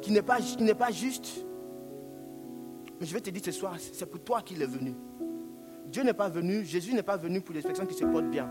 qui 0.00 0.12
n'est 0.12 0.22
pas, 0.22 0.40
juste. 0.90 1.44
Mais 3.00 3.06
je 3.06 3.14
vais 3.14 3.20
te 3.20 3.30
dire 3.30 3.42
ce 3.44 3.52
soir, 3.52 3.76
c'est 3.78 4.06
pour 4.06 4.20
toi 4.20 4.42
qu'il 4.42 4.62
est 4.62 4.66
venu. 4.66 4.94
Dieu 5.86 6.02
n'est 6.02 6.14
pas 6.14 6.28
venu, 6.28 6.64
Jésus 6.64 6.92
n'est 6.92 7.02
pas 7.02 7.16
venu 7.16 7.40
pour 7.40 7.54
les 7.54 7.62
personnes 7.62 7.86
qui 7.86 7.94
se 7.94 8.04
portent 8.04 8.30
bien. 8.30 8.50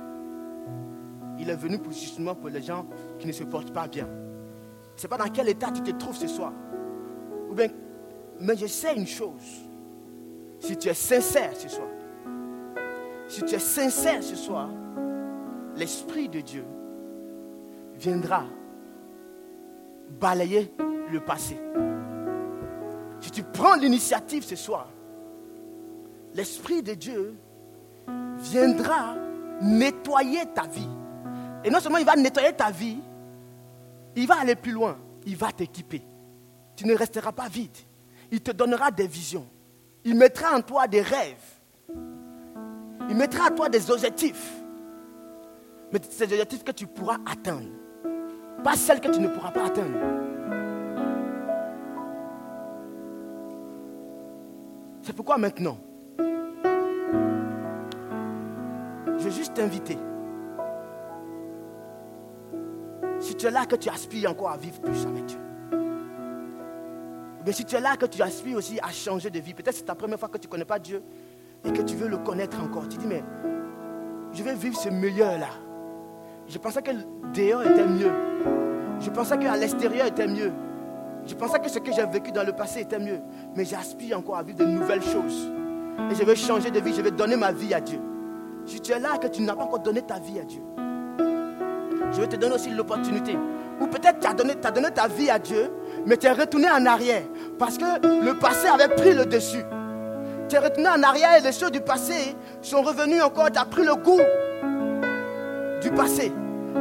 Il 1.40 1.50
est 1.50 1.56
venu 1.56 1.78
pour, 1.78 1.92
justement 1.92 2.34
pour 2.34 2.50
les 2.50 2.62
gens 2.62 2.88
qui 3.20 3.28
ne 3.28 3.32
se 3.32 3.44
portent 3.44 3.74
pas 3.74 3.88
bien. 3.88 4.08
Je 4.08 4.96
ne 4.96 5.00
sais 5.02 5.08
pas 5.08 5.18
dans 5.18 5.30
quel 5.30 5.50
état 5.50 5.72
tu 5.72 5.82
te 5.82 5.92
trouves 5.92 6.16
ce 6.16 6.28
soir. 6.28 6.52
Ou 7.50 7.54
bien, 7.54 7.68
mais 8.40 8.56
je 8.56 8.66
sais 8.66 8.96
une 8.96 9.08
chose. 9.08 9.68
Si 10.60 10.76
tu 10.78 10.90
es 10.90 10.94
sincère 10.94 11.56
ce 11.56 11.70
soir, 11.70 11.88
si 13.28 13.44
tu 13.44 13.56
es 13.56 13.60
sincère 13.60 14.24
ce 14.24 14.36
soir, 14.36 14.70
l'Esprit 15.76 16.30
de 16.30 16.42
Dieu 16.42 16.66
viendra 17.96 18.46
balayer 20.10 20.72
le 21.12 21.20
passé. 21.20 21.58
Si 23.20 23.32
tu 23.32 23.44
prends 23.44 23.76
l'initiative 23.76 24.44
ce 24.44 24.56
soir, 24.56 24.88
l'Esprit 26.34 26.84
de 26.84 26.94
Dieu 26.94 27.36
viendra 28.38 29.16
nettoyer 29.62 30.46
ta 30.54 30.68
vie. 30.68 30.88
Et 31.64 31.70
non 31.70 31.80
seulement 31.80 31.98
il 31.98 32.06
va 32.06 32.16
nettoyer 32.16 32.54
ta 32.54 32.70
vie, 32.72 33.00
il 34.16 34.28
va 34.28 34.40
aller 34.40 34.56
plus 34.56 34.72
loin. 34.72 34.98
Il 35.26 35.36
va 35.36 35.52
t'équiper. 35.52 36.02
Tu 36.76 36.86
ne 36.86 36.96
resteras 36.96 37.32
pas 37.32 37.50
vide. 37.50 37.76
Il 38.32 38.42
te 38.42 38.52
donnera 38.52 38.92
des 38.92 39.08
visions. 39.08 39.46
Il 40.06 40.16
mettra 40.16 40.56
en 40.56 40.62
toi 40.62 40.88
des 40.88 41.02
rêves. 41.02 41.36
Il 43.10 43.16
mettra 43.16 43.48
en 43.48 43.56
toi 43.56 43.70
des 43.70 43.92
objectifs. 43.92 44.54
Mais 45.92 46.00
ces 46.10 46.24
objectifs 46.24 46.64
que 46.64 46.72
tu 46.72 46.88
pourras 46.88 47.18
atteindre. 47.26 47.68
Pas 48.64 48.76
celle 48.76 49.00
que 49.00 49.10
tu 49.10 49.20
ne 49.20 49.28
pourras 49.28 49.52
pas 49.52 49.66
atteindre. 49.66 49.98
C'est 55.02 55.14
pourquoi 55.16 55.38
maintenant, 55.38 55.78
je 59.18 59.24
veux 59.24 59.32
juste 59.32 59.54
t'inviter. 59.54 59.98
Si 63.20 63.36
tu 63.36 63.46
es 63.46 63.52
là 63.52 63.66
que 63.66 63.76
tu 63.78 63.90
aspires 63.90 64.32
encore 64.32 64.52
à 64.52 64.58
vivre 64.58 64.82
plus 64.82 65.06
avec 65.06 65.26
Dieu. 65.26 65.40
Mais 67.46 67.54
si 67.54 67.64
tu 67.64 67.76
es 67.76 67.80
là 67.80 67.96
que 67.96 68.06
tu 68.06 68.22
aspires 68.22 68.58
aussi 68.58 68.80
à 68.82 68.90
changer 68.92 69.30
de 69.30 69.40
vie, 69.40 69.54
peut-être 69.54 69.76
c'est 69.76 69.86
ta 69.86 69.96
première 69.96 70.20
fois 70.20 70.28
que 70.28 70.38
tu 70.38 70.48
ne 70.48 70.52
connais 70.52 70.66
pas 70.66 70.80
Dieu 70.80 71.02
et 71.64 71.72
que 71.72 71.82
tu 71.82 71.96
veux 71.96 72.10
le 72.10 72.18
connaître 72.18 72.62
encore. 72.62 72.90
Tu 72.90 72.98
dis, 72.98 73.08
mais 73.08 73.24
je 74.34 74.44
vais 74.44 74.56
vivre 74.56 74.78
ce 74.78 74.90
meilleur-là. 74.90 75.48
Je 76.48 76.58
pensais 76.58 76.82
que 76.82 76.92
dehors 77.34 77.64
était 77.64 77.88
mieux. 77.88 78.12
Je 79.00 79.10
pensais 79.10 79.38
qu'à 79.38 79.56
l'extérieur 79.56 80.08
était 80.08 80.28
mieux. 80.28 80.52
Je 81.26 81.36
pensais 81.36 81.60
que 81.60 81.70
ce 81.70 81.80
que 81.80 81.92
j'ai 81.92 82.06
vécu 82.06 82.32
dans 82.32 82.44
le 82.44 82.54
passé 82.54 82.82
était 82.82 83.00
mieux. 83.00 83.20
Mais 83.56 83.66
j'aspire 83.66 84.18
encore 84.18 84.38
à 84.38 84.44
vivre 84.44 84.60
de 84.60 84.66
nouvelles 84.66 85.04
choses. 85.04 85.52
Et 86.12 86.16
je 86.16 86.24
veux 86.24 86.36
changer 86.36 86.72
de 86.72 86.80
vie. 86.80 86.94
Je 86.94 87.02
vais 87.02 87.12
donner 87.12 87.36
ma 87.36 87.52
vie 87.52 87.74
à 87.74 87.82
Dieu. 87.82 88.00
Si 88.66 88.80
tu 88.82 88.92
es 88.92 89.00
là 89.00 89.18
que 89.18 89.28
tu 89.28 89.42
n'as 89.42 89.56
pas 89.56 89.64
encore 89.64 89.80
donné 89.80 90.02
ta 90.02 90.20
vie 90.20 90.40
à 90.40 90.44
Dieu, 90.44 90.62
je 92.12 92.22
vais 92.22 92.28
te 92.28 92.36
donner 92.36 92.56
aussi 92.56 92.70
l'opportunité. 92.70 93.38
Ou 93.80 93.88
peut-être 93.88 94.20
tu 94.20 94.28
as 94.28 94.34
donné, 94.34 94.54
as 94.64 94.72
donné 94.72 94.92
ta 94.92 95.08
vie 95.08 95.30
à 95.30 95.38
Dieu, 95.38 95.72
mais 96.06 96.18
tu 96.18 96.28
es 96.28 96.32
retourné 96.32 96.70
en 96.70 96.86
arrière. 96.86 97.24
Parce 97.60 97.78
que 97.78 97.84
le 98.26 98.34
passé 98.38 98.68
avait 98.68 98.94
pris 98.94 99.14
le 99.14 99.26
dessus. 99.26 99.64
Tu 100.50 100.56
es 100.56 100.60
retourné 100.60 100.90
en 100.90 101.04
arrière 101.04 101.38
et 101.38 101.42
les 101.42 101.52
choses 101.52 101.72
du 101.72 101.82
passé 101.82 102.36
sont 102.62 102.82
revenus 102.82 103.22
encore. 103.22 103.52
Tu 103.52 103.60
as 103.60 103.66
pris 103.66 103.84
le 103.84 103.96
goût 103.96 104.22
du 105.82 105.92
passé. 105.92 106.32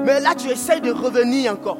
Mais 0.04 0.20
là, 0.20 0.34
tu 0.36 0.48
essayes 0.48 0.80
de 0.80 0.90
revenir 0.90 1.52
encore. 1.52 1.78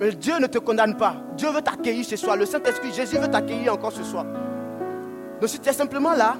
Mais 0.00 0.12
Dieu 0.12 0.38
ne 0.38 0.46
te 0.46 0.58
condamne 0.58 0.96
pas. 0.96 1.16
Dieu 1.36 1.50
veut 1.50 1.60
t'accueillir 1.60 2.04
ce 2.06 2.16
soir. 2.16 2.34
Le 2.34 2.46
Saint-Esprit, 2.46 2.90
Jésus 2.92 3.18
veut 3.18 3.28
t'accueillir 3.28 3.74
encore 3.74 3.92
ce 3.92 4.02
soir. 4.02 4.24
Donc 5.38 5.48
si 5.48 5.60
tu 5.60 5.68
es 5.68 5.72
simplement 5.74 6.14
là 6.14 6.36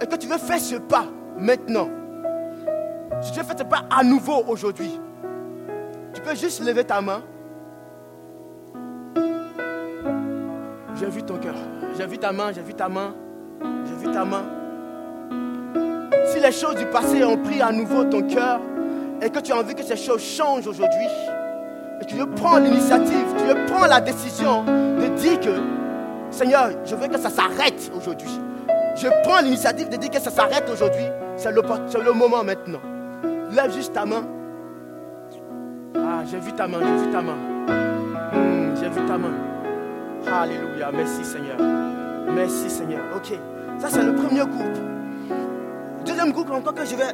et 0.00 0.06
que 0.06 0.14
tu 0.14 0.28
veux 0.28 0.38
faire 0.38 0.60
ce 0.60 0.76
pas 0.76 1.06
maintenant, 1.36 1.88
si 3.20 3.32
tu 3.32 3.40
veux 3.40 3.44
faire 3.44 3.58
ce 3.58 3.64
pas 3.64 3.82
à 3.90 4.04
nouveau 4.04 4.44
aujourd'hui, 4.46 5.00
tu 6.14 6.20
peux 6.20 6.36
juste 6.36 6.64
lever 6.64 6.84
ta 6.84 7.00
main. 7.00 7.22
J'ai 10.94 11.06
vu 11.06 11.24
ton 11.24 11.38
cœur. 11.38 11.54
J'ai 11.98 12.06
vu 12.06 12.18
ta 12.18 12.30
main, 12.32 12.52
j'ai 12.52 12.62
vu 12.62 12.74
ta 12.74 12.88
main, 12.88 13.14
j'ai 13.84 14.06
vu 14.06 14.12
ta 14.12 14.24
main. 14.24 14.44
Si 16.26 16.38
les 16.38 16.52
choses 16.52 16.76
du 16.76 16.86
passé 16.86 17.24
ont 17.24 17.36
pris 17.36 17.60
à 17.60 17.72
nouveau 17.72 18.04
ton 18.04 18.22
cœur 18.22 18.60
et 19.20 19.28
que 19.28 19.40
tu 19.40 19.52
as 19.52 19.56
envie 19.56 19.74
que 19.74 19.82
ces 19.82 19.96
choses 19.96 20.22
changent 20.22 20.66
aujourd'hui, 20.66 21.06
tu 22.04 22.16
veux 22.16 22.26
prendre 22.26 22.60
l'initiative, 22.66 23.26
tu 23.36 23.72
prendre 23.72 23.88
la 23.88 24.00
décision 24.00 24.64
de 24.64 25.08
dire 25.16 25.40
que, 25.40 25.60
Seigneur, 26.30 26.70
je 26.84 26.94
veux 26.94 27.08
que 27.08 27.18
ça 27.18 27.30
s'arrête 27.30 27.90
aujourd'hui. 27.96 28.40
Je 28.96 29.08
prends 29.22 29.40
l'initiative 29.40 29.88
de 29.88 29.96
dire 29.96 30.10
que 30.10 30.20
ça 30.20 30.30
s'arrête 30.30 30.68
aujourd'hui. 30.70 31.04
C'est 31.36 31.50
le, 31.50 31.62
le, 31.62 32.12
moment 32.12 32.44
maintenant. 32.44 32.80
Lève 33.52 33.72
juste 33.72 33.92
ta 33.94 34.04
main. 34.04 34.22
Ah, 35.96 36.22
j'ai 36.30 36.38
vu 36.38 36.52
ta 36.52 36.68
main, 36.68 36.78
j'ai 36.80 37.04
vu 37.04 37.10
ta 37.10 37.22
main. 37.22 37.36
Hmm, 38.32 38.74
j'ai 38.76 38.88
vu 38.88 39.06
ta 39.06 39.18
main. 39.18 39.32
Alléluia. 40.26 40.90
Merci 40.92 41.24
Seigneur. 41.24 41.56
Merci 42.34 42.70
Seigneur. 42.70 43.02
Ok. 43.16 43.38
Ça, 43.78 43.88
c'est 43.90 44.02
le 44.02 44.14
premier 44.14 44.40
groupe. 44.40 44.78
Deuxième 46.04 46.32
groupe 46.32 46.50
encore 46.50 46.74
que 46.74 46.84
je 46.84 46.94
vais. 46.96 47.12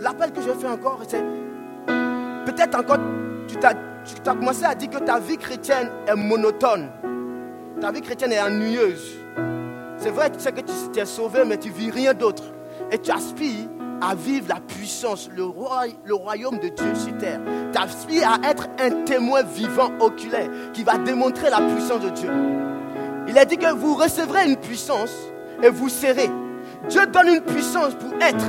L'appel 0.00 0.32
que 0.32 0.40
je 0.40 0.48
vais 0.48 0.54
faire 0.54 0.72
encore, 0.72 1.00
c'est. 1.06 1.24
Peut-être 2.44 2.78
encore, 2.78 2.98
tu 3.48 3.56
t'as 3.56 3.72
tu 4.04 4.28
as 4.28 4.34
commencé 4.34 4.64
à 4.64 4.74
dire 4.74 4.90
que 4.90 4.98
ta 4.98 5.18
vie 5.18 5.38
chrétienne 5.38 5.90
est 6.06 6.14
monotone. 6.14 6.90
Ta 7.80 7.90
vie 7.90 8.00
chrétienne 8.00 8.32
est 8.32 8.40
ennuyeuse. 8.40 9.16
C'est 9.96 10.10
vrai, 10.10 10.30
tu 10.30 10.40
sais 10.40 10.52
que 10.52 10.60
tu 10.60 11.00
es 11.00 11.04
sauvé, 11.06 11.44
mais 11.46 11.56
tu 11.56 11.70
vis 11.70 11.90
rien 11.90 12.12
d'autre. 12.14 12.42
Et 12.90 12.98
tu 12.98 13.10
aspires 13.10 13.68
à 14.00 14.14
vivre 14.14 14.48
la 14.48 14.60
puissance, 14.60 15.30
le, 15.34 15.44
le 16.04 16.14
royaume 16.14 16.58
de 16.58 16.68
Dieu 16.68 16.94
sur 16.94 17.16
terre. 17.16 17.40
Tu 17.72 17.78
aspires 17.78 18.28
à 18.28 18.50
être 18.50 18.66
un 18.78 19.04
témoin 19.04 19.42
vivant, 19.42 19.90
oculaire, 20.00 20.50
qui 20.72 20.82
va 20.82 20.98
démontrer 20.98 21.48
la 21.48 21.60
puissance 21.60 22.00
de 22.00 22.10
Dieu. 22.10 22.30
Il 23.28 23.38
a 23.38 23.44
dit 23.44 23.56
que 23.56 23.72
vous 23.72 23.94
recevrez 23.94 24.46
une 24.46 24.56
puissance 24.56 25.14
et 25.62 25.70
vous 25.70 25.88
serez. 25.88 26.30
Dieu 26.88 27.06
donne 27.06 27.28
une 27.28 27.40
puissance 27.40 27.94
pour 27.94 28.12
être. 28.20 28.44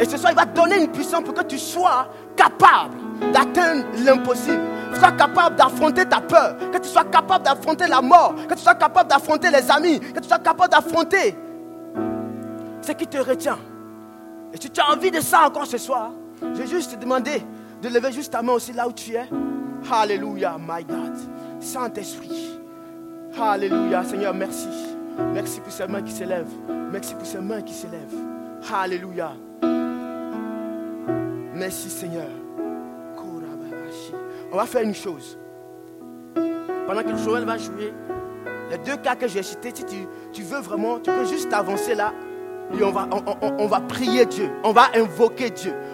Et 0.00 0.04
ce 0.04 0.16
soir, 0.16 0.32
il 0.32 0.36
va 0.36 0.44
donner 0.44 0.82
une 0.82 0.88
puissance 0.88 1.24
pour 1.24 1.34
que 1.34 1.42
tu 1.42 1.58
sois 1.58 2.08
capable 2.36 2.94
d'atteindre 3.32 3.84
l'impossible. 4.04 4.60
Que 4.90 4.94
tu 4.94 5.00
sois 5.00 5.12
capable 5.12 5.56
d'affronter 5.56 6.06
ta 6.06 6.20
peur. 6.20 6.56
Que 6.72 6.78
tu 6.78 6.88
sois 6.88 7.04
capable 7.04 7.44
d'affronter 7.44 7.86
la 7.86 8.02
mort. 8.02 8.34
Que 8.48 8.54
tu 8.54 8.60
sois 8.60 8.74
capable 8.74 9.08
d'affronter 9.08 9.50
les 9.50 9.70
amis. 9.70 10.00
Que 10.00 10.20
tu 10.20 10.28
sois 10.28 10.38
capable 10.38 10.70
d'affronter 10.70 11.36
ce 12.82 12.92
qui 12.92 13.06
te 13.06 13.18
retient. 13.18 13.58
Et 14.52 14.60
si 14.60 14.70
tu 14.70 14.80
as 14.80 14.90
envie 14.90 15.10
de 15.10 15.20
ça 15.20 15.46
encore 15.46 15.66
ce 15.66 15.78
soir, 15.78 16.10
je 16.40 16.62
vais 16.62 16.66
juste 16.66 16.92
te 16.92 16.96
demander 16.96 17.42
de 17.82 17.88
lever 17.88 18.12
juste 18.12 18.32
ta 18.32 18.42
main 18.42 18.52
aussi 18.52 18.72
là 18.72 18.86
où 18.86 18.92
tu 18.92 19.14
es. 19.14 19.28
Alléluia, 19.90 20.56
my 20.58 20.84
God. 20.84 21.14
Saint-Esprit. 21.60 22.58
Alléluia, 23.40 24.04
Seigneur, 24.04 24.34
merci. 24.34 24.68
Merci 25.32 25.60
pour 25.60 25.72
ces 25.72 25.86
mains 25.86 26.02
qui 26.02 26.12
s'élèvent. 26.12 26.54
Merci 26.92 27.14
pour 27.14 27.26
ces 27.26 27.38
mains 27.38 27.62
qui 27.62 27.74
s'élèvent. 27.74 28.14
Alléluia. 28.72 29.32
Merci 31.56 31.88
Seigneur. 31.88 32.28
On 34.52 34.56
va 34.56 34.66
faire 34.66 34.82
une 34.82 34.94
chose. 34.94 35.38
Pendant 36.86 37.02
que 37.02 37.16
Joël 37.16 37.44
va 37.44 37.56
jouer, 37.56 37.92
les 38.70 38.78
deux 38.78 38.96
cas 38.96 39.16
que 39.16 39.26
j'ai 39.26 39.42
cités, 39.42 39.72
si 39.74 39.84
tu, 40.32 40.42
veux 40.42 40.60
vraiment, 40.60 40.98
tu 41.00 41.10
peux 41.10 41.24
juste 41.24 41.52
avancer 41.52 41.94
là 41.94 42.12
et 42.78 42.82
on 42.82 42.90
va, 42.90 43.08
on, 43.58 43.66
va 43.66 43.80
prier 43.80 44.26
Dieu. 44.26 44.50
On 44.64 44.72
va 44.72 44.90
invoquer 44.94 45.50
Dieu. 45.50 45.72